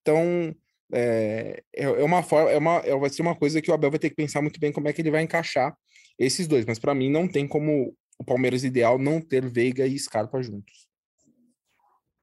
Então, 0.00 0.54
é, 0.92 1.62
é, 1.74 1.84
é 1.84 2.04
uma 2.04 2.22
forma, 2.22 2.50
é 2.50 2.58
uma, 2.58 2.76
é, 2.78 2.96
vai 2.96 3.10
ser 3.10 3.22
uma 3.22 3.36
coisa 3.36 3.62
que 3.62 3.70
o 3.70 3.74
Abel 3.74 3.90
vai 3.90 3.98
ter 3.98 4.10
que 4.10 4.16
pensar 4.16 4.42
muito 4.42 4.58
bem 4.58 4.72
como 4.72 4.88
é 4.88 4.92
que 4.92 5.00
ele 5.00 5.10
vai 5.10 5.22
encaixar 5.22 5.76
esses 6.18 6.48
dois. 6.48 6.64
Mas 6.64 6.78
para 6.78 6.94
mim 6.94 7.10
não 7.10 7.28
tem 7.28 7.46
como 7.46 7.94
o 8.18 8.24
Palmeiras 8.24 8.64
ideal 8.64 8.98
não 8.98 9.20
ter 9.20 9.46
Veiga 9.46 9.86
e 9.86 9.98
Scarpa 9.98 10.42
juntos. 10.42 10.88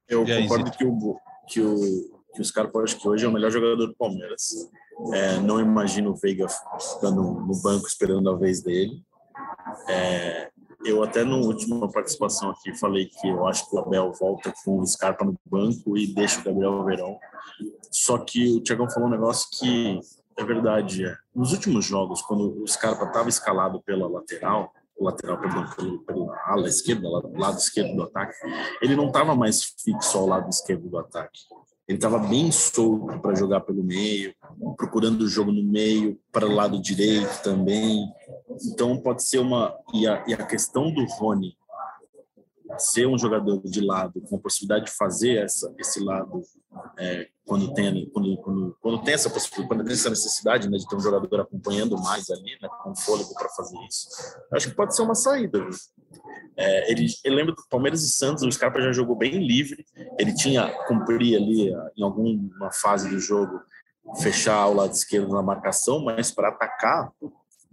Eu 0.09 0.27
e 0.27 0.41
concordo 0.41 0.71
aí, 0.71 0.77
que 0.77 0.85
o, 0.85 1.19
que 1.47 1.61
o, 1.61 2.16
que 2.37 2.41
o 2.41 2.45
Scarpa 2.45 2.79
acho 2.81 2.99
que 2.99 3.07
hoje 3.07 3.25
é 3.25 3.27
o 3.27 3.31
melhor 3.31 3.49
jogador 3.49 3.75
do 3.75 3.95
Palmeiras. 3.95 4.69
É, 5.11 5.39
não 5.39 5.59
imagino 5.59 6.11
o 6.11 6.15
Veiga 6.15 6.47
ficando 6.47 7.23
no 7.23 7.61
banco 7.61 7.87
esperando 7.87 8.29
a 8.29 8.35
vez 8.35 8.61
dele. 8.61 9.01
É, 9.89 10.51
eu 10.85 11.03
até 11.03 11.23
na 11.23 11.35
última 11.35 11.91
participação 11.91 12.51
aqui 12.51 12.77
falei 12.77 13.07
que 13.07 13.27
eu 13.27 13.47
acho 13.47 13.67
que 13.67 13.75
o 13.75 13.79
Abel 13.79 14.13
volta 14.13 14.53
com 14.63 14.79
o 14.79 14.85
Scarpa 14.85 15.25
no 15.25 15.35
banco 15.45 15.97
e 15.97 16.13
deixa 16.13 16.39
o 16.39 16.43
Gabriel 16.43 16.83
Verão. 16.83 17.17
Só 17.91 18.19
que 18.19 18.57
o 18.57 18.61
Thiagão 18.61 18.89
falou 18.89 19.09
um 19.09 19.11
negócio 19.11 19.49
que 19.51 19.99
é 20.37 20.43
verdade. 20.43 21.05
É. 21.05 21.15
Nos 21.35 21.53
últimos 21.53 21.85
jogos, 21.85 22.21
quando 22.21 22.61
o 22.61 22.67
Scarpa 22.67 23.05
estava 23.05 23.29
escalado 23.29 23.81
pela 23.81 24.07
lateral, 24.07 24.71
lateral, 24.99 25.39
perdão, 25.39 25.65
pelo, 25.75 25.99
pelo 26.03 26.31
ala 26.45 26.67
esquerda, 26.67 27.09
lado 27.09 27.57
esquerdo 27.57 27.95
do 27.95 28.03
ataque, 28.03 28.35
ele 28.79 28.95
não 28.95 29.07
estava 29.07 29.35
mais 29.35 29.63
fixo 29.63 30.19
ao 30.19 30.27
lado 30.27 30.49
esquerdo 30.49 30.87
do 30.87 30.99
ataque. 30.99 31.39
Ele 31.87 31.97
estava 31.97 32.19
bem 32.19 32.51
solto 32.51 33.19
para 33.21 33.35
jogar 33.35 33.61
pelo 33.61 33.81
meio, 33.81 34.35
procurando 34.75 35.21
o 35.21 35.27
jogo 35.27 35.53
no 35.53 35.63
meio, 35.63 36.19
para 36.31 36.45
o 36.45 36.53
lado 36.53 36.81
direito 36.81 37.41
também. 37.41 38.05
Então 38.65 38.97
pode 38.97 39.23
ser 39.23 39.39
uma. 39.39 39.73
E 39.93 40.05
a, 40.05 40.23
e 40.27 40.33
a 40.33 40.45
questão 40.45 40.93
do 40.93 41.05
Rony 41.05 41.55
ser 42.77 43.07
um 43.07 43.17
jogador 43.17 43.61
de 43.63 43.79
lado 43.79 44.21
com 44.21 44.35
a 44.35 44.39
possibilidade 44.39 44.85
de 44.85 44.91
fazer 44.91 45.37
essa, 45.37 45.73
esse 45.79 46.03
lado 46.03 46.41
é, 46.97 47.27
quando 47.45 47.73
tem 47.73 48.09
quando, 48.09 48.37
quando, 48.37 48.77
quando 48.81 49.03
tem 49.03 49.13
essa 49.13 49.29
possibilidade, 49.29 49.67
quando 49.67 49.85
tem 49.85 49.93
essa 49.93 50.09
necessidade 50.09 50.69
né, 50.69 50.77
de 50.77 50.87
ter 50.87 50.95
um 50.95 50.99
jogador 50.99 51.41
acompanhando 51.41 51.97
mais 51.97 52.29
ali, 52.29 52.57
né, 52.61 52.69
com 52.83 52.95
fôlego 52.95 53.33
para 53.33 53.49
fazer 53.49 53.77
isso, 53.87 54.07
acho 54.53 54.69
que 54.69 54.75
pode 54.75 54.95
ser 54.95 55.01
uma 55.01 55.15
saída. 55.15 55.65
É, 56.55 56.91
ele, 56.91 57.07
ele 57.23 57.35
lembra 57.35 57.53
do 57.53 57.63
Palmeiras 57.69 58.03
e 58.03 58.09
Santos, 58.09 58.43
o 58.43 58.51
Scarpa 58.51 58.81
já 58.81 58.91
jogou 58.91 59.15
bem 59.15 59.45
livre, 59.45 59.85
ele 60.19 60.33
tinha 60.33 60.69
cumprir 60.87 61.37
ali 61.37 61.73
em 61.95 62.03
alguma 62.03 62.71
fase 62.71 63.09
do 63.09 63.19
jogo 63.19 63.59
fechar 64.21 64.67
o 64.67 64.73
lado 64.73 64.93
esquerdo 64.93 65.33
na 65.33 65.41
marcação, 65.41 65.99
mas 66.03 66.31
para 66.31 66.49
atacar 66.49 67.11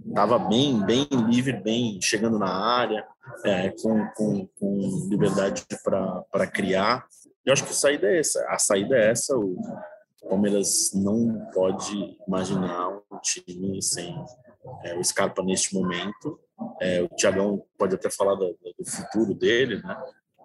estava 0.06 0.38
bem, 0.38 0.84
bem 0.84 1.06
livre, 1.28 1.52
bem 1.52 1.98
chegando 2.00 2.38
na 2.38 2.50
área, 2.50 3.06
é, 3.44 3.70
com, 3.70 4.06
com, 4.14 4.46
com 4.58 5.08
liberdade 5.08 5.64
para 5.82 6.46
criar. 6.46 7.06
Eu 7.44 7.52
acho 7.52 7.64
que 7.64 7.70
a 7.70 7.74
saída 7.74 8.06
é 8.08 8.18
essa. 8.18 8.44
A 8.48 8.58
saída 8.58 8.96
é 8.96 9.10
essa. 9.10 9.36
O 9.36 9.56
Palmeiras 10.28 10.92
não 10.94 11.46
pode 11.52 12.16
imaginar 12.26 12.88
um 12.88 13.18
time 13.22 13.82
sem 13.82 14.14
é, 14.82 14.96
o 14.96 15.04
Scarpa 15.04 15.42
neste 15.42 15.74
momento. 15.74 16.40
É, 16.80 17.02
o 17.02 17.08
Thiagão 17.08 17.64
pode 17.78 17.94
até 17.94 18.10
falar 18.10 18.34
do, 18.34 18.56
do, 18.78 18.84
futuro 18.84 19.34
dele, 19.34 19.82
né? 19.82 19.96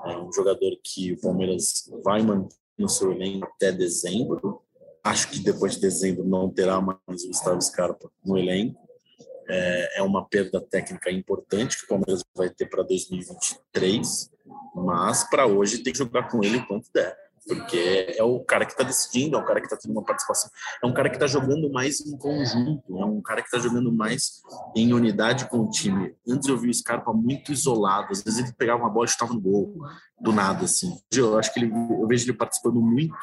É 0.05 0.17
um 0.17 0.31
jogador 0.31 0.71
que 0.83 1.13
o 1.13 1.21
Palmeiras 1.21 1.89
vai 2.03 2.21
manter 2.21 2.55
no 2.77 2.87
seu 2.89 3.11
elenco 3.11 3.47
até 3.47 3.71
dezembro. 3.71 4.61
Acho 5.03 5.29
que 5.29 5.39
depois 5.39 5.75
de 5.75 5.81
dezembro 5.81 6.25
não 6.25 6.49
terá 6.49 6.79
mais 6.81 7.23
o 7.23 7.27
Gustavo 7.27 7.61
Scarpa 7.61 8.09
no 8.25 8.37
elenco 8.37 8.89
é, 9.49 9.99
é 9.99 10.03
uma 10.03 10.25
perda 10.25 10.61
técnica 10.61 11.11
importante 11.11 11.77
que 11.77 11.85
o 11.85 11.87
Palmeiras 11.87 12.23
vai 12.35 12.49
ter 12.49 12.67
para 12.67 12.83
2023, 12.83 14.31
mas 14.75 15.23
para 15.29 15.45
hoje 15.45 15.79
tem 15.79 15.91
que 15.91 15.99
jogar 15.99 16.29
com 16.29 16.43
ele 16.43 16.57
enquanto 16.57 16.89
der, 16.93 17.15
porque 17.47 18.13
é 18.17 18.23
o 18.23 18.39
cara 18.41 18.65
que 18.65 18.71
está 18.71 18.83
decidindo, 18.83 19.35
é 19.35 19.39
o 19.39 19.45
cara 19.45 19.59
que 19.59 19.65
está 19.65 19.77
tendo 19.77 19.91
uma 19.91 20.03
participação, 20.03 20.49
é 20.83 20.87
um 20.87 20.93
cara 20.93 21.09
que 21.09 21.15
está 21.15 21.27
jogando 21.27 21.71
mais 21.71 21.99
em 22.01 22.17
conjunto, 22.17 22.99
é 22.99 23.05
um 23.05 23.21
cara 23.21 23.41
que 23.41 23.47
está 23.47 23.59
jogando 23.59 23.91
mais 23.91 24.41
em 24.75 24.93
unidade 24.93 25.49
com 25.49 25.59
o 25.59 25.69
time. 25.69 26.15
Antes 26.27 26.47
eu 26.47 26.57
vi 26.57 26.69
o 26.69 26.73
Scarpa 26.73 27.11
muito 27.13 27.51
isolado, 27.51 28.11
às 28.11 28.21
vezes 28.23 28.39
ele 28.39 28.53
pegava 28.53 28.83
uma 28.83 28.89
bola 28.89 29.05
e 29.05 29.09
estava 29.09 29.33
no 29.33 29.41
gol, 29.41 29.75
do 30.19 30.31
nada, 30.31 30.65
assim. 30.65 30.99
Eu 31.13 31.37
acho 31.39 31.53
que 31.53 31.59
ele, 31.59 31.71
eu 31.73 32.07
vejo 32.07 32.25
ele 32.25 32.37
participando 32.37 32.81
muito 32.81 33.17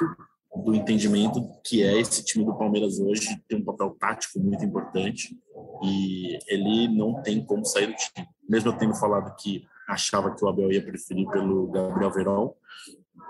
do 0.65 0.75
entendimento 0.75 1.47
que 1.65 1.83
é 1.83 1.99
esse 2.01 2.25
time 2.25 2.45
do 2.45 2.55
Palmeiras 2.55 2.99
hoje, 2.99 3.43
tem 3.49 3.59
um 3.59 3.65
papel 3.65 3.97
tático 3.99 4.39
muito 4.39 4.65
importante 4.65 5.37
e 5.83 6.39
ele 6.49 6.89
não 6.89 7.23
tem 7.23 7.45
como 7.45 7.65
sair 7.65 7.89
do 7.89 7.95
time. 7.95 8.27
Mesmo 8.49 8.71
eu 8.71 8.79
tendo 8.79 8.95
falado 8.95 9.35
que 9.37 9.67
achava 9.87 10.35
que 10.35 10.45
o 10.45 10.49
Abel 10.49 10.73
ia 10.73 10.85
preferir 10.85 11.29
pelo 11.29 11.69
Gabriel 11.69 12.11
Verón, 12.11 12.51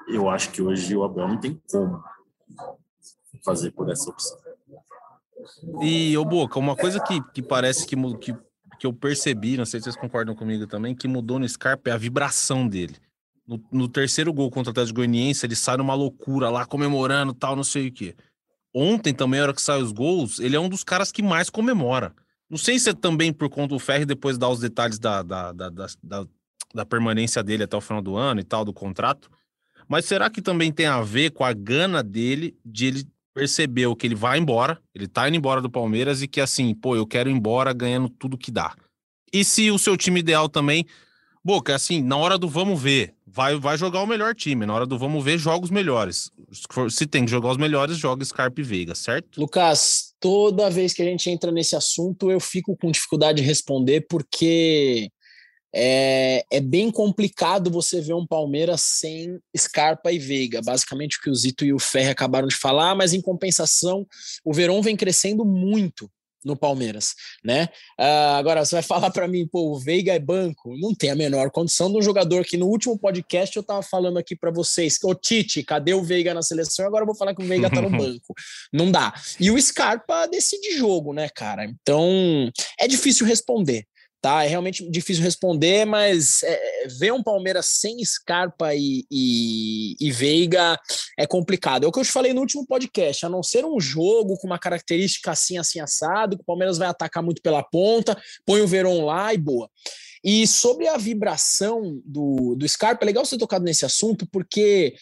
eu 0.08 0.28
acho 0.28 0.50
que 0.50 0.62
hoje 0.62 0.96
o 0.96 1.04
Abel 1.04 1.28
não 1.28 1.38
tem 1.38 1.60
como 1.70 2.02
fazer 3.44 3.70
por 3.72 3.90
essa 3.90 4.10
opção. 4.10 4.38
E, 5.80 6.16
ô 6.16 6.24
Boca, 6.24 6.58
uma 6.58 6.74
coisa 6.76 7.00
que, 7.00 7.22
que 7.32 7.42
parece 7.42 7.86
que, 7.86 7.96
que, 8.16 8.34
que 8.78 8.86
eu 8.86 8.92
percebi, 8.92 9.56
não 9.56 9.64
sei 9.64 9.80
se 9.80 9.84
vocês 9.84 9.96
concordam 9.96 10.34
comigo 10.34 10.66
também, 10.66 10.94
que 10.94 11.06
mudou 11.06 11.38
no 11.38 11.48
Scarpa 11.48 11.90
é 11.90 11.92
a 11.92 11.98
vibração 11.98 12.66
dele. 12.66 12.96
No, 13.46 13.62
no 13.70 13.88
terceiro 13.88 14.32
gol 14.32 14.50
contra 14.50 14.70
o 14.70 14.72
Atlético 14.72 14.96
Goianiense, 14.96 15.46
ele 15.46 15.54
sai 15.54 15.76
numa 15.76 15.94
loucura 15.94 16.50
lá, 16.50 16.66
comemorando 16.66 17.32
tal, 17.32 17.54
não 17.54 17.62
sei 17.62 17.88
o 17.88 17.92
quê. 17.92 18.16
Ontem 18.74 19.14
também, 19.14 19.40
a 19.40 19.44
hora 19.44 19.54
que 19.54 19.62
sai 19.62 19.80
os 19.80 19.92
gols, 19.92 20.40
ele 20.40 20.56
é 20.56 20.60
um 20.60 20.68
dos 20.68 20.82
caras 20.82 21.12
que 21.12 21.22
mais 21.22 21.48
comemora. 21.48 22.12
Não 22.50 22.58
sei 22.58 22.78
se 22.78 22.90
é 22.90 22.92
também 22.92 23.32
por 23.32 23.48
conta 23.48 23.68
do 23.68 23.78
Ferri 23.78 24.04
depois 24.04 24.36
dar 24.36 24.48
os 24.50 24.60
detalhes 24.60 24.98
da, 24.98 25.22
da, 25.22 25.52
da, 25.52 25.70
da, 25.70 26.26
da- 26.74 26.84
permanência 26.84 27.42
dele 27.42 27.64
até 27.64 27.76
o 27.76 27.80
final 27.80 28.02
do 28.02 28.16
ano 28.16 28.40
e 28.40 28.44
tal, 28.44 28.64
do 28.64 28.72
contrato. 28.72 29.30
Mas 29.88 30.04
será 30.04 30.28
que 30.28 30.42
também 30.42 30.72
tem 30.72 30.86
a 30.86 31.00
ver 31.00 31.30
com 31.30 31.44
a 31.44 31.52
gana 31.52 32.02
dele 32.02 32.56
de 32.64 32.86
ele 32.86 33.08
percebeu 33.34 33.94
que 33.94 34.06
ele 34.06 34.14
vai 34.14 34.38
embora, 34.38 34.80
ele 34.94 35.06
tá 35.06 35.28
indo 35.28 35.36
embora 35.36 35.60
do 35.60 35.70
Palmeiras 35.70 36.22
e 36.22 36.28
que 36.28 36.40
assim, 36.40 36.74
pô, 36.74 36.96
eu 36.96 37.06
quero 37.06 37.28
ir 37.28 37.32
embora 37.32 37.72
ganhando 37.72 38.08
tudo 38.08 38.38
que 38.38 38.50
dá. 38.50 38.74
E 39.32 39.44
se 39.44 39.70
o 39.70 39.78
seu 39.78 39.96
time 39.96 40.20
ideal 40.20 40.48
também, 40.48 40.86
Boca, 41.46 41.76
assim, 41.76 42.02
na 42.02 42.16
hora 42.16 42.36
do 42.36 42.48
vamos 42.48 42.82
ver, 42.82 43.14
vai, 43.24 43.54
vai 43.56 43.78
jogar 43.78 44.02
o 44.02 44.06
melhor 44.06 44.34
time, 44.34 44.66
na 44.66 44.74
hora 44.74 44.84
do 44.84 44.98
vamos 44.98 45.24
ver, 45.24 45.38
joga 45.38 45.64
os 45.64 45.70
melhores. 45.70 46.28
Se 46.90 47.06
tem 47.06 47.24
que 47.24 47.30
jogar 47.30 47.52
os 47.52 47.56
melhores, 47.56 47.96
joga 47.96 48.24
Scarpa 48.24 48.60
e 48.60 48.64
Veiga, 48.64 48.96
certo? 48.96 49.40
Lucas, 49.40 50.12
toda 50.18 50.68
vez 50.68 50.92
que 50.92 51.02
a 51.02 51.04
gente 51.04 51.30
entra 51.30 51.52
nesse 51.52 51.76
assunto, 51.76 52.32
eu 52.32 52.40
fico 52.40 52.76
com 52.76 52.90
dificuldade 52.90 53.40
de 53.40 53.46
responder, 53.46 54.04
porque 54.10 55.08
é, 55.78 56.42
é 56.50 56.58
bem 56.58 56.90
complicado 56.90 57.70
você 57.70 58.00
ver 58.00 58.14
um 58.14 58.26
Palmeiras 58.26 58.80
sem 58.80 59.38
Scarpa 59.54 60.10
e 60.10 60.18
Veiga. 60.18 60.62
Basicamente 60.62 61.18
o 61.18 61.20
que 61.20 61.28
o 61.28 61.34
Zito 61.34 61.66
e 61.66 61.72
o 61.72 61.78
Ferre 61.78 62.08
acabaram 62.08 62.48
de 62.48 62.56
falar, 62.56 62.94
mas 62.94 63.12
em 63.12 63.20
compensação, 63.20 64.06
o 64.42 64.54
Verón 64.54 64.80
vem 64.80 64.96
crescendo 64.96 65.44
muito 65.44 66.10
no 66.42 66.56
Palmeiras, 66.56 67.14
né? 67.44 67.68
Ah, 67.98 68.38
agora 68.38 68.64
você 68.64 68.76
vai 68.76 68.82
falar 68.84 69.10
para 69.10 69.28
mim, 69.28 69.46
pô, 69.46 69.72
o 69.72 69.78
Veiga 69.78 70.14
é 70.14 70.18
banco, 70.18 70.74
não 70.78 70.94
tem 70.94 71.10
a 71.10 71.14
menor 71.14 71.50
condição 71.50 71.90
de 71.90 71.98
um 71.98 72.02
jogador 72.02 72.44
que 72.44 72.56
no 72.56 72.66
último 72.66 72.98
podcast 72.98 73.54
eu 73.54 73.62
tava 73.62 73.82
falando 73.82 74.16
aqui 74.16 74.34
para 74.34 74.50
vocês, 74.50 74.96
ô 75.02 75.14
Tite, 75.14 75.62
cadê 75.62 75.92
o 75.92 76.02
Veiga 76.02 76.32
na 76.32 76.42
seleção? 76.42 76.86
Agora 76.86 77.02
eu 77.02 77.06
vou 77.06 77.16
falar 77.16 77.34
que 77.34 77.42
o 77.42 77.46
Veiga 77.46 77.68
tá 77.68 77.82
no 77.82 77.90
banco. 77.98 78.32
Não 78.72 78.90
dá. 78.90 79.12
E 79.38 79.50
o 79.50 79.60
Scarpa 79.60 80.26
decide 80.26 80.78
jogo, 80.78 81.12
né, 81.12 81.28
cara? 81.28 81.64
Então 81.64 82.50
é 82.80 82.88
difícil 82.88 83.26
responder. 83.26 83.86
Tá, 84.20 84.44
é 84.44 84.48
realmente 84.48 84.90
difícil 84.90 85.22
responder, 85.22 85.84
mas 85.84 86.42
é, 86.42 86.88
ver 86.98 87.12
um 87.12 87.22
Palmeiras 87.22 87.66
sem 87.66 88.02
Scarpa 88.04 88.74
e, 88.74 89.04
e, 89.10 89.94
e 90.00 90.10
Veiga 90.10 90.76
é 91.16 91.26
complicado. 91.26 91.84
É 91.84 91.86
o 91.86 91.92
que 91.92 92.00
eu 92.00 92.04
te 92.04 92.10
falei 92.10 92.32
no 92.32 92.40
último 92.40 92.66
podcast, 92.66 93.24
a 93.24 93.28
não 93.28 93.42
ser 93.42 93.64
um 93.64 93.78
jogo 93.78 94.36
com 94.38 94.46
uma 94.46 94.58
característica 94.58 95.30
assim, 95.30 95.58
assim, 95.58 95.80
assado, 95.80 96.36
que 96.36 96.42
o 96.42 96.46
Palmeiras 96.46 96.78
vai 96.78 96.88
atacar 96.88 97.22
muito 97.22 97.40
pela 97.40 97.62
ponta, 97.62 98.20
põe 98.44 98.60
o 98.62 98.66
Verón 98.66 99.04
lá 99.04 99.32
e 99.32 99.38
boa. 99.38 99.70
E 100.24 100.44
sobre 100.46 100.88
a 100.88 100.96
vibração 100.96 102.02
do, 102.04 102.56
do 102.56 102.68
Scarpa, 102.68 103.04
é 103.04 103.06
legal 103.06 103.24
você 103.24 103.36
ter 103.36 103.40
tocado 103.40 103.64
nesse 103.64 103.84
assunto, 103.84 104.26
porque 104.32 104.96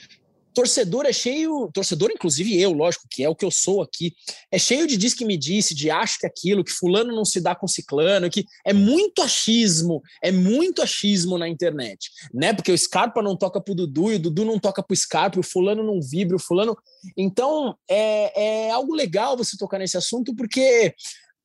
torcedor 0.55 1.05
é 1.05 1.13
cheio, 1.13 1.69
torcedor, 1.75 2.11
inclusive 2.13 2.59
eu, 2.61 2.73
lógico, 2.73 3.07
que 3.11 3.25
é 3.25 3.29
o 3.29 3.35
que 3.35 3.45
eu 3.45 3.51
sou 3.51 3.83
aqui, 3.83 4.15
é 4.51 4.59
cheio 4.59 4.87
de 4.87 4.97
diz 4.97 5.13
que 5.13 5.25
me 5.25 5.37
disse, 5.37 5.75
de 5.75 5.91
acho 5.91 6.21
que 6.21 6.27
aquilo, 6.27 6.65
que 6.65 6.71
fulano 6.71 7.15
não 7.15 7.25
se 7.25 7.41
dá 7.41 7.55
com 7.55 7.67
ciclano, 7.67 8.31
que 8.31 8.45
é 8.65 8.73
muito 8.73 9.21
achismo, 9.21 10.01
é 10.23 10.31
muito 10.31 10.81
achismo 10.81 11.37
na 11.37 11.49
internet, 11.49 12.11
né? 12.33 12.53
Porque 12.55 12.73
o 12.73 12.79
Scarpa 12.79 13.21
não 13.21 13.37
toca 13.37 13.61
pro 13.61 13.75
Dudu 13.75 14.13
e 14.13 14.17
o 14.17 14.19
Dudu 14.19 14.45
não 14.45 14.59
toca 14.59 14.83
pro 14.83 14.97
Scarpa, 14.97 15.41
o 15.41 15.43
fulano 15.43 15.83
não 15.83 16.01
vibra, 16.01 16.37
o 16.37 16.41
fulano. 16.41 16.77
Então 17.17 17.77
é, 17.91 18.69
é 18.69 18.71
algo 18.71 18.95
legal 18.95 19.37
você 19.37 19.57
tocar 19.57 19.79
nesse 19.79 19.97
assunto, 19.97 20.35
porque 20.35 20.95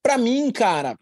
para 0.03 0.17
mim, 0.17 0.51
cara, 0.51 0.97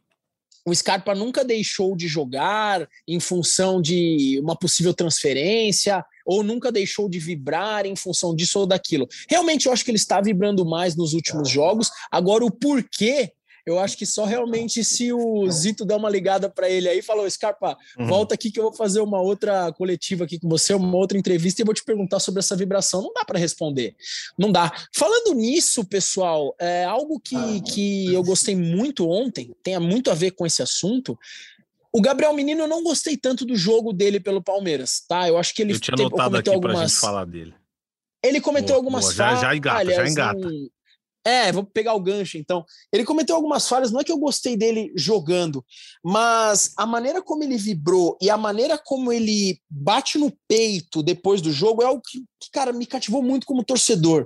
o 0.68 0.76
Scarpa 0.76 1.16
nunca 1.16 1.46
deixou 1.46 1.96
de 1.96 2.10
jogar 2.10 2.86
em 3.08 3.22
função 3.22 3.82
de 3.82 4.38
uma 4.42 4.54
possível 4.54 4.94
transferência, 4.94 6.04
ou 6.28 6.44
nunca 6.44 6.72
deixou 6.72 7.08
de 7.10 7.18
vibrar 7.18 7.86
em 7.86 7.96
função 7.96 8.36
disso 8.36 8.60
ou 8.60 8.68
daquilo. 8.68 9.08
Realmente 9.30 9.66
eu 9.66 9.72
acho 9.72 9.86
que 9.86 9.90
ele 9.90 9.98
está 9.98 10.20
vibrando 10.20 10.66
mais 10.66 10.96
nos 10.96 11.14
últimos 11.14 11.50
jogos. 11.50 11.90
Agora, 12.12 12.44
o 12.44 12.52
porquê, 12.52 13.32
eu 13.66 13.80
acho 13.80 13.98
que 13.98 14.06
só 14.06 14.24
realmente 14.24 14.82
se 14.84 15.12
o 15.12 15.50
Zito 15.52 15.86
der 15.86 15.96
uma 15.96 16.10
ligada 16.10 16.50
para 16.50 16.70
ele 16.70 16.88
aí 16.88 17.02
falou: 17.02 17.30
Scarpa, 17.30 17.78
Uhum. 17.98 18.08
volta 18.08 18.36
aqui 18.36 18.50
que 18.52 18.60
eu 18.60 18.64
vou 18.64 18.74
fazer 18.74 19.02
uma 19.02 19.22
outra 19.22 19.72
coletiva 19.74 20.24
aqui 20.26 20.40
com 20.40 20.48
você, 20.48 20.74
uma 20.74 20.96
outra 20.98 21.18
entrevista 21.18 21.62
e 21.62 21.66
vou 21.66 21.74
te 21.74 21.84
perguntar 21.84 22.20
sobre 22.20 22.40
essa 22.40 22.56
vibração. 22.56 23.02
Não 23.02 23.14
dá 23.14 23.26
para 23.26 23.40
responder. 23.40 23.96
Não 24.38 24.52
dá. 24.52 24.72
Falando 24.96 25.34
nisso, 25.34 25.84
pessoal, 25.86 26.56
é 26.60 26.86
algo 26.86 27.20
que, 27.20 27.62
que 27.62 28.14
eu 28.14 28.24
gostei 28.24 28.56
muito 28.56 29.10
ontem, 29.10 29.54
tem 29.64 29.78
muito 29.80 30.12
a 30.12 30.14
ver 30.14 30.32
com 30.32 30.46
esse 30.46 30.62
assunto. 30.62 31.18
O 31.94 32.02
Gabriel 32.02 32.34
Menino, 32.34 32.62
eu 32.64 32.68
não 32.68 32.84
gostei 32.84 33.16
tanto 33.18 33.46
do 33.46 33.56
jogo 33.56 33.92
dele 33.94 34.20
pelo 34.20 34.42
Palmeiras, 34.44 35.04
tá? 35.08 35.28
Eu 35.28 35.38
acho 35.38 35.54
que 35.54 35.62
ele 35.62 35.74
eu 35.74 35.80
tinha 35.80 35.96
tem- 35.96 36.06
anotado 36.06 36.38
aqui 36.38 36.46
cometeu 36.50 36.62
pra 36.62 36.72
algumas. 36.72 36.92
gente 36.92 37.00
falar 37.02 37.26
dele. 37.26 37.54
Ele 38.24 38.42
cometeu 38.42 38.68
Boa, 38.70 38.78
algumas 38.80 39.04
boa. 39.06 39.14
Já- 39.14 39.26
falhas. 39.28 39.42
já 39.42 39.56
engata, 39.56 39.86
já 39.94 40.08
engata. 40.08 40.48
um- 40.48 40.70
É, 41.26 41.52
vou 41.52 41.66
pegar 41.66 41.94
o 41.94 42.00
gancho 42.00 42.38
então. 42.38 42.66
Ele 42.92 43.04
cometeu 43.04 43.36
algumas 43.36 43.68
falhas, 43.68 43.92
não 43.92 44.00
é 44.00 44.04
que 44.04 44.12
eu 44.12 44.18
gostei 44.18 44.56
dele 44.56 44.94
jogando, 44.96 45.64
mas 46.02 46.72
a 46.78 46.86
maneira 46.86 47.22
como 47.22 47.44
ele 47.44 47.58
vibrou 47.58 48.18
e 48.22 48.30
a 48.30 48.38
maneira 48.38 48.78
como 48.78 49.12
ele 49.12 49.60
bate 49.70 50.18
no 50.18 50.32
peito 50.48 51.04
depois 51.04 51.42
do 51.42 51.52
jogo 51.52 51.82
é 51.84 51.86
algo 51.86 52.02
que, 52.06 52.20
que, 52.40 52.50
cara, 52.50 52.72
me 52.72 52.86
cativou 52.86 53.22
muito 53.22 53.46
como 53.46 53.62
torcedor. 53.64 54.26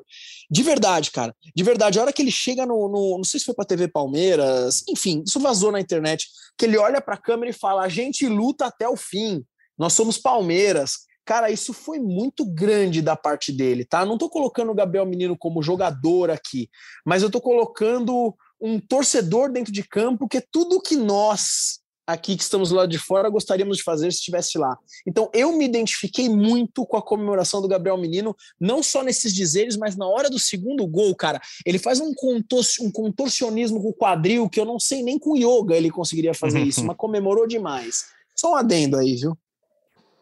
De 0.52 0.64
verdade, 0.64 1.12
cara. 1.12 1.34
De 1.56 1.64
verdade. 1.64 1.97
A 1.97 2.02
hora 2.02 2.12
que 2.12 2.22
ele 2.22 2.30
chega 2.32 2.66
no. 2.66 2.89
no- 2.89 3.18
não 3.18 3.24
sei 3.24 3.39
se 3.39 3.45
foi 3.45 3.56
pra 3.56 3.64
TV 3.64 3.88
Palmeiras, 3.88 4.84
enfim, 4.89 5.24
isso 5.26 5.39
vazou 5.39 5.72
na 5.72 5.80
internet. 5.80 6.28
Que 6.58 6.66
ele 6.66 6.78
olha 6.78 6.99
pra 6.99 7.16
câmera 7.16 7.49
e 7.49 7.54
fala: 7.54 7.84
a 7.84 7.89
gente 7.89 8.28
luta 8.28 8.66
até 8.66 8.88
o 8.88 8.97
fim. 8.97 9.43
Nós 9.78 9.93
somos 9.93 10.18
Palmeiras. 10.18 11.10
Cara, 11.24 11.49
isso 11.49 11.72
foi 11.72 11.99
muito 11.99 12.43
grande 12.45 13.02
da 13.02 13.16
parte 13.16 13.52
dele, 13.54 13.86
tá? 13.86 14.06
Não 14.06 14.18
tô 14.18 14.28
colocando 14.30 14.72
o 14.72 14.76
Gabriel 14.76 15.06
Menino 15.06 15.38
como 15.38 15.62
jogador 15.64 16.30
aqui, 16.32 16.68
mas 17.06 17.22
eu 17.24 17.30
tô 17.30 17.39
colocando 17.39 18.36
um 18.60 18.80
torcedor 18.80 19.52
dentro 19.52 19.72
de 19.72 19.84
campo, 19.84 20.28
que 20.28 20.38
é 20.38 20.43
tudo 20.52 20.82
que 20.82 20.95
nós 20.97 21.80
aqui 22.12 22.36
que 22.36 22.43
estamos 22.43 22.72
lá 22.72 22.86
de 22.86 22.97
fora 22.97 23.30
gostaríamos 23.30 23.78
de 23.78 23.84
fazer 23.84 24.12
se 24.12 24.20
estivesse 24.20 24.57
lá. 24.57 24.78
Então 25.07 25.30
eu 25.34 25.57
me 25.57 25.66
identifiquei 25.66 26.30
muito 26.30 26.86
com 26.86 26.97
a 26.97 27.01
comemoração 27.01 27.62
do 27.62 27.68
Gabriel 27.68 27.97
Menino, 27.97 28.36
não 28.59 28.84
só 28.84 29.03
nesses 29.03 29.34
dizeres, 29.34 29.78
mas 29.78 29.95
na 29.95 30.07
hora 30.07 30.30
do 30.30 30.39
segundo 30.39 30.86
gol, 30.88 31.16
cara, 31.16 31.41
ele 31.66 31.80
faz 31.80 31.99
um, 31.99 32.14
contor 32.14 32.64
contorcionismo 32.93 33.82
com 33.82 33.89
o 33.89 33.93
quadril 33.93 34.49
que 34.49 34.59
eu 34.59 34.66
não 34.66 34.80
sei 34.80 35.03
nem 35.03 35.18
com 35.18 35.36
yoga 35.36 35.76
ele 35.76 35.89
conseguiria 35.89 36.34
fazer 36.34 36.62
isso, 36.62 36.84
mas 36.86 36.97
comemorou 36.97 37.47
demais. 37.47 38.05
Só 38.36 38.53
um 38.53 38.55
adendo 38.55 38.97
aí, 38.97 39.16
viu? 39.16 39.38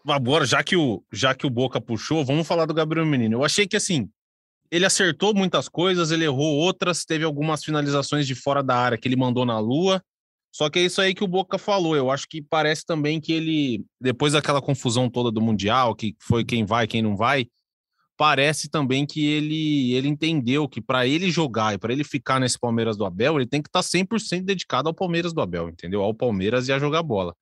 Agora, 0.08 0.46
já 0.46 0.64
que, 0.64 0.76
o, 0.76 1.04
já 1.12 1.36
que 1.36 1.46
o 1.46 1.50
Boca 1.50 1.80
puxou, 1.80 2.26
vamos 2.26 2.48
falar 2.48 2.66
do 2.66 2.74
Gabriel 2.74 3.06
Menino. 3.06 3.38
Eu 3.38 3.44
achei 3.44 3.68
que, 3.68 3.76
assim, 3.76 4.10
ele 4.72 4.86
acertou 4.86 5.34
muitas 5.34 5.68
coisas, 5.68 6.12
ele 6.12 6.26
errou 6.26 6.56
outras, 6.58 7.06
teve 7.06 7.24
algumas 7.24 7.64
finalizações 7.64 8.26
de 8.26 8.36
fora 8.36 8.64
da 8.64 8.76
área 8.76 8.98
que 8.98 9.08
ele 9.08 9.16
mandou 9.16 9.46
na 9.46 9.60
lua. 9.60 10.04
Só 10.52 10.70
que 10.70 10.80
é 10.80 10.86
isso 10.86 11.00
aí 11.00 11.14
que 11.14 11.24
o 11.24 11.28
Boca 11.28 11.58
falou. 11.58 11.96
Eu 11.96 12.10
acho 12.10 12.28
que 12.28 12.42
parece 12.42 12.86
também 12.86 13.22
que 13.22 13.32
ele, 13.32 13.86
depois 14.00 14.34
daquela 14.34 14.62
confusão 14.62 15.10
toda 15.10 15.32
do 15.32 15.42
Mundial, 15.42 15.96
que 15.96 16.16
foi 16.20 16.44
quem 16.44 16.66
vai, 16.66 16.88
quem 16.88 17.02
não 17.02 17.16
vai, 17.16 17.48
parece 18.18 18.70
também 18.70 19.06
que 19.06 19.26
ele, 19.26 19.94
ele 19.94 20.10
entendeu 20.10 20.68
que 20.68 20.82
para 20.82 21.08
ele 21.08 21.32
jogar 21.32 21.74
e 21.74 21.78
para 21.78 21.94
ele 21.94 22.04
ficar 22.04 22.38
nesse 22.40 22.60
Palmeiras 22.60 22.98
do 22.98 23.06
Abel, 23.06 23.38
ele 23.38 23.48
tem 23.48 23.62
que 23.62 23.70
estar 23.70 23.80
100% 23.80 24.44
dedicado 24.44 24.90
ao 24.90 24.94
Palmeiras 24.94 25.32
do 25.32 25.40
Abel, 25.40 25.70
entendeu? 25.70 26.02
Ao 26.02 26.14
Palmeiras 26.14 26.68
e 26.68 26.74
a 26.74 26.80
jogar 26.80 27.02
bola. 27.02 27.34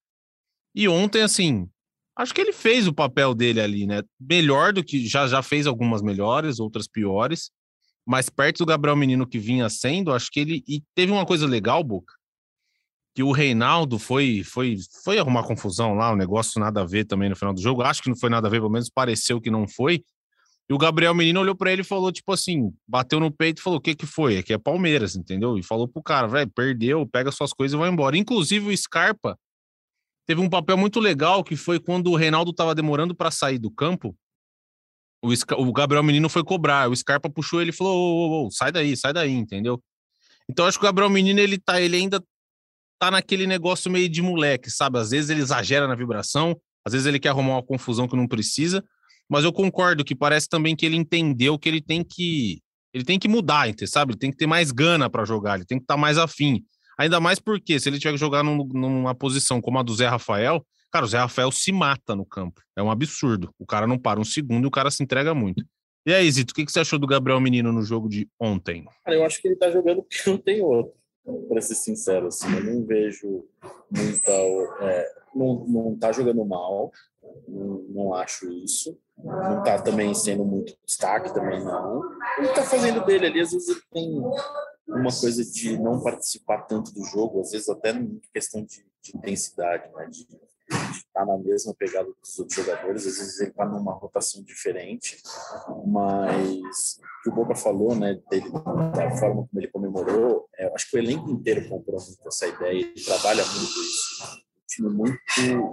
E 0.76 0.88
ontem, 0.88 1.24
assim, 1.24 1.68
acho 2.16 2.32
que 2.32 2.41
ele 2.41 2.53
fez 2.53 2.88
o 2.88 2.93
papel 2.93 3.34
dele 3.34 3.60
ali, 3.60 3.88
né? 3.88 4.03
Melhor 4.20 4.72
do 4.72 4.84
que 4.84 5.08
já 5.08 5.28
já 5.28 5.41
fez 5.41 5.66
algumas 5.66 6.03
melhores, 6.03 6.60
outras 6.60 6.88
piores, 6.88 7.49
mas 8.05 8.30
perto 8.30 8.60
do 8.60 8.66
Gabriel 8.68 8.95
Menino 8.95 9.26
que 9.26 9.39
vinha 9.39 9.70
sendo, 9.70 10.14
acho 10.14 10.30
que 10.30 10.41
ele 10.41 10.64
e 10.68 10.84
teve 10.93 11.12
uma 11.12 11.26
coisa 11.26 11.47
legal, 11.47 11.84
Boca, 11.84 12.14
que 13.18 13.24
o 13.24 13.32
Reinaldo 13.32 13.97
foi 13.97 14.43
foi 14.43 14.78
foi 15.03 15.18
arrumar 15.18 15.41
confusão 15.41 15.95
lá, 15.95 16.13
um 16.13 16.15
negócio 16.15 16.59
nada 16.59 16.82
a 16.82 16.86
ver 16.86 17.03
também 17.03 17.28
no 17.28 17.36
final 17.36 17.51
do 17.51 17.59
jogo. 17.59 17.82
Acho 17.82 18.03
que 18.03 18.09
não 18.09 18.15
foi 18.15 18.30
nada 18.30 18.47
a 18.47 18.51
ver, 18.51 18.59
pelo 18.59 18.70
menos 18.70 18.91
pareceu 18.91 19.41
que 19.41 19.49
não 19.49 19.68
foi. 19.68 20.03
E 20.70 20.74
o 20.76 20.78
Gabriel 20.78 21.15
Menino 21.15 21.39
olhou 21.39 21.55
para 21.55 21.74
ele 21.74 21.82
e 21.82 21.84
falou 21.84 22.11
tipo 22.11 22.32
assim, 22.32 22.72
bateu 22.88 23.20
no 23.20 23.32
peito 23.32 23.57
e 23.57 23.63
falou: 23.63 23.80
"O 23.80 23.82
que 23.82 23.95
que 23.95 24.05
foi? 24.05 24.38
Aqui 24.38 24.53
é 24.53 24.57
Palmeiras", 24.59 25.15
entendeu? 25.15 25.57
E 25.57 25.63
falou 25.63 25.88
pro 25.88 26.03
cara, 26.03 26.28
velho, 26.28 26.51
perdeu, 26.51 27.07
pega 27.07 27.32
suas 27.32 27.51
coisas 27.51 27.76
e 27.76 27.80
vai 27.80 27.89
embora. 27.89 28.15
Inclusive 28.15 28.72
o 28.72 28.78
Scarpa 28.78 29.36
teve 30.28 30.39
um 30.39 30.47
papel 30.47 30.78
muito 30.78 30.99
legal 30.99 31.43
que 31.43 31.55
foi 31.55 31.80
quando 31.80 32.11
o 32.11 32.15
Reinaldo 32.15 32.51
estava 32.51 32.76
demorando 32.76 33.15
para 33.15 33.32
sair 33.32 33.57
do 33.57 33.72
campo. 33.72 34.15
O, 35.24 35.30
o 35.59 35.74
Gabriel 35.74 36.03
Menino 36.03 36.30
foi 36.30 36.43
cobrar, 36.43 36.88
o 36.88 36.95
Scarpa 36.95 37.32
puxou 37.32 37.61
ele 37.61 37.72
e 37.72 37.74
falou: 37.74 37.97
ô, 37.97 38.43
ô, 38.43 38.45
ô, 38.45 38.51
sai 38.51 38.72
daí, 38.72 38.95
sai 38.95 39.11
daí, 39.11 39.32
entendeu? 39.32 39.82
Então 40.47 40.68
acho 40.68 40.78
que 40.78 40.86
o 40.86 40.88
Gabriel 40.88 41.09
Menino 41.09 41.39
ele 41.39 41.57
tá, 41.57 41.82
ele 41.82 41.97
ainda 41.97 42.24
tá 43.00 43.12
naquele 43.12 43.48
negócio 43.48 43.91
meio 43.91 44.10
de 44.10 44.22
moleque, 44.22 44.70
sabe? 44.70 44.98
Às 44.98 45.12
vezes 45.12 45.30
ele 45.30 45.41
exagera 45.41 45.88
na 45.88 45.95
vibração, 45.95 46.60
às 46.86 46.93
vezes 46.93 47.06
ele 47.06 47.20
quer 47.20 47.30
arrumar 47.30 47.54
uma 47.56 47.64
confusão 47.64 48.08
que 48.08 48.16
não 48.16 48.28
precisa. 48.28 48.84
Mas 49.30 49.43
eu 49.43 49.52
concordo 49.52 50.06
que 50.06 50.16
parece 50.16 50.48
também 50.48 50.76
que 50.76 50.86
ele 50.86 50.95
entendeu 50.95 51.60
que 51.60 51.68
ele 51.68 51.82
tem 51.82 52.04
que 52.04 52.62
ele 52.93 53.04
tem 53.04 53.20
que 53.20 53.28
mudar, 53.28 53.68
sabe? 53.86 54.14
Ele 54.14 54.20
tem 54.20 54.32
que 54.32 54.38
ter 54.38 54.48
mais 54.48 54.72
gana 54.72 55.10
para 55.10 55.26
jogar, 55.26 55.56
ele 55.56 55.66
tem 55.66 55.78
que 55.78 55.84
estar 55.84 55.95
tá 55.95 56.00
mais 56.00 56.18
afim. 56.18 56.64
Ainda 56.98 57.20
mais 57.20 57.39
porque 57.39 57.80
se 57.80 57.89
ele 57.89 58.00
tiver 58.00 58.14
que 58.14 58.18
jogar 58.18 58.43
num, 58.43 58.66
numa 58.74 59.14
posição 59.14 59.62
como 59.62 59.78
a 59.78 59.84
do 59.84 59.93
Zé 59.93 60.08
Rafael, 60.08 60.66
cara, 60.91 61.06
o 61.06 61.08
Zé 61.08 61.20
Rafael 61.20 61.52
se 61.52 61.72
mata 61.72 62.16
no 62.16 62.26
campo. 62.26 62.62
É 62.76 62.82
um 62.82 62.89
absurdo. 62.89 63.54
O 63.60 63.66
cara 63.66 63.86
não 63.86 64.00
para 64.00 64.20
um 64.20 64.24
segundo 64.24 64.66
e 64.66 64.68
o 64.68 64.72
cara 64.72 64.89
se 64.89 65.04
entrega 65.04 65.36
muito. 65.36 65.64
E 66.08 66.14
aí, 66.14 66.32
Zito, 66.32 66.52
o 66.52 66.56
que, 66.56 66.66
que 66.66 66.72
você 66.72 66.80
achou 66.80 66.98
do 66.98 67.06
Gabriel 67.06 67.39
Menino 67.39 67.72
no 67.72 67.84
jogo 67.84 68.08
de 68.08 68.28
ontem? 68.39 68.86
Cara, 69.04 69.18
eu 69.18 69.26
acho 69.26 69.41
que 69.41 69.48
ele 69.50 69.58
tá 69.58 69.70
jogando 69.70 70.02
porque 70.02 70.30
não 70.30 70.38
tem 70.38 70.62
outro. 70.62 70.93
Para 71.50 71.62
ser 71.62 71.76
sincero, 71.76 72.28
assim, 72.28 72.48
eu 72.56 72.64
não 72.64 72.86
vejo 72.86 73.46
muita. 73.92 74.32
É, 74.82 75.12
não, 75.36 75.66
não 75.68 75.98
tá 75.98 76.12
jogando 76.12 76.44
mal, 76.46 76.92
não, 77.48 77.86
não 77.90 78.14
acho 78.14 78.50
isso. 78.50 78.98
Não 79.18 79.64
tá 79.64 79.82
também 79.82 80.14
sendo 80.14 80.46
muito 80.46 80.78
destaque, 80.86 81.34
também 81.34 81.64
não. 81.64 82.02
Ele 82.38 82.50
tá 82.50 82.64
fazendo 82.64 83.04
dele 83.06 83.26
ali, 83.26 83.42
às 83.42 83.52
vezes 83.52 83.68
ele 83.68 83.82
tem 83.92 84.22
uma 84.88 85.12
coisa 85.12 85.44
de 85.44 85.78
não 85.78 86.02
participar 86.02 86.62
tanto 86.62 86.94
do 86.94 87.04
jogo, 87.04 87.42
às 87.42 87.52
vezes 87.52 87.68
até 87.68 87.92
em 87.92 88.22
questão 88.34 88.64
de, 88.64 88.86
de 89.02 89.18
intensidade, 89.18 89.92
né? 89.94 90.08
de 90.10 90.26
estar 90.70 91.03
tá 91.13 91.26
na 91.26 91.38
mesma 91.38 91.74
pegada 91.74 92.09
dos 92.22 92.39
outros 92.39 92.57
jogadores, 92.57 93.07
às 93.07 93.18
vezes 93.18 93.39
ele 93.39 93.49
está 93.51 93.65
numa 93.65 93.93
rotação 93.93 94.43
diferente, 94.43 95.22
mas 95.86 96.99
o 97.20 97.24
que 97.24 97.30
o 97.30 97.34
Boca 97.34 97.55
falou, 97.55 97.95
né, 97.95 98.20
dele, 98.30 98.49
da 98.51 99.11
forma 99.18 99.47
como 99.47 99.49
ele 99.55 99.68
comemorou, 99.68 100.47
é, 100.57 100.68
acho 100.74 100.89
que 100.89 100.97
o 100.97 100.99
elenco 100.99 101.30
inteiro 101.30 101.68
comprou 101.70 101.99
muito 101.99 102.28
essa 102.28 102.47
ideia, 102.47 102.80
ele 102.80 103.03
trabalha 103.03 103.43
muito 103.45 103.82
isso 103.82 104.47
time 104.68 104.89
muito, 104.89 105.20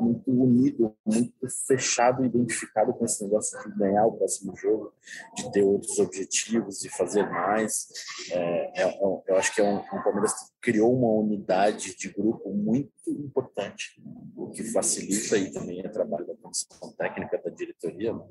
muito 0.01 0.31
unido, 0.31 0.97
muito 1.05 1.33
fechado, 1.67 2.25
identificado 2.25 2.95
com 2.95 3.05
esse 3.05 3.23
negócio 3.25 3.59
de 3.63 3.77
ganhar 3.77 4.07
o 4.07 4.13
próximo 4.13 4.57
jogo, 4.57 4.93
de 5.37 5.51
ter 5.53 5.63
outros 5.63 5.99
objetivos 5.99 6.85
e 6.85 6.89
fazer 6.89 7.29
mais. 7.29 7.89
É, 8.31 8.83
é, 8.83 8.89
é 8.89 9.23
eu 9.29 9.37
acho 9.37 9.55
que 9.55 9.61
é 9.61 9.65
um, 9.65 9.79
um 9.79 10.03
Palmeiras 10.03 10.33
que 10.33 10.51
criou 10.61 10.97
uma 10.97 11.09
unidade 11.09 11.97
de 11.97 12.09
grupo 12.09 12.51
muito 12.51 12.93
importante, 13.09 14.01
o 14.37 14.51
que 14.51 14.63
facilita 14.65 15.37
aí 15.37 15.53
também 15.53 15.85
o 15.85 15.93
trabalho 15.93 16.27
da 16.27 16.35
comissão 16.37 16.93
técnica 16.97 17.41
da 17.45 17.51
diretoria. 17.51 18.13
Né? 18.13 18.25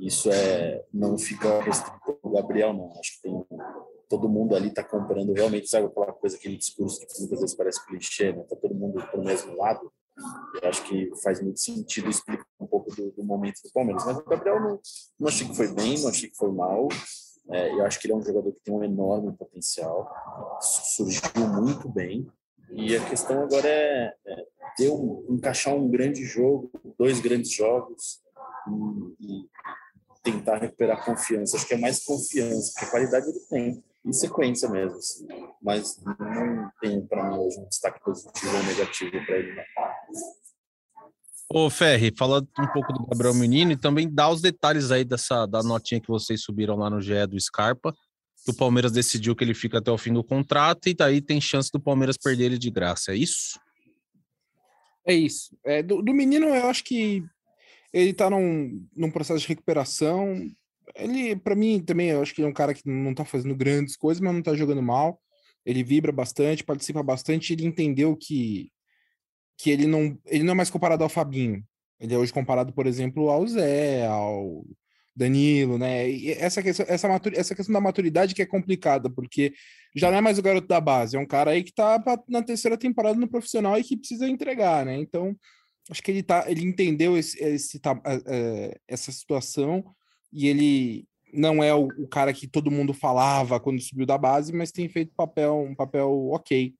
Isso 0.00 0.30
é 0.30 0.84
não 0.92 1.18
fica 1.18 1.60
restrito 1.62 2.18
ao 2.22 2.30
Gabriel, 2.32 2.72
não. 2.72 2.98
Acho 2.98 3.16
que 3.16 3.22
tem 3.22 3.46
todo 4.08 4.28
mundo 4.28 4.56
ali 4.56 4.68
está 4.68 4.82
comprando 4.82 5.32
realmente, 5.32 5.68
sabe 5.68 5.86
aquela 5.86 6.12
coisa, 6.12 6.36
aquele 6.36 6.56
discurso 6.56 7.00
que 7.00 7.20
muitas 7.20 7.40
vezes 7.40 7.54
parece 7.54 7.86
clichê, 7.86 8.32
né? 8.32 8.42
Tá 8.44 8.56
todo 8.56 8.74
mundo 8.74 9.04
pro 9.10 9.22
mesmo 9.22 9.56
lado. 9.56 9.92
Eu 10.60 10.68
acho 10.68 10.82
que 10.84 11.10
faz 11.22 11.40
muito 11.40 11.60
sentido 11.60 12.08
explicar 12.08 12.44
um 12.58 12.66
pouco 12.66 12.94
do, 12.94 13.12
do, 13.12 13.22
momento 13.22 13.60
do 13.62 13.70
Palmeiras. 13.70 14.04
Mas 14.04 14.16
o 14.16 14.24
Gabriel 14.24 14.60
não, 14.60 14.80
não 15.20 15.28
achei 15.28 15.46
que 15.46 15.54
foi 15.54 15.72
bem, 15.72 16.00
não 16.00 16.08
achei 16.08 16.28
que 16.28 16.36
foi 16.36 16.50
mal. 16.50 16.88
É, 17.50 17.72
eu 17.72 17.84
acho 17.84 18.00
que 18.00 18.06
ele 18.06 18.14
é 18.14 18.16
um 18.16 18.22
jogador 18.22 18.52
que 18.52 18.60
tem 18.64 18.74
um 18.74 18.82
enorme 18.82 19.32
potencial, 19.36 20.10
surgiu 20.60 21.48
muito 21.62 21.88
bem. 21.88 22.26
E 22.70 22.96
a 22.96 23.08
questão 23.08 23.42
agora 23.42 23.68
é, 23.68 24.14
é 24.26 24.46
ter 24.76 24.90
um, 24.90 25.24
encaixar 25.30 25.74
um 25.74 25.88
grande 25.88 26.24
jogo, 26.24 26.70
dois 26.98 27.20
grandes 27.20 27.50
jogos 27.52 28.20
e, 29.20 29.42
e 29.42 29.48
tentar 30.22 30.58
recuperar 30.58 31.04
confiança. 31.04 31.56
Acho 31.56 31.66
que 31.66 31.74
é 31.74 31.78
mais 31.78 32.04
confiança, 32.04 32.72
porque 32.74 32.90
qualidade 32.90 33.28
ele 33.28 33.40
tem 33.48 33.84
em 34.08 34.12
sequência 34.12 34.68
mesmo. 34.68 34.96
Assim. 34.96 35.28
Mas 35.62 36.02
não 36.02 36.70
tem 36.80 37.06
para 37.06 37.30
mim 37.30 37.36
hoje 37.36 37.60
um 37.60 37.68
destaque 37.68 38.00
positivo 38.02 38.56
ou 38.56 38.62
negativo 38.64 39.10
para 39.26 39.38
ele. 39.38 39.54
Não. 39.54 39.62
Ô, 41.50 41.70
Ferri, 41.70 42.12
fala 42.16 42.40
um 42.40 42.66
pouco 42.72 42.92
do 42.92 43.06
Gabriel 43.06 43.34
Menino 43.34 43.72
e 43.72 43.76
também 43.76 44.12
dá 44.12 44.28
os 44.28 44.42
detalhes 44.42 44.90
aí 44.90 45.02
dessa 45.02 45.46
da 45.46 45.62
notinha 45.62 46.00
que 46.00 46.08
vocês 46.08 46.42
subiram 46.42 46.76
lá 46.76 46.90
no 46.90 47.00
GE 47.00 47.26
do 47.26 47.40
Scarpa, 47.40 47.94
que 48.44 48.50
o 48.50 48.54
Palmeiras 48.54 48.92
decidiu 48.92 49.34
que 49.34 49.44
ele 49.44 49.54
fica 49.54 49.78
até 49.78 49.90
o 49.90 49.96
fim 49.96 50.12
do 50.12 50.22
contrato 50.22 50.88
e 50.88 50.94
daí 50.94 51.22
tem 51.22 51.40
chance 51.40 51.70
do 51.72 51.80
Palmeiras 51.80 52.18
perder 52.18 52.44
ele 52.44 52.58
de 52.58 52.70
graça, 52.70 53.12
é 53.12 53.16
isso? 53.16 53.58
É 55.06 55.14
isso. 55.14 55.56
É, 55.64 55.82
do, 55.82 56.02
do 56.02 56.12
menino, 56.12 56.48
eu 56.48 56.66
acho 56.66 56.84
que 56.84 57.24
ele 57.94 58.12
tá 58.12 58.28
num, 58.28 58.86
num 58.94 59.10
processo 59.10 59.40
de 59.40 59.48
recuperação. 59.48 60.50
Ele, 60.94 61.36
para 61.36 61.54
mim, 61.54 61.80
também, 61.80 62.10
eu 62.10 62.22
acho 62.22 62.34
que 62.34 62.40
ele 62.40 62.48
é 62.48 62.50
um 62.50 62.54
cara 62.54 62.74
que 62.74 62.82
não 62.88 63.14
tá 63.14 63.24
fazendo 63.24 63.54
grandes 63.54 63.96
coisas, 63.96 64.20
mas 64.20 64.34
não 64.34 64.42
tá 64.42 64.54
jogando 64.54 64.82
mal. 64.82 65.20
Ele 65.64 65.82
vibra 65.82 66.12
bastante, 66.12 66.64
participa 66.64 67.02
bastante. 67.02 67.52
Ele 67.52 67.66
entendeu 67.66 68.16
que, 68.16 68.70
que 69.58 69.70
ele, 69.70 69.86
não, 69.86 70.18
ele 70.26 70.44
não 70.44 70.52
é 70.52 70.56
mais 70.56 70.70
comparado 70.70 71.04
ao 71.04 71.10
Fabinho. 71.10 71.64
Ele 72.00 72.14
é 72.14 72.18
hoje 72.18 72.32
comparado, 72.32 72.72
por 72.72 72.86
exemplo, 72.86 73.28
ao 73.28 73.46
Zé, 73.46 74.06
ao 74.06 74.64
Danilo, 75.18 75.78
né? 75.78 76.08
E 76.08 76.30
essa 76.30 76.62
questão, 76.62 76.86
essa, 76.88 77.08
matur, 77.08 77.32
essa 77.34 77.54
questão 77.54 77.72
da 77.72 77.80
maturidade 77.80 78.34
que 78.34 78.42
é 78.42 78.46
complicada, 78.46 79.10
porque 79.10 79.52
já 79.94 80.10
não 80.10 80.18
é 80.18 80.20
mais 80.20 80.38
o 80.38 80.42
garoto 80.42 80.68
da 80.68 80.80
base, 80.80 81.16
é 81.16 81.18
um 81.18 81.26
cara 81.26 81.50
aí 81.50 81.64
que 81.64 81.72
tá 81.72 82.00
na 82.28 82.40
terceira 82.40 82.78
temporada 82.78 83.18
no 83.18 83.28
profissional 83.28 83.76
e 83.76 83.82
que 83.82 83.96
precisa 83.96 84.28
entregar, 84.28 84.86
né? 84.86 84.96
Então, 84.96 85.36
acho 85.90 86.02
que 86.02 86.12
ele 86.12 86.22
tá, 86.22 86.44
ele 86.48 86.62
entendeu 86.62 87.18
esse, 87.18 87.42
esse, 87.42 87.80
essa 88.86 89.10
situação 89.10 89.84
e 90.32 90.48
ele 90.48 91.06
não 91.32 91.62
é 91.62 91.74
o, 91.74 91.88
o, 91.98 92.08
cara 92.08 92.32
que 92.32 92.46
todo 92.46 92.70
mundo 92.70 92.94
falava 92.94 93.60
quando 93.60 93.80
subiu 93.80 94.06
da 94.06 94.16
base, 94.16 94.52
mas 94.52 94.72
tem 94.72 94.88
feito 94.88 95.12
papel, 95.14 95.58
um 95.60 95.74
papel 95.74 96.10
ok 96.30 96.74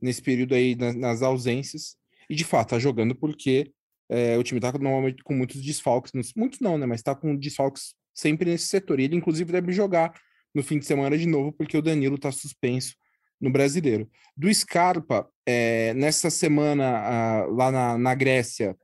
nesse 0.00 0.20
período 0.20 0.54
aí 0.54 0.74
nas, 0.74 0.94
nas 0.94 1.22
ausências. 1.22 1.96
E 2.28 2.34
de 2.34 2.44
fato, 2.44 2.70
tá 2.70 2.78
jogando 2.78 3.14
porque 3.14 3.72
é, 4.08 4.36
o 4.36 4.42
time 4.42 4.60
tá 4.60 4.72
normalmente 4.72 5.22
com 5.22 5.34
muitos 5.34 5.60
desfalques, 5.62 6.12
muitos 6.36 6.60
não, 6.60 6.76
né? 6.76 6.86
Mas 6.86 7.02
tá 7.02 7.14
com 7.14 7.36
desfalques 7.36 7.94
sempre 8.14 8.50
nesse 8.50 8.66
setor. 8.66 9.00
E 9.00 9.04
ele, 9.04 9.16
inclusive, 9.16 9.50
deve 9.50 9.72
jogar 9.72 10.12
no 10.54 10.62
fim 10.62 10.78
de 10.78 10.86
semana 10.86 11.16
de 11.18 11.26
novo, 11.26 11.52
porque 11.52 11.76
o 11.76 11.82
Danilo 11.82 12.18
tá 12.18 12.30
suspenso 12.30 12.94
no 13.40 13.50
brasileiro. 13.50 14.08
Do 14.36 14.52
Scarpa, 14.52 15.28
é, 15.46 15.92
nessa 15.94 16.30
semana, 16.30 17.46
uh, 17.46 17.54
lá 17.54 17.70
na, 17.70 17.98
na 17.98 18.14
Grécia, 18.14 18.76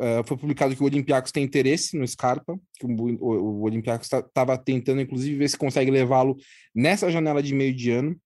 Uh, 0.00 0.24
foi 0.24 0.34
publicado 0.38 0.74
que 0.74 0.82
o 0.82 0.86
Olympiacos 0.86 1.30
tem 1.30 1.44
interesse 1.44 1.94
no 1.98 2.08
Scarpa, 2.08 2.58
que 2.78 2.86
o, 2.86 2.88
o, 2.88 3.58
o 3.58 3.62
Olympiacos 3.64 4.08
estava 4.10 4.56
tentando, 4.56 5.02
inclusive, 5.02 5.36
ver 5.36 5.50
se 5.50 5.58
consegue 5.58 5.90
levá-lo 5.90 6.38
nessa 6.74 7.10
janela 7.10 7.42
de 7.42 7.54
meio 7.54 7.74
de 7.74 7.90
ano. 7.90 8.18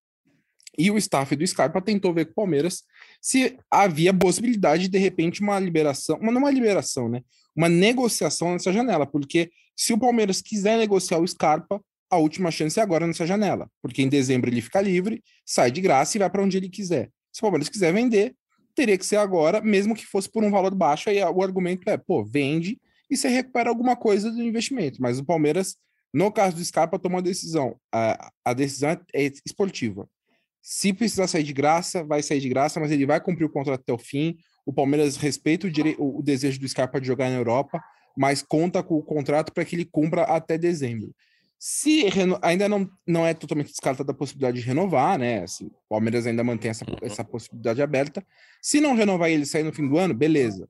E 0.78 0.88
o 0.88 0.96
staff 0.98 1.34
do 1.34 1.44
Scarpa 1.44 1.82
tentou 1.82 2.14
ver 2.14 2.26
com 2.26 2.30
o 2.30 2.34
Palmeiras 2.34 2.84
se 3.20 3.56
havia 3.68 4.14
possibilidade 4.14 4.84
de, 4.84 4.88
de 4.88 4.98
repente, 4.98 5.40
uma 5.40 5.58
liberação, 5.58 6.16
uma, 6.18 6.30
não 6.30 6.40
uma 6.40 6.50
liberação, 6.50 7.08
né? 7.08 7.22
Uma 7.56 7.68
negociação 7.68 8.52
nessa 8.52 8.72
janela, 8.72 9.04
porque 9.04 9.50
se 9.76 9.92
o 9.92 9.98
Palmeiras 9.98 10.40
quiser 10.40 10.78
negociar 10.78 11.18
o 11.18 11.26
Scarpa, 11.26 11.80
a 12.08 12.18
última 12.18 12.50
chance 12.52 12.78
é 12.78 12.82
agora 12.82 13.06
nessa 13.06 13.26
janela, 13.26 13.68
porque 13.82 14.00
em 14.00 14.08
dezembro 14.08 14.48
ele 14.48 14.60
fica 14.60 14.80
livre, 14.80 15.22
sai 15.44 15.70
de 15.72 15.80
graça 15.80 16.16
e 16.16 16.20
vai 16.20 16.30
para 16.30 16.42
onde 16.42 16.56
ele 16.56 16.68
quiser. 16.68 17.10
Se 17.32 17.40
o 17.40 17.42
Palmeiras 17.42 17.68
quiser 17.68 17.92
vender, 17.92 18.34
teria 18.74 18.98
que 18.98 19.06
ser 19.06 19.16
agora, 19.16 19.60
mesmo 19.60 19.94
que 19.94 20.06
fosse 20.06 20.30
por 20.30 20.42
um 20.44 20.50
valor 20.50 20.74
baixo. 20.74 21.08
Aí 21.08 21.22
o 21.22 21.42
argumento 21.42 21.88
é, 21.88 21.96
pô, 21.96 22.24
vende 22.24 22.78
e 23.10 23.16
você 23.16 23.28
recupera 23.28 23.68
alguma 23.68 23.96
coisa 23.96 24.30
do 24.30 24.42
investimento. 24.42 25.00
Mas 25.00 25.18
o 25.18 25.24
Palmeiras, 25.24 25.76
no 26.12 26.32
caso 26.32 26.56
do 26.56 26.64
Scarpa, 26.64 26.98
tomou 26.98 27.18
a 27.18 27.22
decisão. 27.22 27.76
A, 27.92 28.30
a 28.44 28.52
decisão 28.52 28.90
é 29.14 29.30
esportiva. 29.46 30.08
Se 30.62 30.92
precisar 30.92 31.26
sair 31.26 31.42
de 31.42 31.52
graça, 31.52 32.02
vai 32.02 32.22
sair 32.22 32.40
de 32.40 32.48
graça, 32.48 32.80
mas 32.80 32.90
ele 32.90 33.04
vai 33.04 33.20
cumprir 33.20 33.44
o 33.44 33.50
contrato 33.50 33.80
até 33.80 33.92
o 33.92 33.98
fim. 33.98 34.36
O 34.64 34.72
Palmeiras 34.72 35.16
respeita 35.16 35.66
o, 35.66 35.70
dire... 35.70 35.94
o 35.98 36.22
desejo 36.22 36.58
do 36.58 36.68
Scarpa 36.68 37.00
de 37.00 37.06
jogar 37.06 37.28
na 37.28 37.36
Europa, 37.36 37.82
mas 38.16 38.42
conta 38.42 38.82
com 38.82 38.96
o 38.96 39.02
contrato 39.02 39.52
para 39.52 39.64
que 39.64 39.76
ele 39.76 39.84
cumpra 39.84 40.22
até 40.22 40.56
dezembro. 40.56 41.14
Se 41.58 42.06
ainda 42.42 42.68
não, 42.68 42.88
não 43.06 43.26
é 43.26 43.32
totalmente 43.32 43.68
descartada 43.70 44.10
a 44.12 44.14
possibilidade 44.14 44.60
de 44.60 44.66
renovar, 44.66 45.18
né? 45.18 45.42
Assim, 45.42 45.66
o 45.66 45.72
Palmeiras 45.88 46.26
ainda 46.26 46.44
mantém 46.44 46.70
essa, 46.70 46.84
uhum. 46.84 46.96
essa 47.00 47.24
possibilidade 47.24 47.80
aberta. 47.80 48.24
Se 48.60 48.80
não 48.80 48.94
renovar 48.94 49.30
ele 49.30 49.46
sair 49.46 49.62
no 49.62 49.72
fim 49.72 49.88
do 49.88 49.98
ano, 49.98 50.12
beleza. 50.12 50.68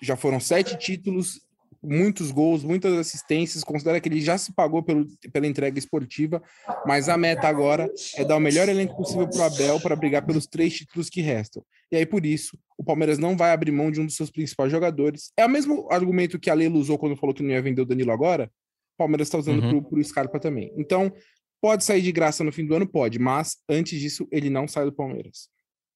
Já 0.00 0.16
foram 0.16 0.38
sete 0.38 0.78
títulos, 0.78 1.40
muitos 1.82 2.30
gols, 2.30 2.62
muitas 2.62 2.92
assistências. 2.94 3.64
Considera 3.64 4.00
que 4.00 4.08
ele 4.08 4.20
já 4.20 4.38
se 4.38 4.52
pagou 4.52 4.82
pelo, 4.82 5.06
pela 5.32 5.46
entrega 5.46 5.78
esportiva, 5.78 6.42
mas 6.86 7.08
a 7.08 7.16
meta 7.16 7.48
agora 7.48 7.90
é 8.16 8.24
dar 8.24 8.36
o 8.36 8.40
melhor 8.40 8.68
elenco 8.68 8.96
possível 8.96 9.28
para 9.28 9.40
o 9.40 9.42
Abel 9.42 9.80
para 9.80 9.96
brigar 9.96 10.24
pelos 10.24 10.46
três 10.46 10.74
títulos 10.74 11.08
que 11.08 11.20
restam. 11.20 11.64
E 11.90 11.96
aí, 11.96 12.06
por 12.06 12.24
isso, 12.24 12.58
o 12.76 12.84
Palmeiras 12.84 13.18
não 13.18 13.36
vai 13.36 13.50
abrir 13.50 13.72
mão 13.72 13.90
de 13.90 14.00
um 14.00 14.06
dos 14.06 14.16
seus 14.16 14.30
principais 14.30 14.70
jogadores. 14.70 15.32
É 15.36 15.44
o 15.44 15.48
mesmo 15.48 15.88
argumento 15.90 16.38
que 16.38 16.50
a 16.50 16.54
Leila 16.54 16.76
usou 16.76 16.98
quando 16.98 17.16
falou 17.16 17.34
que 17.34 17.42
não 17.42 17.50
ia 17.50 17.62
vender 17.62 17.82
o 17.82 17.86
Danilo 17.86 18.12
agora, 18.12 18.50
Palmeiras 18.98 19.28
está 19.28 19.38
usando 19.38 19.62
uhum. 19.62 19.82
para 19.82 19.98
o 19.98 20.04
Scarpa 20.04 20.40
também. 20.40 20.72
Então, 20.76 21.12
pode 21.62 21.84
sair 21.84 22.02
de 22.02 22.12
graça 22.12 22.44
no 22.44 22.52
fim 22.52 22.66
do 22.66 22.74
ano? 22.74 22.86
Pode, 22.86 23.18
mas 23.18 23.56
antes 23.68 23.98
disso, 23.98 24.28
ele 24.30 24.50
não 24.50 24.66
sai 24.66 24.84
do 24.84 24.92
Palmeiras. 24.92 25.48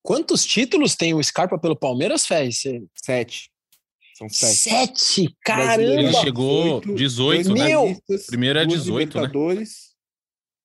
Quantos 0.03 0.45
títulos 0.45 0.97
tem 0.97 1.15
o 1.15 1.23
Scarpa 1.23 1.59
pelo 1.59 1.77
Palmeiras, 1.77 2.27
Fez? 2.27 2.63
Sete. 2.95 3.51
São 4.17 4.29
sete. 4.29 4.57
Sete? 4.57 5.37
Caramba! 5.45 5.83
Ele 5.83 6.13
chegou 6.15 6.81
18, 6.81 7.53
né? 7.55 7.65
Meu! 7.69 7.97
Primeiro 8.27 8.59
é 8.59 8.67
18, 8.67 9.21
né? 9.21 9.31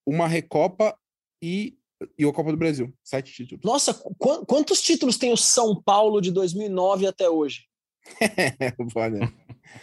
Uma 0.06 0.28
Recopa 0.28 0.98
e, 1.42 1.76
e 2.18 2.26
a 2.26 2.34
Copa 2.34 2.52
do 2.52 2.58
Brasil. 2.58 2.94
Sete 3.04 3.32
títulos. 3.34 3.64
Nossa, 3.64 3.94
qu 3.94 4.46
quantos 4.46 4.82
títulos 4.82 5.18
tem 5.18 5.32
o 5.32 5.38
São 5.38 5.82
Paulo 5.82 6.22
de 6.22 6.32
2009 6.32 7.08
até 7.08 7.30
hoje? 7.30 7.68
Olha, 8.96 9.34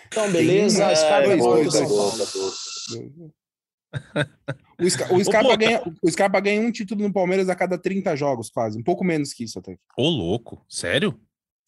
Então, 0.09 0.31
beleza. 0.33 0.87
Tem, 0.87 0.97
Scarpa 0.97 1.37
dois, 1.37 1.41
volta 1.43 1.71
São. 1.71 1.89
Paulo. 1.89 3.35
O, 4.81 4.87
Sca- 4.91 5.15
o 5.15 5.25
Scarpa 5.25 5.51
Boca. 5.51 5.57
ganha, 5.57 5.83
o 6.03 6.11
Scarpa 6.11 6.41
ganha 6.41 6.61
um 6.61 6.73
título 6.73 7.03
no 7.03 7.13
Palmeiras 7.13 7.49
a 7.49 7.55
cada 7.55 7.79
30 7.79 8.17
jogos, 8.17 8.51
quase. 8.51 8.79
Um 8.79 8.83
pouco 8.83 9.05
menos 9.05 9.33
que 9.33 9.45
isso 9.45 9.59
até. 9.59 9.77
Ô, 9.97 10.09
louco. 10.09 10.65
Sério? 10.69 11.19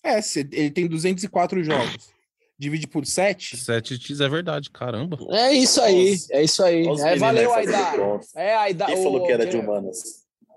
É, 0.05 0.19
ele 0.53 0.71
tem 0.71 0.87
204 0.87 1.62
jogos. 1.64 2.11
Divide 2.59 2.87
por 2.87 3.05
7. 3.07 3.57
Sete 3.59 3.99
títulos 3.99 4.21
é 4.23 4.29
verdade, 4.29 4.71
caramba. 4.71 5.19
É 5.31 5.53
isso 5.53 5.81
aí, 5.81 6.17
é 6.31 6.43
isso 6.43 6.64
aí. 6.64 6.89
Os 6.89 7.01
É, 7.01 7.14
valeu, 7.17 7.51
conta. 7.51 8.27
É, 8.35 8.55
Aidar. 8.57 8.89
Quem 8.89 9.03
falou 9.03 9.25
que 9.27 9.33
era 9.33 9.47
de 9.47 9.57
humanas? 9.57 9.99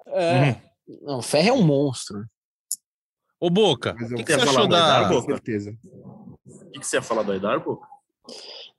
É. 0.08 0.56
Não, 1.02 1.18
o 1.20 1.22
Ferro 1.22 1.50
é 1.50 1.54
um 1.54 1.62
monstro. 1.62 2.26
Ô, 3.40 3.50
Boca, 3.50 3.94
o 3.94 3.98
que, 3.98 4.16
que 4.16 4.24
quero 4.24 4.42
você 4.42 4.50
achou 4.50 4.68
da 4.68 5.02
da... 5.02 5.08
Com 5.10 5.16
Boca. 5.16 5.34
certeza. 5.34 5.78
O 6.70 6.80
que, 6.80 6.86
você 6.86 6.98
ia 6.98 7.02
falar 7.02 7.24
do 7.24 7.32
Aidar, 7.32 7.64
pô? 7.64 7.82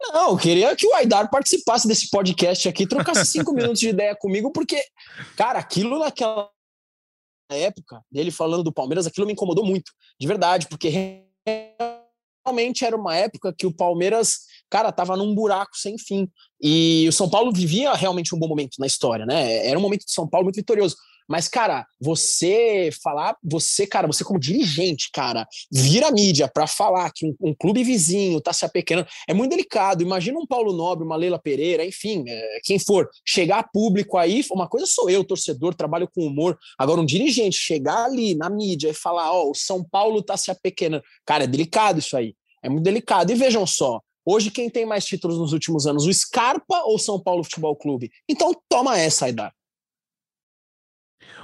Não, 0.01 0.31
eu 0.31 0.39
queria 0.39 0.75
que 0.77 0.87
o 0.87 0.95
Aidar 0.95 1.29
participasse 1.29 1.87
desse 1.87 2.09
podcast 2.09 2.69
aqui, 2.69 2.87
trocasse 2.87 3.27
cinco 3.27 3.53
minutos 3.53 3.81
de 3.81 3.89
ideia 3.89 4.17
comigo, 4.17 4.53
porque, 4.53 4.83
cara, 5.37 5.59
aquilo 5.59 5.99
naquela 5.99 6.51
época, 7.51 8.03
dele 8.11 8.31
falando 8.31 8.63
do 8.63 8.73
Palmeiras, 8.73 9.07
aquilo 9.07 9.27
me 9.27 9.33
incomodou 9.33 9.65
muito, 9.65 9.93
de 10.19 10.27
verdade, 10.27 10.69
porque 10.69 11.27
realmente 12.47 12.85
era 12.85 12.97
uma 12.97 13.15
época 13.15 13.53
que 13.53 13.67
o 13.67 13.75
Palmeiras, 13.75 14.41
cara, 14.71 14.93
tava 14.93 15.17
num 15.17 15.35
buraco 15.35 15.77
sem 15.77 15.99
fim. 15.99 16.29
E 16.61 17.07
o 17.09 17.13
São 17.13 17.29
Paulo 17.29 17.53
vivia 17.53 17.93
realmente 17.95 18.35
um 18.35 18.39
bom 18.39 18.49
momento 18.49 18.77
na 18.79 18.87
história, 18.87 19.27
né? 19.27 19.67
Era 19.67 19.79
um 19.79 19.83
momento 19.83 20.05
de 20.05 20.13
São 20.13 20.29
Paulo 20.29 20.45
muito 20.45 20.57
vitorioso. 20.57 20.97
Mas, 21.31 21.47
cara, 21.47 21.87
você 22.01 22.91
falar, 23.05 23.37
você, 23.41 23.87
cara, 23.87 24.09
você 24.09 24.25
como 24.25 24.41
dirigente, 24.41 25.11
cara, 25.13 25.47
vira 25.71 26.11
mídia 26.11 26.51
para 26.53 26.67
falar 26.67 27.09
que 27.15 27.25
um, 27.25 27.35
um 27.41 27.55
clube 27.55 27.85
vizinho 27.85 28.41
tá 28.41 28.53
se 28.53 28.65
apequenando, 28.65 29.07
é 29.29 29.33
muito 29.33 29.51
delicado. 29.51 30.03
Imagina 30.03 30.41
um 30.41 30.47
Paulo 30.47 30.73
Nobre, 30.73 31.07
uma 31.07 31.15
Leila 31.15 31.39
Pereira, 31.39 31.87
enfim, 31.87 32.25
é, 32.27 32.59
quem 32.65 32.81
for, 32.81 33.09
chegar 33.25 33.71
público 33.73 34.19
aí, 34.19 34.45
uma 34.51 34.69
coisa 34.69 34.87
sou 34.87 35.09
eu, 35.09 35.23
torcedor, 35.23 35.73
trabalho 35.73 36.09
com 36.13 36.27
humor. 36.27 36.59
Agora, 36.77 37.01
um 37.01 37.07
dirigente 37.07 37.57
chegar 37.57 38.07
ali 38.07 38.35
na 38.35 38.51
mídia 38.51 38.89
e 38.89 38.95
falar, 38.95 39.33
ó, 39.33 39.49
o 39.49 39.55
São 39.55 39.85
Paulo 39.85 40.25
tá 40.25 40.37
se 40.37 40.51
apequenando. 40.51 41.05
Cara, 41.25 41.45
é 41.45 41.47
delicado 41.47 42.01
isso 42.01 42.17
aí. 42.17 42.35
É 42.61 42.69
muito 42.69 42.83
delicado. 42.83 43.31
E 43.31 43.37
vejam 43.37 43.65
só, 43.65 44.01
hoje 44.27 44.51
quem 44.51 44.69
tem 44.69 44.85
mais 44.85 45.05
títulos 45.05 45.39
nos 45.39 45.53
últimos 45.53 45.87
anos, 45.87 46.07
o 46.07 46.13
Scarpa 46.13 46.83
ou 46.87 46.99
São 46.99 47.23
Paulo 47.23 47.45
Futebol 47.45 47.77
Clube? 47.77 48.11
Então 48.29 48.53
toma 48.69 48.99
essa, 48.99 49.27
Aidar. 49.27 49.55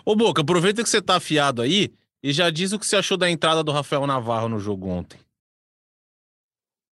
Ô, 0.04 0.14
Boca, 0.14 0.42
aproveita 0.42 0.82
que 0.82 0.88
você 0.88 1.02
tá 1.02 1.16
afiado 1.16 1.62
aí 1.62 1.92
e 2.22 2.32
já 2.32 2.50
diz 2.50 2.72
o 2.72 2.78
que 2.78 2.86
você 2.86 2.96
achou 2.96 3.16
da 3.16 3.30
entrada 3.30 3.62
do 3.62 3.72
Rafael 3.72 4.06
Navarro 4.06 4.48
no 4.48 4.58
jogo 4.58 4.88
ontem. 4.88 5.18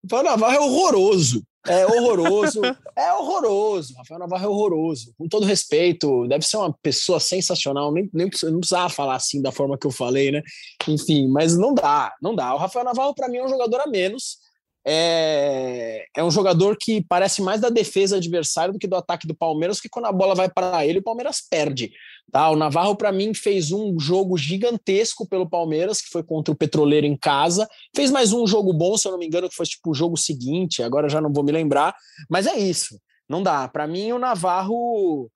Rafael 0.04 0.24
Navarro 0.24 0.56
é 0.56 0.60
horroroso. 0.60 1.44
É 1.66 1.86
horroroso. 1.88 2.62
é 2.96 3.14
horroroso. 3.14 3.94
Rafael 3.96 4.20
Navarro 4.20 4.46
é 4.46 4.48
horroroso. 4.48 5.14
Com 5.18 5.28
todo 5.28 5.46
respeito, 5.46 6.28
deve 6.28 6.46
ser 6.46 6.58
uma 6.58 6.74
pessoa 6.74 7.20
sensacional. 7.20 7.92
Nem, 7.92 8.10
nem 8.14 8.30
não 8.44 8.60
precisava 8.60 8.90
falar 8.90 9.16
assim 9.16 9.42
da 9.42 9.52
forma 9.52 9.78
que 9.78 9.88
eu 9.88 9.92
falei, 9.92 10.32
né? 10.32 10.42
Enfim, 10.88 11.28
mas 11.30 11.58
não 11.58 11.74
dá, 11.74 12.14
não 12.22 12.36
dá. 12.36 12.54
O 12.54 12.58
Rafael 12.58 12.86
Navarro, 12.86 13.16
para 13.16 13.30
mim, 13.30 13.38
é 13.38 13.46
um 13.46 13.50
jogador 13.50 13.80
a 13.80 13.88
menos. 13.88 14.43
É, 14.86 16.06
é 16.16 16.24
um 16.24 16.32
jogador 16.32 16.78
que 16.78 17.04
parece 17.08 17.42
mais 17.42 17.62
da 17.62 17.70
defesa 17.70 18.18
adversária 18.18 18.74
do 18.74 18.80
que 18.80 18.88
do 18.88 18.96
ataque 18.96 19.26
do 19.26 19.36
Palmeiras, 19.36 19.80
que 19.80 19.88
quando 19.88 20.06
a 20.06 20.12
bola 20.12 20.36
vai 20.36 20.50
para 20.50 20.86
ele, 20.86 21.00
o 21.00 21.04
Palmeiras 21.04 21.42
perde. 21.50 21.92
Tá? 22.32 22.50
O 22.50 22.56
Navarro, 22.56 22.96
para 22.96 23.12
mim, 23.12 23.34
fez 23.34 23.72
um 23.72 23.98
jogo 24.00 24.38
gigantesco 24.38 25.28
pelo 25.28 25.50
Palmeiras, 25.50 26.02
que 26.02 26.10
foi 26.10 26.24
contra 26.24 26.54
o 26.54 26.58
Petroleiro 26.58 27.08
em 27.08 27.16
casa. 27.16 27.68
Fez 27.96 28.12
mais 28.12 28.34
um 28.34 28.46
jogo 28.46 28.74
bom, 28.74 28.98
se 28.98 29.08
eu 29.08 29.12
não 29.12 29.20
me 29.20 29.26
engano, 29.26 29.50
que 29.50 29.56
foi 29.56 29.66
tipo 29.66 29.92
o 29.92 29.94
jogo 29.94 30.18
seguinte, 30.18 30.84
agora 30.84 31.08
já 31.08 31.22
não 31.22 31.32
vou 31.32 31.44
me 31.44 31.52
lembrar. 31.52 31.96
Mas 32.30 32.46
é 32.46 32.58
isso, 32.58 33.00
não 33.30 33.42
dá. 33.42 33.68
Para 33.68 33.88
mim, 33.88 34.12
o 34.12 34.20
Navarro, 34.20 35.30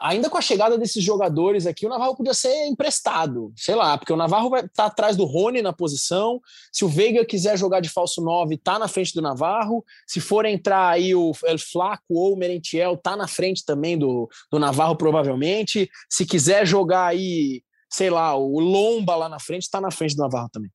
ainda 0.00 0.28
com 0.28 0.38
a 0.38 0.42
chegada 0.42 0.78
desses 0.78 1.02
jogadores 1.02 1.66
aqui, 1.66 1.86
o 1.86 1.88
Navarro 1.88 2.16
podia 2.16 2.34
ser 2.34 2.66
emprestado, 2.66 3.52
sei 3.56 3.74
lá, 3.74 3.96
porque 3.96 4.12
o 4.12 4.16
Navarro 4.16 4.50
vai 4.50 4.64
estar 4.64 4.86
atrás 4.86 5.16
do 5.16 5.24
Rony 5.24 5.62
na 5.62 5.72
posição. 5.72 6.40
Se 6.72 6.84
o 6.84 6.88
Veiga 6.88 7.24
quiser 7.24 7.58
jogar 7.58 7.80
de 7.80 7.88
falso 7.88 8.20
9, 8.22 8.56
tá 8.58 8.78
na 8.78 8.88
frente 8.88 9.14
do 9.14 9.22
Navarro. 9.22 9.84
Se 10.06 10.20
for 10.20 10.44
entrar 10.44 10.90
aí 10.90 11.14
o 11.14 11.32
El 11.44 11.58
Flaco 11.58 12.04
ou 12.10 12.34
o 12.34 12.36
Merentiel, 12.36 12.96
tá 12.96 13.16
na 13.16 13.26
frente 13.26 13.64
também 13.64 13.98
do, 13.98 14.28
do 14.50 14.58
Navarro, 14.58 14.96
provavelmente. 14.96 15.88
Se 16.10 16.26
quiser 16.26 16.66
jogar 16.66 17.06
aí, 17.06 17.62
sei 17.90 18.10
lá, 18.10 18.36
o 18.36 18.60
Lomba 18.60 19.16
lá 19.16 19.28
na 19.28 19.40
frente, 19.40 19.70
tá 19.70 19.80
na 19.80 19.90
frente 19.90 20.14
do 20.14 20.22
Navarro 20.22 20.48
também. 20.52 20.70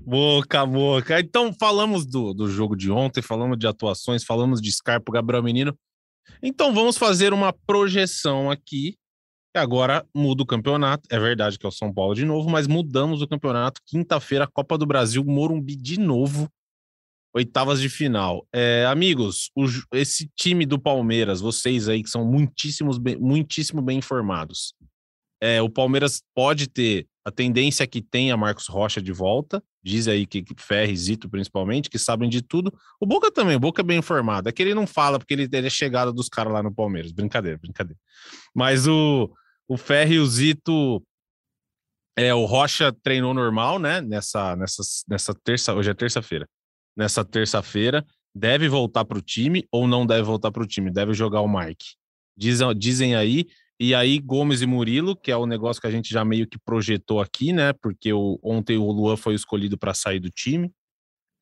Boca, 0.00 0.66
boca. 0.66 1.20
Então, 1.20 1.52
falamos 1.52 2.04
do, 2.04 2.34
do 2.34 2.48
jogo 2.48 2.76
de 2.76 2.90
ontem, 2.90 3.22
falamos 3.22 3.58
de 3.58 3.66
atuações, 3.66 4.24
falamos 4.24 4.60
de 4.60 4.70
Scarpa, 4.72 5.12
Gabriel 5.12 5.42
Menino. 5.42 5.76
Então, 6.42 6.72
vamos 6.72 6.96
fazer 6.96 7.32
uma 7.32 7.52
projeção 7.52 8.50
aqui. 8.50 8.96
Agora 9.54 10.06
muda 10.14 10.42
o 10.42 10.46
campeonato. 10.46 11.08
É 11.10 11.18
verdade 11.18 11.58
que 11.58 11.64
é 11.64 11.68
o 11.68 11.72
São 11.72 11.92
Paulo 11.92 12.14
de 12.14 12.24
novo, 12.24 12.48
mas 12.50 12.66
mudamos 12.66 13.22
o 13.22 13.28
campeonato. 13.28 13.80
Quinta-feira, 13.86 14.46
Copa 14.46 14.76
do 14.76 14.86
Brasil, 14.86 15.24
Morumbi 15.24 15.76
de 15.76 15.98
novo. 15.98 16.48
Oitavas 17.34 17.80
de 17.80 17.88
final. 17.88 18.46
É, 18.52 18.86
amigos, 18.86 19.50
o 19.54 19.66
esse 19.92 20.30
time 20.34 20.64
do 20.64 20.78
Palmeiras, 20.78 21.40
vocês 21.40 21.88
aí 21.88 22.02
que 22.02 22.08
são 22.08 22.24
muitíssimos 22.24 22.96
bem, 22.98 23.16
muitíssimo 23.16 23.82
bem 23.82 23.98
informados. 23.98 24.74
É, 25.42 25.60
o 25.60 25.68
Palmeiras 25.68 26.22
pode 26.34 26.66
ter 26.66 27.06
a 27.26 27.30
tendência 27.32 27.84
que 27.88 28.00
tenha 28.00 28.36
Marcos 28.36 28.68
Rocha 28.68 29.02
de 29.02 29.10
volta. 29.10 29.60
Diz 29.82 30.06
aí 30.06 30.24
que, 30.24 30.44
que 30.44 30.54
Ferri, 30.56 30.96
Zito 30.96 31.28
principalmente, 31.28 31.90
que 31.90 31.98
sabem 31.98 32.30
de 32.30 32.40
tudo. 32.40 32.72
O 33.00 33.04
Boca 33.04 33.32
também, 33.32 33.56
o 33.56 33.58
Boca 33.58 33.82
é 33.82 33.84
bem 33.84 33.98
informado. 33.98 34.48
É 34.48 34.52
que 34.52 34.62
ele 34.62 34.74
não 34.74 34.86
fala 34.86 35.18
porque 35.18 35.34
ele, 35.34 35.48
ele 35.50 35.66
é 35.66 35.70
chegada 35.70 36.12
dos 36.12 36.28
caras 36.28 36.52
lá 36.52 36.62
no 36.62 36.72
Palmeiras. 36.72 37.10
Brincadeira, 37.10 37.58
brincadeira. 37.58 37.98
Mas 38.54 38.86
o, 38.86 39.28
o 39.66 39.76
Ferri 39.76 40.14
e 40.14 40.18
o 40.20 40.26
Zito. 40.26 41.02
É, 42.16 42.32
o 42.32 42.44
Rocha 42.44 42.94
treinou 43.02 43.34
normal, 43.34 43.80
né? 43.80 44.00
Nessa, 44.00 44.54
nessa, 44.54 44.82
nessa 45.08 45.34
terça. 45.34 45.74
Hoje 45.74 45.90
é 45.90 45.94
terça-feira. 45.94 46.48
Nessa 46.96 47.24
terça-feira. 47.24 48.06
Deve 48.32 48.68
voltar 48.68 49.04
para 49.04 49.18
o 49.18 49.22
time 49.22 49.66
ou 49.72 49.88
não 49.88 50.06
deve 50.06 50.22
voltar 50.22 50.52
para 50.52 50.62
o 50.62 50.66
time? 50.66 50.92
Deve 50.92 51.12
jogar 51.12 51.40
o 51.40 51.48
Mike. 51.48 51.96
Dizem, 52.36 52.72
dizem 52.78 53.16
aí. 53.16 53.46
E 53.78 53.94
aí, 53.94 54.18
Gomes 54.18 54.62
e 54.62 54.66
Murilo, 54.66 55.14
que 55.14 55.30
é 55.30 55.36
o 55.36 55.46
negócio 55.46 55.80
que 55.80 55.86
a 55.86 55.90
gente 55.90 56.10
já 56.10 56.24
meio 56.24 56.46
que 56.46 56.58
projetou 56.58 57.20
aqui, 57.20 57.52
né? 57.52 57.74
Porque 57.74 58.12
o, 58.12 58.38
ontem 58.42 58.78
o 58.78 58.90
Luan 58.90 59.16
foi 59.16 59.34
escolhido 59.34 59.76
para 59.76 59.92
sair 59.92 60.18
do 60.18 60.30
time. 60.30 60.72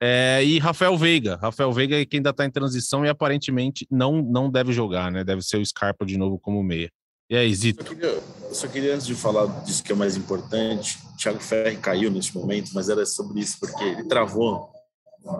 É, 0.03 0.45
e 0.45 0.59
Rafael 0.59 0.97
Veiga. 0.99 1.37
Rafael 1.37 1.73
Veiga 1.73 2.01
é 2.01 2.05
quem 2.05 2.19
ainda 2.19 2.31
está 2.31 2.45
em 2.45 2.51
transição 2.51 3.07
e 3.07 3.09
aparentemente 3.09 3.87
não, 3.91 4.21
não 4.21 4.51
deve 4.51 4.73
jogar, 4.73 5.13
né? 5.13 5.23
Deve 5.23 5.43
ser 5.43 5.59
o 5.59 5.65
Scarpa 5.65 6.05
de 6.05 6.19
novo 6.19 6.39
como 6.39 6.63
meia. 6.63 6.91
E 7.31 7.37
aí, 7.37 7.55
Zito? 7.55 7.83
Eu 7.83 7.97
queria, 7.97 8.23
só 8.53 8.69
queria, 8.69 8.95
antes 8.95 9.07
de 9.07 9.15
falar 9.15 9.47
disso 9.65 9.83
que 9.83 9.93
é 9.93 9.95
o 9.95 9.99
mais 9.99 10.17
importante, 10.17 10.99
o 11.15 11.17
Thiago 11.17 11.41
Ferri 11.41 11.77
caiu 11.77 12.11
neste 12.11 12.35
momento, 12.37 12.73
mas 12.75 12.89
era 12.89 13.07
sobre 13.07 13.41
isso, 13.41 13.59
porque 13.59 13.83
ele 13.83 14.05
travou 14.05 14.69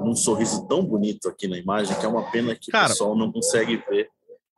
num 0.03 0.17
sorriso 0.17 0.67
tão 0.67 0.83
bonito 0.83 1.29
aqui 1.29 1.47
na 1.47 1.59
imagem 1.59 1.95
que 1.99 2.07
é 2.07 2.09
uma 2.09 2.31
pena 2.31 2.55
que 2.55 2.71
Cara, 2.71 2.87
o 2.87 2.89
pessoal 2.89 3.15
não 3.15 3.31
consegue 3.31 3.77
ver 3.91 4.09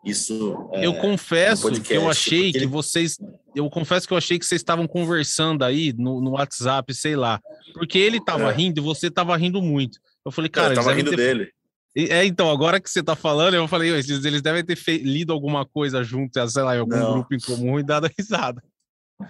isso. 0.07 0.69
é, 0.73 0.87
eu 0.87 0.95
confesso 0.95 1.65
no 1.65 1.71
podcast, 1.71 1.89
que 1.89 1.95
eu 1.95 2.09
achei 2.11 2.43
porque 2.53 2.59
que 2.61 2.67
vocês. 2.67 3.19
Eu 3.55 3.69
confesso 3.71 4.07
que 4.07 4.13
eu 4.13 4.19
achei 4.19 4.39
que 4.39 4.45
vocês 4.47 4.61
estavam 4.61 4.87
conversando 4.87 5.65
aí 5.65 5.93
no, 5.93 6.21
no 6.21 6.33
WhatsApp, 6.33 6.93
sei 6.95 7.17
lá. 7.17 7.41
Porque 7.75 7.99
ele 7.99 8.23
tava 8.25 8.51
É. 8.51 8.55
rindo 8.55 8.81
e 8.81 8.83
você 8.83 9.11
tava 9.11 9.37
rindo 9.37 9.63
muito. 9.63 9.99
Eu 10.25 10.31
falei, 10.31 10.51
Cara, 10.51 10.73
eu 10.73 10.77
tava 10.77 10.93
rindo 10.93 11.11
ter 11.11 11.17
dele. 11.17 11.51
É, 11.97 12.27
então, 12.27 12.51
agora 12.51 12.79
que 12.79 12.91
você 12.91 13.03
tá 13.03 13.17
falando, 13.17 13.55
eu 13.55 13.67
falei, 13.67 13.91
"Ué, 13.91 13.99
eles, 14.01 14.25
eles 14.25 14.43
devem 14.43 14.63
ter 14.63 14.77
fe- 14.77 14.99
lido 14.99 15.33
alguma 15.33 15.65
coisa 15.65 16.05
junto, 16.05 16.39
sei 16.51 16.63
lá, 16.63 16.77
em 16.77 16.81
algum 16.81 16.95
Não. 16.95 17.13
grupo 17.15 17.35
em 17.35 17.39
comum 17.41 17.79
e 17.81 17.83
dado 17.83 18.07
risada. 18.19 18.63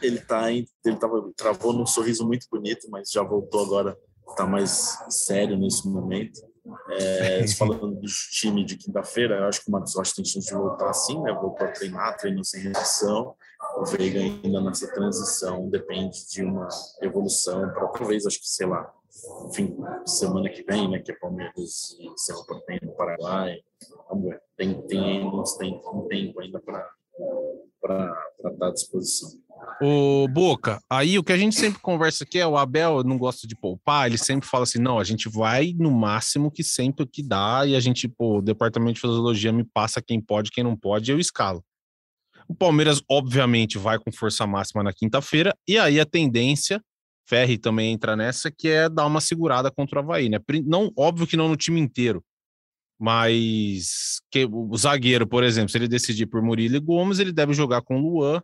Ele 0.02 0.18
tá 0.18 0.50
ele 0.52 0.66
tava, 0.98 1.30
travou 1.36 1.72
num 1.72 1.86
sorriso 1.86 2.26
muito 2.26 2.48
bonito, 2.50 2.88
mas 2.90 3.08
já 3.12 3.22
voltou 3.22 3.64
agora, 3.64 3.96
tá 4.36 4.44
mais 4.44 4.98
sério 5.08 5.56
nesse 5.56 5.86
momento. 5.88 6.40
É, 6.90 7.46
falando 7.56 7.94
do 7.94 8.06
time 8.06 8.64
de 8.64 8.76
quinta-feira, 8.76 9.36
eu 9.36 9.44
acho 9.44 9.62
que 9.62 9.68
o 9.68 9.72
Marcos 9.72 9.94
Rocha 9.94 10.14
tem 10.16 10.24
chance 10.24 10.46
de 10.46 10.54
voltar 10.54 10.90
assim, 10.90 11.20
né? 11.22 11.32
Voltou 11.32 11.66
a 11.66 11.70
treinar, 11.70 12.16
treinou 12.16 12.44
sem 12.44 12.62
restrição. 12.62 13.34
O 13.76 13.84
Veiga 13.84 14.20
ainda 14.20 14.60
nessa 14.60 14.92
transição 14.92 15.68
depende 15.68 16.28
de 16.28 16.42
uma 16.42 16.68
evolução 17.02 17.68
para 17.70 17.88
talvez, 17.88 18.26
acho 18.26 18.40
que, 18.40 18.48
sei 18.48 18.66
lá, 18.66 18.92
fim 19.52 19.76
semana 20.04 20.48
que 20.48 20.62
vem, 20.62 20.90
né? 20.90 20.98
Que 21.00 21.12
é 21.12 21.14
Palmeiras 21.16 21.96
e 21.98 22.10
Cerro 22.16 22.44
Porteño 22.46 22.80
no 22.82 22.92
Paraguai. 22.92 23.58
Vamos 24.08 24.30
ver. 24.30 24.42
Tem, 24.56 24.80
tem 24.86 25.30
tem, 25.58 25.82
um 25.92 26.08
tempo 26.08 26.40
ainda 26.40 26.60
para 26.60 26.88
estar 28.44 28.66
à 28.66 28.72
disposição. 28.72 29.30
Ô, 29.80 30.26
Boca, 30.28 30.80
aí 30.88 31.18
o 31.18 31.24
que 31.24 31.32
a 31.32 31.36
gente 31.36 31.54
sempre 31.54 31.80
conversa 31.80 32.24
aqui 32.24 32.38
é 32.38 32.46
o 32.46 32.56
Abel 32.56 33.04
não 33.04 33.18
gosta 33.18 33.46
de 33.46 33.54
poupar, 33.54 34.06
ele 34.06 34.16
sempre 34.16 34.48
fala 34.48 34.64
assim: 34.64 34.78
não, 34.78 34.98
a 34.98 35.04
gente 35.04 35.28
vai 35.28 35.74
no 35.78 35.90
máximo 35.90 36.50
que 36.50 36.64
sempre 36.64 37.06
que 37.06 37.22
dá, 37.22 37.66
e 37.66 37.76
a 37.76 37.80
gente, 37.80 38.08
pô, 38.08 38.38
o 38.38 38.42
departamento 38.42 38.94
de 38.94 39.00
fisiologia 39.00 39.52
me 39.52 39.64
passa 39.64 40.02
quem 40.02 40.20
pode, 40.20 40.50
quem 40.50 40.64
não 40.64 40.76
pode, 40.76 41.10
e 41.10 41.14
eu 41.14 41.18
escalo. 41.18 41.62
O 42.48 42.54
Palmeiras, 42.54 43.02
obviamente, 43.10 43.76
vai 43.76 43.98
com 43.98 44.12
força 44.12 44.46
máxima 44.46 44.82
na 44.82 44.92
quinta-feira, 44.92 45.54
e 45.68 45.78
aí 45.78 46.00
a 46.00 46.06
tendência 46.06 46.80
Ferri 47.28 47.58
também 47.58 47.92
entra 47.92 48.16
nessa, 48.16 48.50
que 48.50 48.68
é 48.68 48.88
dar 48.88 49.04
uma 49.04 49.20
segurada 49.20 49.70
contra 49.70 50.00
o 50.00 50.02
Havaí, 50.02 50.28
né? 50.28 50.38
Não, 50.64 50.92
óbvio 50.96 51.26
que 51.26 51.36
não 51.36 51.48
no 51.48 51.56
time 51.56 51.80
inteiro, 51.80 52.24
mas 52.98 54.20
que 54.30 54.46
o 54.46 54.76
zagueiro, 54.76 55.26
por 55.26 55.42
exemplo, 55.42 55.68
se 55.68 55.76
ele 55.76 55.88
decidir 55.88 56.26
por 56.26 56.40
Murilo 56.40 56.76
e 56.76 56.80
Gomes, 56.80 57.18
ele 57.18 57.32
deve 57.32 57.52
jogar 57.52 57.82
com 57.82 57.96
o 57.96 58.00
Luan, 58.00 58.40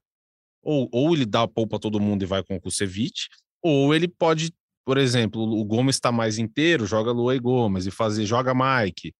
ou, 0.63 0.89
ou 0.93 1.15
ele 1.15 1.27
dá 1.27 1.43
a 1.43 1.49
poupa 1.49 1.79
todo 1.79 2.01
mundo 2.01 2.23
e 2.23 2.27
vai 2.27 2.43
com 2.43 2.57
o 2.57 2.61
Kusevich, 2.61 3.29
ou 3.63 3.95
ele 3.95 4.09
pode, 4.09 4.53
por 4.85 4.99
exemplo, 4.99 5.43
o 5.43 5.65
Gomes 5.65 5.97
está 5.97 6.13
mais 6.13 6.39
inteiro, 6.39 6.87
joga 6.87 7.13
Luan 7.13 7.37
e 7.37 7.41
Gomes, 7.41 7.87
e 7.87 7.91
fazer, 7.91 8.25
joga 8.27 8.55
Mike. 8.55 9.09
O 9.09 9.13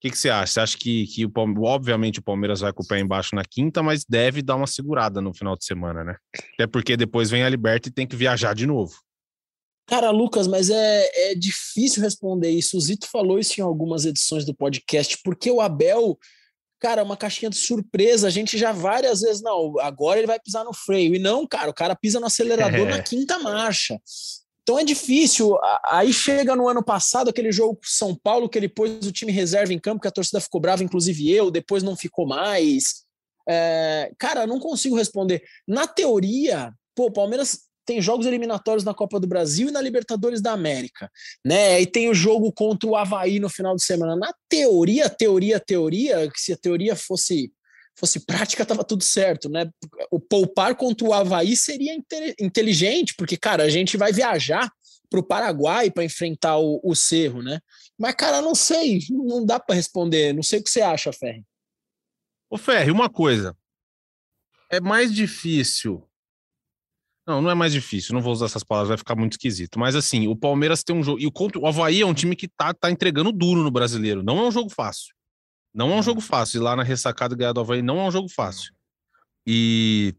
que, 0.00 0.10
que 0.10 0.18
você 0.18 0.30
acha? 0.30 0.52
Você 0.52 0.60
acha 0.60 0.78
que, 0.78 1.06
que 1.08 1.26
o, 1.26 1.32
obviamente 1.62 2.20
o 2.20 2.22
Palmeiras 2.22 2.60
vai 2.60 2.72
com 2.72 2.82
o 2.82 2.86
pé 2.86 2.98
embaixo 3.00 3.34
na 3.34 3.44
quinta, 3.44 3.82
mas 3.82 4.04
deve 4.04 4.40
dar 4.40 4.56
uma 4.56 4.66
segurada 4.66 5.20
no 5.20 5.34
final 5.34 5.56
de 5.56 5.64
semana, 5.64 6.02
né? 6.02 6.16
Até 6.54 6.66
porque 6.66 6.96
depois 6.96 7.28
vem 7.28 7.42
a 7.42 7.48
Liberta 7.48 7.88
e 7.88 7.92
tem 7.92 8.06
que 8.06 8.16
viajar 8.16 8.54
de 8.54 8.66
novo. 8.66 8.94
Cara, 9.86 10.10
Lucas, 10.10 10.46
mas 10.46 10.70
é, 10.70 11.32
é 11.32 11.34
difícil 11.34 12.00
responder 12.02 12.48
isso. 12.48 12.78
O 12.78 12.80
Zito 12.80 13.08
falou 13.10 13.38
isso 13.38 13.60
em 13.60 13.64
algumas 13.64 14.04
edições 14.04 14.46
do 14.46 14.54
podcast, 14.54 15.18
porque 15.22 15.50
o 15.50 15.60
Abel, 15.60 16.16
cara, 16.80 17.02
é 17.02 17.04
uma 17.04 17.16
caixinha 17.16 17.50
de 17.50 17.56
surpresa. 17.56 18.26
A 18.26 18.30
gente 18.30 18.56
já 18.56 18.72
várias 18.72 19.20
vezes, 19.20 19.42
não, 19.42 19.78
agora 19.78 20.18
ele 20.18 20.26
vai 20.26 20.40
pisar 20.40 20.64
no 20.64 20.72
freio. 20.72 21.14
E 21.14 21.18
não, 21.18 21.46
cara, 21.46 21.70
o 21.70 21.74
cara 21.74 21.94
pisa 21.94 22.18
no 22.18 22.26
acelerador 22.26 22.80
é. 22.88 22.90
na 22.90 23.02
quinta 23.02 23.38
marcha. 23.38 24.00
Então 24.62 24.78
é 24.78 24.84
difícil. 24.84 25.58
Aí 25.84 26.12
chega 26.12 26.56
no 26.56 26.68
ano 26.68 26.82
passado 26.82 27.28
aquele 27.28 27.52
jogo 27.52 27.76
com 27.76 27.82
São 27.84 28.14
Paulo, 28.14 28.48
que 28.48 28.58
ele 28.58 28.68
pôs 28.68 29.06
o 29.06 29.12
time 29.12 29.30
reserva 29.30 29.72
em 29.72 29.78
campo, 29.78 30.00
que 30.00 30.08
a 30.08 30.12
torcida 30.12 30.40
ficou 30.40 30.60
brava, 30.60 30.82
inclusive 30.82 31.30
eu, 31.30 31.50
depois 31.50 31.82
não 31.82 31.96
ficou 31.96 32.26
mais. 32.26 33.04
É, 33.48 34.12
cara, 34.18 34.46
não 34.46 34.58
consigo 34.58 34.96
responder. 34.96 35.42
Na 35.66 35.86
teoria, 35.86 36.72
pô, 36.94 37.06
o 37.06 37.12
Palmeiras 37.12 37.69
tem 37.90 38.00
jogos 38.00 38.24
eliminatórios 38.24 38.84
na 38.84 38.94
Copa 38.94 39.18
do 39.18 39.26
Brasil 39.26 39.68
e 39.68 39.72
na 39.72 39.80
Libertadores 39.80 40.40
da 40.40 40.52
América, 40.52 41.10
né? 41.44 41.80
E 41.80 41.86
tem 41.86 42.08
o 42.08 42.14
jogo 42.14 42.52
contra 42.52 42.88
o 42.88 42.94
Havaí 42.94 43.40
no 43.40 43.48
final 43.48 43.74
de 43.74 43.82
semana. 43.82 44.14
Na 44.14 44.32
teoria, 44.48 45.10
teoria, 45.10 45.58
teoria, 45.58 46.30
que 46.30 46.40
se 46.40 46.52
a 46.52 46.56
teoria 46.56 46.94
fosse 46.94 47.52
fosse 47.98 48.20
prática, 48.24 48.64
tava 48.64 48.84
tudo 48.84 49.02
certo, 49.02 49.48
né? 49.48 49.68
O 50.08 50.20
poupar 50.20 50.76
contra 50.76 51.04
o 51.04 51.12
Havaí 51.12 51.56
seria 51.56 51.92
inteligente, 52.38 53.12
porque, 53.18 53.36
cara, 53.36 53.64
a 53.64 53.68
gente 53.68 53.96
vai 53.96 54.12
viajar 54.12 54.70
para 55.10 55.18
o 55.18 55.24
Paraguai 55.24 55.90
para 55.90 56.04
enfrentar 56.04 56.58
o, 56.58 56.80
o 56.84 56.94
Cerro, 56.94 57.42
né? 57.42 57.58
Mas, 57.98 58.14
cara, 58.14 58.40
não 58.40 58.54
sei, 58.54 59.00
não 59.10 59.44
dá 59.44 59.58
para 59.58 59.74
responder. 59.74 60.32
Não 60.32 60.44
sei 60.44 60.60
o 60.60 60.62
que 60.62 60.70
você 60.70 60.80
acha, 60.80 61.12
Ferri. 61.12 61.44
Ô, 62.48 62.56
Ferri, 62.56 62.92
uma 62.92 63.10
coisa. 63.10 63.54
É 64.70 64.80
mais 64.80 65.12
difícil 65.12 66.08
não, 67.26 67.40
não 67.42 67.50
é 67.50 67.54
mais 67.54 67.72
difícil, 67.72 68.14
não 68.14 68.22
vou 68.22 68.32
usar 68.32 68.46
essas 68.46 68.64
palavras, 68.64 68.88
vai 68.88 68.98
ficar 68.98 69.14
muito 69.14 69.32
esquisito. 69.32 69.78
Mas 69.78 69.94
assim, 69.94 70.26
o 70.26 70.34
Palmeiras 70.34 70.82
tem 70.82 70.96
um 70.96 71.02
jogo. 71.02 71.20
E 71.20 71.26
o, 71.26 71.32
o 71.58 71.66
Havaí 71.66 72.00
é 72.00 72.06
um 72.06 72.14
time 72.14 72.34
que 72.34 72.48
tá, 72.48 72.72
tá 72.74 72.90
entregando 72.90 73.32
duro 73.32 73.62
no 73.62 73.70
brasileiro. 73.70 74.22
Não 74.22 74.38
é 74.38 74.48
um 74.48 74.50
jogo 74.50 74.70
fácil. 74.70 75.14
Não 75.72 75.92
é 75.92 75.96
um 75.96 76.02
jogo 76.02 76.20
fácil. 76.20 76.58
E 76.58 76.64
lá 76.64 76.74
na 76.74 76.82
ressacada 76.82 77.36
ganhar 77.36 77.52
do 77.52 77.60
Havaí 77.60 77.82
não 77.82 78.00
é 78.00 78.04
um 78.04 78.10
jogo 78.10 78.28
fácil. 78.28 78.72
E 79.46 80.14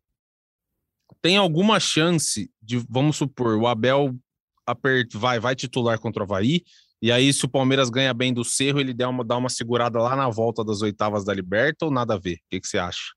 tem 1.22 1.38
alguma 1.38 1.80
chance 1.80 2.50
de, 2.62 2.78
vamos 2.90 3.18
supor, 3.18 3.58
o 3.58 3.68
Abel 3.68 4.16
apert, 4.66 5.16
vai, 5.16 5.40
vai 5.40 5.56
titular 5.56 6.00
contra 6.00 6.24
o 6.24 6.26
Havaí. 6.26 6.64
E 7.02 7.12
aí, 7.12 7.34
se 7.34 7.44
o 7.46 7.50
Palmeiras 7.50 7.90
ganha 7.90 8.14
bem 8.14 8.32
do 8.32 8.44
Cerro, 8.44 8.80
ele 8.80 8.94
dá 8.94 9.10
uma, 9.10 9.26
dá 9.26 9.36
uma 9.36 9.50
segurada 9.50 10.00
lá 10.00 10.16
na 10.16 10.30
volta 10.30 10.64
das 10.64 10.82
oitavas 10.82 11.26
da 11.26 11.34
Liberta 11.34 11.86
ou 11.86 11.92
nada 11.92 12.14
a 12.14 12.18
ver? 12.18 12.36
O 12.36 12.40
que, 12.52 12.60
que 12.60 12.68
você 12.68 12.78
acha? 12.78 13.14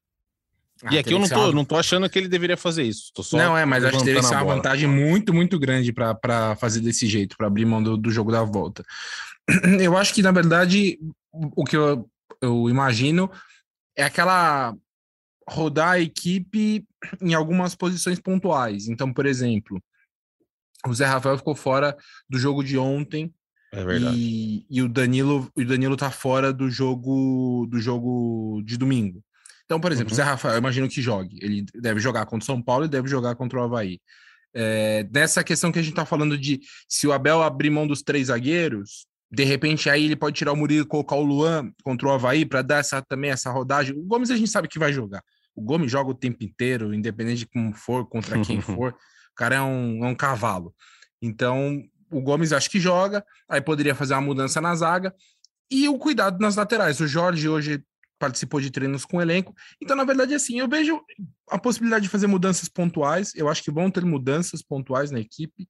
Ah, 0.85 0.95
e 0.95 0.99
aqui 0.99 1.15
eu 1.15 1.19
não 1.19 1.29
tô, 1.29 1.45
uma... 1.45 1.53
não 1.53 1.65
tô 1.65 1.77
achando 1.77 2.09
que 2.11 2.19
ele 2.19 2.29
deveria 2.29 2.59
fazer 2.59 2.83
isso. 2.83 3.11
não, 3.33 3.57
é, 3.57 3.65
mas 3.65 3.85
acho 3.85 3.99
que 3.99 4.05
teria 4.05 4.21
que 4.21 4.27
ser 4.27 4.35
uma 4.35 4.45
vantagem 4.45 4.89
muito, 4.89 5.33
muito 5.33 5.59
grande 5.59 5.93
para 5.93 6.55
fazer 6.57 6.81
desse 6.81 7.07
jeito, 7.07 7.37
para 7.39 7.47
abrir 7.47 7.65
mão 7.65 7.83
do, 7.83 7.97
do, 7.97 8.11
jogo 8.11 8.31
da 8.31 8.43
volta. 8.43 8.85
Eu 9.81 9.97
acho 9.97 10.13
que, 10.13 10.23
na 10.23 10.31
verdade, 10.31 10.99
o 11.33 11.65
que 11.65 11.77
eu, 11.77 12.09
eu 12.41 12.69
imagino 12.69 13.31
é 13.97 14.05
aquela 14.05 14.75
rodar 15.49 15.93
a 15.93 16.01
equipe 16.01 16.85
em 17.21 17.35
algumas 17.35 17.75
posições 17.75 18.21
pontuais. 18.21 18.89
Então, 18.89 19.13
por 19.13 19.27
exemplo, 19.27 19.83
o 20.87 20.95
Zé 20.95 21.07
Rafael 21.07 21.39
ficou 21.39 21.55
fora 21.55 21.97
do 22.29 22.39
jogo 22.39 22.63
de 22.63 22.77
ontem. 22.77 23.33
É 23.73 23.85
verdade. 23.85 24.17
E, 24.17 24.67
e 24.71 24.83
o 24.83 24.89
Danilo, 24.89 25.51
o 25.57 25.65
Danilo 25.65 25.97
tá 25.97 26.11
fora 26.11 26.53
do 26.53 26.71
jogo 26.71 27.67
do 27.69 27.79
jogo 27.79 28.63
de 28.65 28.77
domingo. 28.77 29.23
Então, 29.75 29.81
por 29.81 29.91
exemplo, 29.91 30.13
uhum. 30.13 30.17
Zé 30.17 30.23
Rafael, 30.23 30.55
eu 30.55 30.59
imagino 30.59 30.89
que 30.89 31.03
jogue. 31.03 31.37
Ele 31.43 31.67
deve 31.75 31.99
jogar 31.99 32.27
contra 32.27 32.45
o 32.45 32.47
São 32.47 32.63
Paulo 32.63 32.85
e 32.85 32.89
deve 32.89 33.09
jogar 33.09 33.35
contra 33.35 33.59
o 33.59 33.63
Havaí. 33.65 33.99
É, 34.55 35.05
nessa 35.13 35.43
questão 35.43 35.73
que 35.73 35.81
a 35.81 35.83
gente 35.83 35.91
está 35.91 36.07
falando 36.07 36.39
de 36.39 36.61
se 36.89 37.09
o 37.09 37.13
Abel 37.13 37.43
abrir 37.43 37.71
mão 37.71 37.85
dos 37.85 38.01
três 38.01 38.29
zagueiros, 38.29 39.09
de 39.29 39.43
repente 39.43 39.91
aí 39.91 40.05
ele 40.05 40.15
pode 40.15 40.37
tirar 40.37 40.53
o 40.53 40.57
Murilo 40.57 40.85
e 40.85 40.89
colocar 40.89 41.17
o 41.17 41.25
Luan 41.25 41.73
contra 41.83 42.07
o 42.07 42.13
Havaí 42.13 42.47
para 42.47 42.63
dar 42.63 42.77
essa, 42.77 43.03
também 43.03 43.33
essa 43.33 43.51
rodagem. 43.51 43.99
O 43.99 44.05
Gomes 44.05 44.31
a 44.31 44.37
gente 44.37 44.49
sabe 44.49 44.69
que 44.69 44.79
vai 44.79 44.93
jogar. 44.93 45.25
O 45.57 45.61
Gomes 45.61 45.91
joga 45.91 46.11
o 46.11 46.15
tempo 46.15 46.45
inteiro, 46.45 46.95
independente 46.95 47.39
de 47.39 47.47
como 47.47 47.75
for, 47.75 48.09
contra 48.09 48.41
quem 48.43 48.61
for. 48.63 48.93
O 48.93 49.35
cara 49.35 49.57
é 49.57 49.61
um, 49.61 50.05
é 50.05 50.07
um 50.07 50.15
cavalo. 50.15 50.73
Então, 51.21 51.83
o 52.13 52.21
Gomes 52.21 52.53
acho 52.53 52.71
que 52.71 52.79
joga, 52.79 53.25
aí 53.49 53.61
poderia 53.61 53.97
fazer 53.97 54.15
uma 54.15 54.21
mudança 54.21 54.61
na 54.61 54.73
zaga. 54.77 55.13
E 55.69 55.89
o 55.89 55.99
cuidado 55.99 56.39
nas 56.39 56.55
laterais. 56.55 57.01
O 57.01 57.09
Jorge 57.09 57.49
hoje 57.49 57.83
participou 58.25 58.59
de 58.59 58.71
treinos 58.71 59.05
com 59.05 59.19
o 59.19 59.23
elenco. 59.23 59.55
Então, 59.81 59.95
na 59.95 60.05
verdade, 60.05 60.35
assim, 60.35 60.59
eu 60.59 60.67
vejo 60.67 60.99
a 61.51 61.59
possibilidade 61.59 62.05
de 62.05 62.09
fazer 62.09 62.27
mudanças 62.27 62.71
pontuais. 62.71 63.35
Eu 63.35 63.51
acho 63.51 63.63
que 63.63 63.71
vão 63.71 63.91
ter 63.91 64.03
mudanças 64.03 64.63
pontuais 64.63 65.11
na 65.11 65.21
equipe, 65.21 65.69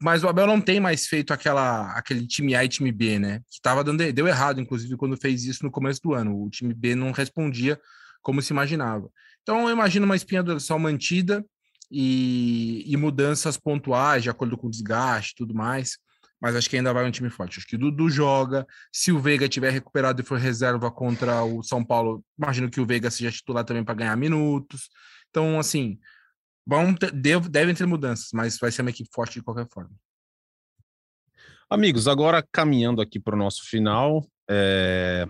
mas 0.00 0.22
o 0.22 0.28
Abel 0.28 0.46
não 0.46 0.60
tem 0.60 0.78
mais 0.78 1.08
feito 1.08 1.32
aquela, 1.32 1.90
aquele 1.92 2.24
time 2.24 2.54
A 2.54 2.64
e 2.64 2.68
time 2.68 2.92
B, 2.92 3.18
né? 3.18 3.40
Que 3.50 3.60
tava 3.60 3.82
dando, 3.82 4.12
deu 4.12 4.28
errado, 4.28 4.60
inclusive, 4.60 4.96
quando 4.96 5.16
fez 5.16 5.44
isso 5.44 5.64
no 5.64 5.70
começo 5.70 6.00
do 6.00 6.14
ano. 6.14 6.44
O 6.44 6.48
time 6.48 6.72
B 6.72 6.94
não 6.94 7.10
respondia 7.10 7.80
como 8.22 8.40
se 8.40 8.52
imaginava. 8.52 9.10
Então, 9.42 9.68
eu 9.68 9.72
imagino 9.72 10.04
uma 10.04 10.16
espinha 10.16 10.44
dorsal 10.44 10.78
mantida 10.78 11.44
e, 11.90 12.84
e 12.86 12.96
mudanças 12.96 13.56
pontuais, 13.56 14.22
de 14.22 14.30
acordo 14.30 14.56
com 14.56 14.68
o 14.68 14.70
desgaste 14.70 15.32
e 15.32 15.36
tudo 15.36 15.54
mais 15.54 15.98
mas 16.40 16.54
acho 16.54 16.68
que 16.68 16.76
ainda 16.76 16.92
vai 16.92 17.06
um 17.06 17.10
time 17.10 17.30
forte. 17.30 17.58
Acho 17.58 17.66
que 17.66 17.76
Dudu 17.76 18.10
joga. 18.10 18.66
Se 18.92 19.10
o 19.10 19.18
Veiga 19.18 19.48
tiver 19.48 19.70
recuperado 19.70 20.20
e 20.20 20.24
for 20.24 20.38
reserva 20.38 20.90
contra 20.90 21.42
o 21.42 21.62
São 21.62 21.84
Paulo, 21.84 22.24
imagino 22.38 22.70
que 22.70 22.80
o 22.80 22.86
Veiga 22.86 23.10
seja 23.10 23.30
titular 23.30 23.64
também 23.64 23.84
para 23.84 23.94
ganhar 23.94 24.16
minutos. 24.16 24.88
Então, 25.30 25.58
assim, 25.58 25.98
vão 26.66 26.94
ter, 26.94 27.10
devem 27.12 27.74
ter 27.74 27.86
mudanças, 27.86 28.28
mas 28.32 28.58
vai 28.58 28.70
ser 28.70 28.82
uma 28.82 28.90
equipe 28.90 29.08
forte 29.12 29.34
de 29.34 29.42
qualquer 29.42 29.66
forma. 29.72 29.90
Amigos, 31.68 32.06
agora 32.06 32.46
caminhando 32.52 33.00
aqui 33.00 33.18
para 33.18 33.34
o 33.34 33.38
nosso 33.38 33.68
final, 33.68 34.24
é... 34.48 35.26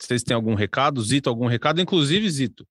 vocês 0.00 0.22
têm 0.22 0.34
algum 0.34 0.54
recado? 0.54 1.02
Zito, 1.02 1.28
algum 1.28 1.46
recado? 1.46 1.80
Inclusive, 1.80 2.30
Zito, 2.30 2.66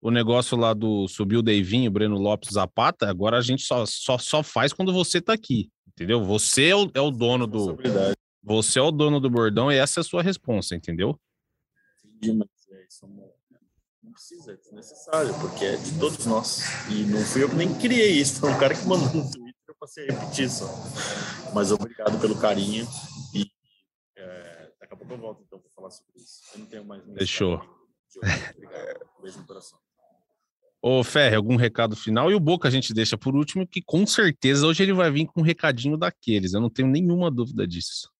o 0.00 0.10
negócio 0.10 0.56
lá 0.56 0.72
do 0.72 1.06
subiu 1.08 1.40
o 1.40 1.42
Deivinho, 1.42 1.90
Breno 1.90 2.16
Lopes 2.16 2.50
Zapata, 2.52 3.08
agora 3.08 3.36
a 3.36 3.42
gente 3.42 3.62
só, 3.62 3.84
só, 3.86 4.16
só 4.16 4.42
faz 4.42 4.72
quando 4.72 4.92
você 4.92 5.18
está 5.18 5.32
aqui. 5.32 5.70
Entendeu? 5.88 6.24
Você 6.24 6.68
é 6.68 6.76
o, 6.76 6.90
é 6.94 7.00
o 7.00 7.10
dono 7.10 7.46
do. 7.46 7.76
Você 8.42 8.78
é 8.78 8.82
o 8.82 8.90
dono 8.90 9.20
do 9.20 9.28
bordão 9.28 9.70
e 9.70 9.76
essa 9.76 10.00
é 10.00 10.02
a 10.02 10.04
sua 10.04 10.22
resposta, 10.22 10.74
entendeu? 10.74 11.20
Entendi, 12.02 12.32
mas 12.32 12.48
é, 12.70 12.86
isso 12.86 13.06
não 14.02 14.12
precisa, 14.12 14.52
é 14.52 14.56
desnecessário, 14.56 15.34
porque 15.40 15.64
é 15.64 15.76
de 15.76 15.98
todos 15.98 16.24
nós. 16.24 16.62
E 16.88 17.04
não 17.04 17.20
fui 17.20 17.42
eu 17.42 17.50
que 17.50 17.54
nem 17.54 17.74
criei 17.78 18.12
isso, 18.12 18.40
foi 18.40 18.50
um 18.50 18.58
cara 18.58 18.74
que 18.74 18.86
mandou 18.86 19.08
no 19.08 19.30
Twitter, 19.30 19.54
eu 19.68 19.74
passei 19.78 20.08
a 20.08 20.12
repetir 20.12 20.46
isso. 20.46 20.64
Mas 21.54 21.70
obrigado 21.70 22.18
pelo 22.18 22.38
carinho 22.38 22.86
e 23.34 23.46
é, 24.16 24.72
daqui 24.80 24.94
a 24.94 24.96
pouco 24.96 25.12
eu 25.12 25.18
volto 25.18 25.42
então 25.46 25.58
para 25.58 25.70
falar 25.70 25.90
sobre 25.90 26.12
isso. 26.16 26.40
Eu 26.54 26.60
não 26.60 26.66
tenho 26.66 26.84
mais. 26.84 27.02
Fechou. 27.14 27.60
Obrigado. 28.16 29.06
Beijo 29.22 29.38
no 29.38 29.46
coração. 29.46 29.78
Ô, 30.82 31.04
Ferre, 31.04 31.36
algum 31.36 31.56
recado 31.56 31.94
final? 31.94 32.30
E 32.30 32.34
o 32.34 32.40
Boca 32.40 32.66
a 32.66 32.70
gente 32.70 32.94
deixa 32.94 33.18
por 33.18 33.36
último, 33.36 33.66
que 33.66 33.82
com 33.82 34.06
certeza 34.06 34.66
hoje 34.66 34.82
ele 34.82 34.94
vai 34.94 35.10
vir 35.10 35.26
com 35.26 35.40
um 35.40 35.44
recadinho 35.44 35.96
daqueles. 35.96 36.54
Eu 36.54 36.60
não 36.60 36.70
tenho 36.70 36.88
nenhuma 36.88 37.30
dúvida 37.30 37.66
disso. 37.66 38.10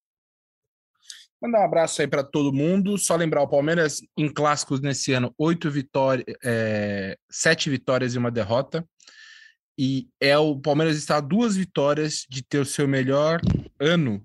Mandar 1.40 1.60
um 1.60 1.64
abraço 1.64 2.02
aí 2.02 2.06
para 2.06 2.22
todo 2.22 2.52
mundo. 2.52 2.98
Só 2.98 3.16
lembrar 3.16 3.40
o 3.40 3.48
Palmeiras 3.48 4.02
em 4.14 4.30
clássicos 4.30 4.80
nesse 4.80 5.12
ano, 5.12 5.34
oito 5.38 5.70
vitórias, 5.70 6.26
é, 6.44 7.16
sete 7.30 7.70
vitórias 7.70 8.14
e 8.14 8.18
uma 8.18 8.30
derrota. 8.30 8.86
E 9.78 10.10
é 10.20 10.36
o 10.36 10.60
Palmeiras 10.60 10.98
está 10.98 11.16
a 11.16 11.20
duas 11.20 11.56
vitórias 11.56 12.26
de 12.28 12.42
ter 12.42 12.58
o 12.58 12.66
seu 12.66 12.86
melhor 12.86 13.40
ano 13.80 14.22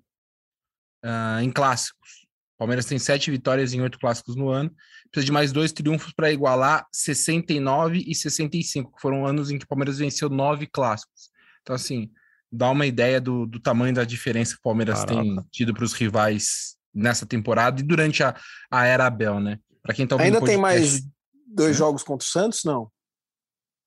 uh, 1.06 1.40
em 1.42 1.50
clássicos. 1.50 2.25
O 2.56 2.58
Palmeiras 2.60 2.86
tem 2.86 2.98
sete 2.98 3.30
vitórias 3.30 3.74
em 3.74 3.82
oito 3.82 4.00
clássicos 4.00 4.36
no 4.36 4.50
ano. 4.50 4.74
Precisa 5.12 5.26
de 5.26 5.32
mais 5.32 5.52
dois 5.52 5.74
triunfos 5.74 6.14
para 6.14 6.32
igualar 6.32 6.88
69 6.92 8.04
e 8.08 8.16
65, 8.16 8.96
que 8.96 9.02
foram 9.02 9.26
anos 9.26 9.52
em 9.52 9.58
que 9.58 9.66
o 9.66 9.68
Palmeiras 9.68 9.98
venceu 9.98 10.30
nove 10.30 10.66
clássicos. 10.66 11.30
Então, 11.62 11.76
assim, 11.76 12.10
dá 12.50 12.70
uma 12.70 12.86
ideia 12.86 13.20
do, 13.20 13.46
do 13.46 13.60
tamanho 13.60 13.94
da 13.94 14.06
diferença 14.06 14.54
que 14.54 14.60
o 14.60 14.64
Palmeiras 14.64 15.00
Caraca. 15.00 15.22
tem 15.22 15.36
tido 15.52 15.74
para 15.74 15.84
os 15.84 15.94
rivais 15.94 16.78
nessa 16.94 17.26
temporada 17.26 17.82
e 17.82 17.84
durante 17.84 18.24
a, 18.24 18.34
a 18.72 18.86
era 18.86 19.06
Abel, 19.06 19.40
né? 19.42 19.60
Para 19.84 19.94
quem 19.94 20.08
tá 20.08 20.16
Ainda 20.20 20.42
tem 20.42 20.58
mais 20.58 21.02
dois 21.46 21.76
jogos 21.76 22.04
contra 22.04 22.26
o 22.26 22.30
Santos, 22.30 22.64
não? 22.64 22.90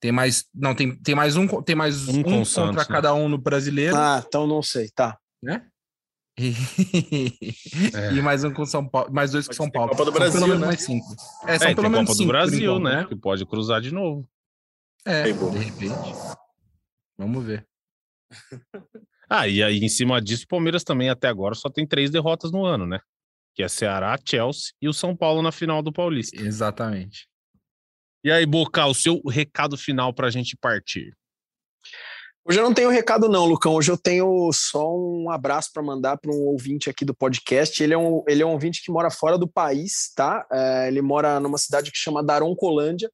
Tem 0.00 0.12
mais. 0.12 0.44
Não, 0.54 0.74
tem, 0.74 0.94
tem 0.94 1.14
mais 1.14 1.36
um, 1.36 1.46
tem 1.62 1.74
mais 1.74 2.06
Um 2.06 2.20
um, 2.20 2.22
contra 2.22 2.44
Santos, 2.44 2.88
né? 2.88 2.94
cada 2.94 3.14
um 3.14 3.28
no 3.28 3.38
brasileiro, 3.38 3.96
Ah, 3.96 4.22
então 4.24 4.46
não 4.46 4.62
sei, 4.62 4.90
tá. 4.90 5.18
né? 5.42 5.66
E... 6.38 6.54
e 8.16 8.22
mais 8.22 8.44
um 8.44 8.52
com 8.52 8.64
São 8.64 8.88
Paulo, 8.88 9.12
mais 9.12 9.32
dois 9.32 9.48
com 9.48 9.54
São 9.54 9.70
Paulo. 9.70 9.90
Copa 9.90 10.04
do 10.04 10.12
São 10.12 10.20
Brasil, 10.20 10.40
pelo 10.40 10.46
menos 10.46 10.60
né? 10.60 10.66
mais 10.66 10.82
cinco. 10.82 11.06
É, 11.46 11.54
É, 11.54 11.58
são 11.58 11.66
tem 11.66 11.76
pelo 11.76 11.90
menos 11.90 12.06
Copa 12.06 12.12
do 12.12 12.16
cinco. 12.16 12.26
por 12.26 12.32
Brasil, 12.32 12.76
enquanto, 12.76 12.82
né? 12.84 13.04
Que 13.06 13.16
pode 13.16 13.44
cruzar 13.46 13.80
de 13.80 13.92
novo. 13.92 14.28
É, 15.04 15.24
de 15.24 15.58
repente. 15.58 16.14
Vamos 17.16 17.44
ver. 17.44 17.66
Ah, 19.30 19.46
e 19.46 19.62
aí 19.62 19.76
em 19.78 19.90
cima 19.90 20.22
disso, 20.22 20.44
o 20.44 20.48
Palmeiras 20.48 20.82
também 20.82 21.10
até 21.10 21.28
agora 21.28 21.54
só 21.54 21.68
tem 21.68 21.86
três 21.86 22.10
derrotas 22.10 22.50
no 22.50 22.64
ano, 22.64 22.86
né? 22.86 22.98
Que 23.54 23.62
é 23.62 23.68
Ceará, 23.68 24.18
Chelsea 24.26 24.72
e 24.80 24.88
o 24.88 24.92
São 24.94 25.14
Paulo 25.14 25.42
na 25.42 25.52
final 25.52 25.82
do 25.82 25.92
Paulista. 25.92 26.40
Exatamente. 26.40 27.28
E 28.24 28.32
aí, 28.32 28.46
Boca, 28.46 28.86
o 28.86 28.94
seu 28.94 29.20
recado 29.28 29.76
final 29.76 30.14
pra 30.14 30.30
gente 30.30 30.56
partir. 30.56 31.14
Hoje 32.50 32.60
eu 32.60 32.64
não 32.64 32.72
tenho 32.72 32.88
recado, 32.88 33.28
não, 33.28 33.44
Lucão. 33.44 33.74
Hoje 33.74 33.92
eu 33.92 33.98
tenho 33.98 34.50
só 34.54 34.96
um 34.96 35.30
abraço 35.30 35.68
para 35.70 35.82
mandar 35.82 36.16
para 36.16 36.32
um 36.32 36.46
ouvinte 36.46 36.88
aqui 36.88 37.04
do 37.04 37.14
podcast. 37.14 37.82
Ele 37.82 37.92
é 37.92 37.98
um, 37.98 38.24
ele 38.26 38.42
é 38.42 38.46
um 38.46 38.52
ouvinte 38.52 38.82
que 38.82 38.90
mora 38.90 39.10
fora 39.10 39.36
do 39.36 39.46
país, 39.46 40.10
tá? 40.16 40.46
É, 40.50 40.88
ele 40.88 41.02
mora 41.02 41.38
numa 41.40 41.58
cidade 41.58 41.92
que 41.92 41.98
chama 41.98 42.24
Daroncolândia. 42.24 43.12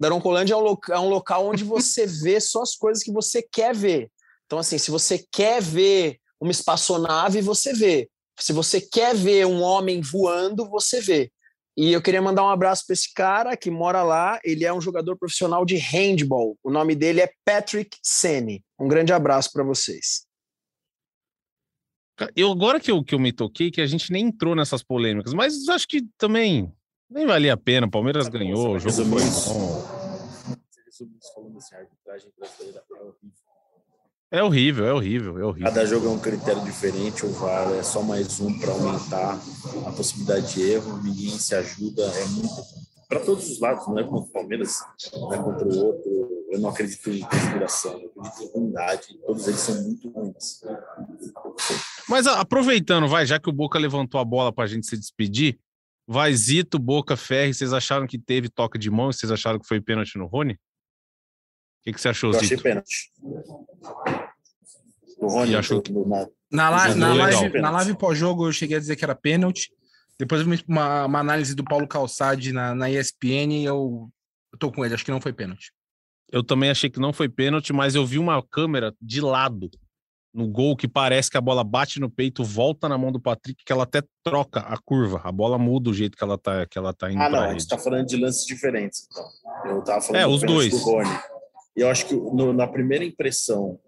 Daroncolândia 0.00 0.54
é 0.54 0.56
um, 0.56 0.76
é 0.92 0.98
um 0.98 1.10
local 1.10 1.46
onde 1.46 1.62
você 1.62 2.06
vê 2.24 2.40
só 2.40 2.62
as 2.62 2.74
coisas 2.74 3.04
que 3.04 3.12
você 3.12 3.42
quer 3.42 3.74
ver. 3.74 4.10
Então, 4.46 4.58
assim, 4.58 4.78
se 4.78 4.90
você 4.90 5.22
quer 5.30 5.60
ver 5.60 6.16
uma 6.40 6.50
espaçonave, 6.50 7.42
você 7.42 7.74
vê. 7.74 8.08
Se 8.38 8.50
você 8.50 8.80
quer 8.80 9.14
ver 9.14 9.44
um 9.44 9.60
homem 9.60 10.00
voando, 10.00 10.66
você 10.70 11.02
vê. 11.02 11.30
E 11.76 11.92
eu 11.92 12.00
queria 12.00 12.22
mandar 12.22 12.44
um 12.44 12.48
abraço 12.48 12.86
para 12.86 12.94
esse 12.94 13.12
cara 13.12 13.56
que 13.58 13.70
mora 13.70 14.02
lá. 14.02 14.40
Ele 14.42 14.64
é 14.64 14.72
um 14.72 14.80
jogador 14.80 15.18
profissional 15.18 15.66
de 15.66 15.76
handball. 15.76 16.56
O 16.62 16.70
nome 16.70 16.94
dele 16.94 17.20
é 17.20 17.30
Patrick 17.44 17.98
Sene. 18.02 18.64
Um 18.80 18.88
grande 18.88 19.12
abraço 19.12 19.52
para 19.52 19.62
vocês. 19.62 20.26
Eu, 22.34 22.50
agora 22.50 22.80
que 22.80 22.90
eu, 22.90 23.04
que 23.04 23.14
eu 23.14 23.18
me 23.18 23.32
toquei, 23.32 23.70
que 23.70 23.80
a 23.80 23.86
gente 23.86 24.10
nem 24.10 24.26
entrou 24.26 24.54
nessas 24.54 24.82
polêmicas, 24.82 25.34
mas 25.34 25.68
acho 25.68 25.86
que 25.86 26.02
também 26.18 26.72
nem 27.08 27.26
valia 27.26 27.52
a 27.52 27.56
pena. 27.56 27.86
O 27.86 27.90
Palmeiras 27.90 28.24
Tá 28.26 28.32
bom, 28.32 28.38
ganhou, 28.38 28.74
o 28.74 28.78
jogo 28.78 28.94
foi 28.94 29.04
bom. 29.04 29.16
Você 29.18 30.82
resumiu 30.86 31.18
isso 31.18 31.34
falando 31.34 31.58
assim, 31.58 31.74
a 31.74 31.78
arbitragem 31.78 32.32
brasileira 32.38 32.82
é 32.90 33.02
horrível. 33.02 33.50
É 34.32 34.42
horrível, 34.42 34.86
é 34.86 34.92
horrível, 34.92 35.38
é 35.38 35.44
horrível. 35.44 35.68
Cada 35.68 35.86
jogo 35.86 36.06
é 36.06 36.10
um 36.10 36.20
critério 36.20 36.62
diferente, 36.62 37.26
o 37.26 37.30
VAR 37.30 37.72
é 37.72 37.82
só 37.82 38.00
mais 38.02 38.38
um 38.38 38.56
para 38.58 38.70
aumentar 38.70 39.40
a 39.86 39.92
possibilidade 39.92 40.54
de 40.54 40.70
erro, 40.70 41.02
ninguém 41.02 41.30
se 41.30 41.54
ajuda, 41.54 42.04
é 42.04 42.24
muito. 42.26 42.54
Para 43.08 43.20
todos 43.20 43.50
os 43.50 43.58
lados, 43.58 43.88
não 43.88 43.98
é 43.98 44.04
contra 44.04 44.28
o 44.28 44.32
Palmeiras, 44.32 44.78
não 45.12 45.34
é 45.34 45.38
contra 45.42 45.66
o 45.66 45.84
outro. 45.84 46.19
Eu 46.50 46.58
não 46.58 46.70
acredito 46.70 47.08
em 47.10 47.20
conspiração, 47.20 47.92
eu 48.00 48.12
acredito 48.20 48.42
em 48.42 48.52
ruindade, 48.60 49.18
todos 49.24 49.46
eles 49.46 49.60
são 49.60 49.82
muito 49.82 50.08
ruins. 50.10 50.60
Mas 52.08 52.26
a- 52.26 52.40
aproveitando, 52.40 53.06
vai, 53.06 53.24
já 53.24 53.38
que 53.38 53.48
o 53.48 53.52
Boca 53.52 53.78
levantou 53.78 54.20
a 54.20 54.24
bola 54.24 54.52
pra 54.52 54.66
gente 54.66 54.86
se 54.86 54.96
despedir, 54.96 55.58
vai 56.06 56.34
Zito, 56.34 56.76
Boca, 56.78 57.16
Ferri, 57.16 57.54
vocês 57.54 57.72
acharam 57.72 58.06
que 58.06 58.18
teve 58.18 58.48
toque 58.48 58.78
de 58.78 58.90
mão? 58.90 59.12
Vocês 59.12 59.30
acharam 59.30 59.60
que 59.60 59.66
foi 59.66 59.80
pênalti 59.80 60.18
no 60.18 60.26
Rony? 60.26 60.54
O 60.54 60.58
que, 61.84 61.92
que 61.92 62.00
você 62.00 62.08
achou, 62.08 62.32
Eu 62.32 62.36
achei 62.38 62.48
Zito? 62.48 62.62
pênalti. 62.64 63.12
O 65.18 65.28
Rony 65.28 65.54
achou 65.54 65.82
no- 65.90 66.06
na- 66.08 66.26
Na, 66.50 66.78
Jogou 66.88 66.96
na 66.96 67.14
live, 67.14 67.60
na 67.60 67.70
live 67.70 67.96
pós-jogo 67.96 68.48
eu 68.48 68.52
cheguei 68.52 68.76
a 68.76 68.80
dizer 68.80 68.96
que 68.96 69.04
era 69.04 69.14
pênalti. 69.14 69.70
Depois 70.18 70.40
eu 70.40 70.48
vi 70.48 70.64
uma, 70.66 71.04
uma 71.06 71.20
análise 71.20 71.54
do 71.54 71.62
Paulo 71.62 71.86
Calçade 71.86 72.52
na, 72.52 72.74
na 72.74 72.90
ESPN 72.90 73.52
e 73.62 73.64
eu, 73.64 74.10
eu 74.52 74.58
tô 74.58 74.72
com 74.72 74.84
ele, 74.84 74.92
acho 74.92 75.04
que 75.04 75.12
não 75.12 75.20
foi 75.20 75.32
pênalti. 75.32 75.72
Eu 76.32 76.42
também 76.44 76.70
achei 76.70 76.88
que 76.88 77.00
não 77.00 77.12
foi 77.12 77.28
pênalti, 77.28 77.72
mas 77.72 77.94
eu 77.94 78.06
vi 78.06 78.18
uma 78.18 78.42
câmera 78.42 78.94
de 79.00 79.20
lado 79.20 79.68
no 80.32 80.46
gol 80.46 80.76
que 80.76 80.86
parece 80.86 81.28
que 81.28 81.36
a 81.36 81.40
bola 81.40 81.64
bate 81.64 81.98
no 81.98 82.08
peito, 82.08 82.44
volta 82.44 82.88
na 82.88 82.96
mão 82.96 83.10
do 83.10 83.20
Patrick, 83.20 83.64
que 83.64 83.72
ela 83.72 83.82
até 83.82 84.00
troca 84.22 84.60
a 84.60 84.76
curva. 84.78 85.20
A 85.24 85.32
bola 85.32 85.58
muda 85.58 85.90
o 85.90 85.94
jeito 85.94 86.16
que 86.16 86.22
ela 86.22 86.38
tá, 86.38 86.64
que 86.66 86.78
ela 86.78 86.92
tá 86.92 87.10
indo 87.10 87.20
Ah, 87.20 87.28
não, 87.28 87.40
rede. 87.48 87.54
você 87.54 87.58
está 87.66 87.76
falando 87.78 88.06
de 88.06 88.16
lances 88.16 88.46
diferentes. 88.46 89.08
Então. 89.10 89.28
Eu 89.72 89.78
estava 89.80 90.00
falando 90.00 90.22
É, 90.22 90.24
do 90.26 90.30
os 90.32 90.40
dois. 90.42 90.70
do 90.70 90.76
Rony. 90.78 91.10
E 91.76 91.80
eu 91.80 91.88
acho 91.90 92.06
que 92.06 92.14
no- 92.14 92.52
na 92.52 92.66
primeira 92.68 93.04
impressão, 93.04 93.80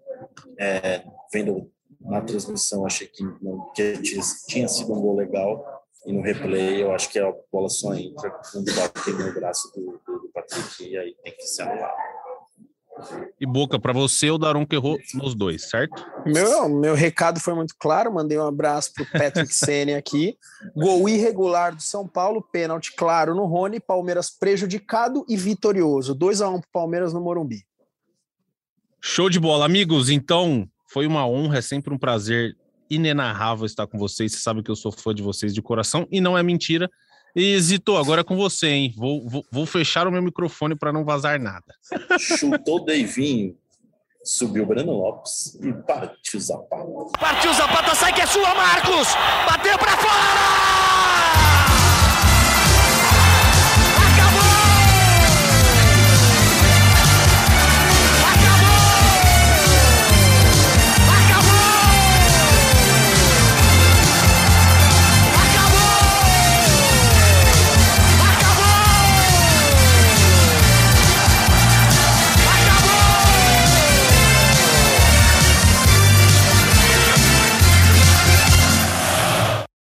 é, 0.59 1.03
vendo 1.31 1.71
na 2.01 2.19
transmissão, 2.21 2.85
achei 2.85 3.07
que, 3.07 3.23
não, 3.41 3.71
que 3.73 4.01
tinha, 4.01 4.21
tinha 4.47 4.67
sido 4.67 4.91
um 4.93 4.99
gol 5.01 5.15
legal. 5.15 5.81
E 6.05 6.11
no 6.11 6.21
replay, 6.21 6.83
eu 6.83 6.91
acho 6.93 7.09
que 7.09 7.17
a 7.19 7.33
bola 7.49 7.69
só 7.69 7.93
entra 7.93 8.29
quando 8.51 8.65
bate 8.75 9.11
no 9.11 9.33
braço 9.33 9.71
do, 9.73 10.01
do, 10.05 10.19
do 10.23 10.29
Patrick 10.33 10.83
e 10.83 10.97
aí 10.97 11.15
tem 11.23 11.33
que 11.33 11.43
se 11.43 11.61
anular. 11.61 11.93
E 13.39 13.45
Boca, 13.45 13.79
pra 13.79 13.93
você, 13.93 14.29
o 14.31 14.37
Daronco 14.37 14.73
errou 14.73 14.97
nos 15.13 15.35
dois, 15.35 15.69
certo? 15.69 16.05
Meu, 16.25 16.69
meu 16.69 16.95
recado 16.95 17.39
foi 17.39 17.53
muito 17.53 17.75
claro. 17.77 18.13
Mandei 18.13 18.37
um 18.37 18.47
abraço 18.47 18.93
pro 18.93 19.05
Patrick 19.05 19.51
Sene 19.53 19.93
aqui. 19.93 20.37
Gol 20.75 21.07
irregular 21.09 21.75
do 21.75 21.81
São 21.81 22.07
Paulo, 22.07 22.41
pênalti 22.41 22.93
claro 22.95 23.35
no 23.35 23.45
Rony, 23.45 23.79
Palmeiras 23.79 24.29
prejudicado 24.29 25.25
e 25.27 25.35
vitorioso. 25.35 26.15
2 26.15 26.41
a 26.41 26.49
1 26.49 26.61
pro 26.61 26.69
Palmeiras 26.71 27.13
no 27.13 27.21
Morumbi. 27.21 27.65
Show 29.01 29.29
de 29.29 29.39
bola, 29.39 29.65
amigos. 29.65 30.09
Então, 30.09 30.67
foi 30.87 31.05
uma 31.05 31.27
honra, 31.27 31.57
é 31.57 31.61
sempre 31.61 31.93
um 31.93 31.97
prazer 31.97 32.55
inenarrável 32.89 33.65
estar 33.65 33.87
com 33.87 33.97
vocês. 33.97 34.31
Você 34.31 34.39
sabe 34.39 34.63
que 34.63 34.71
eu 34.71 34.75
sou 34.75 34.91
fã 34.91 35.13
de 35.13 35.21
vocês 35.21 35.53
de 35.53 35.61
coração 35.61 36.07
e 36.11 36.21
não 36.21 36.37
é 36.37 36.43
mentira. 36.43 36.89
E 37.35 37.59
Zito, 37.59 37.97
agora 37.97 38.21
é 38.21 38.23
com 38.23 38.35
você, 38.35 38.67
hein? 38.67 38.93
Vou, 38.95 39.27
vou, 39.27 39.45
vou 39.51 39.65
fechar 39.65 40.07
o 40.07 40.11
meu 40.11 40.21
microfone 40.21 40.75
para 40.75 40.93
não 40.93 41.03
vazar 41.03 41.39
nada. 41.39 41.73
Chutou 42.19 42.77
o 42.77 42.85
Deivinho, 42.85 43.55
subiu 44.23 44.63
o 44.63 44.67
Breno 44.67 44.91
Lopes 44.91 45.55
e 45.61 45.73
partiu 45.73 46.39
o 46.39 46.41
Zapata. 46.41 46.85
Partiu 47.19 47.53
Zapata, 47.53 47.95
sai 47.95 48.13
que 48.13 48.21
é 48.21 48.27
sua, 48.27 48.53
Marcos! 48.53 49.07
Bateu 49.47 49.77
pra 49.79 49.97
fora! 49.97 51.32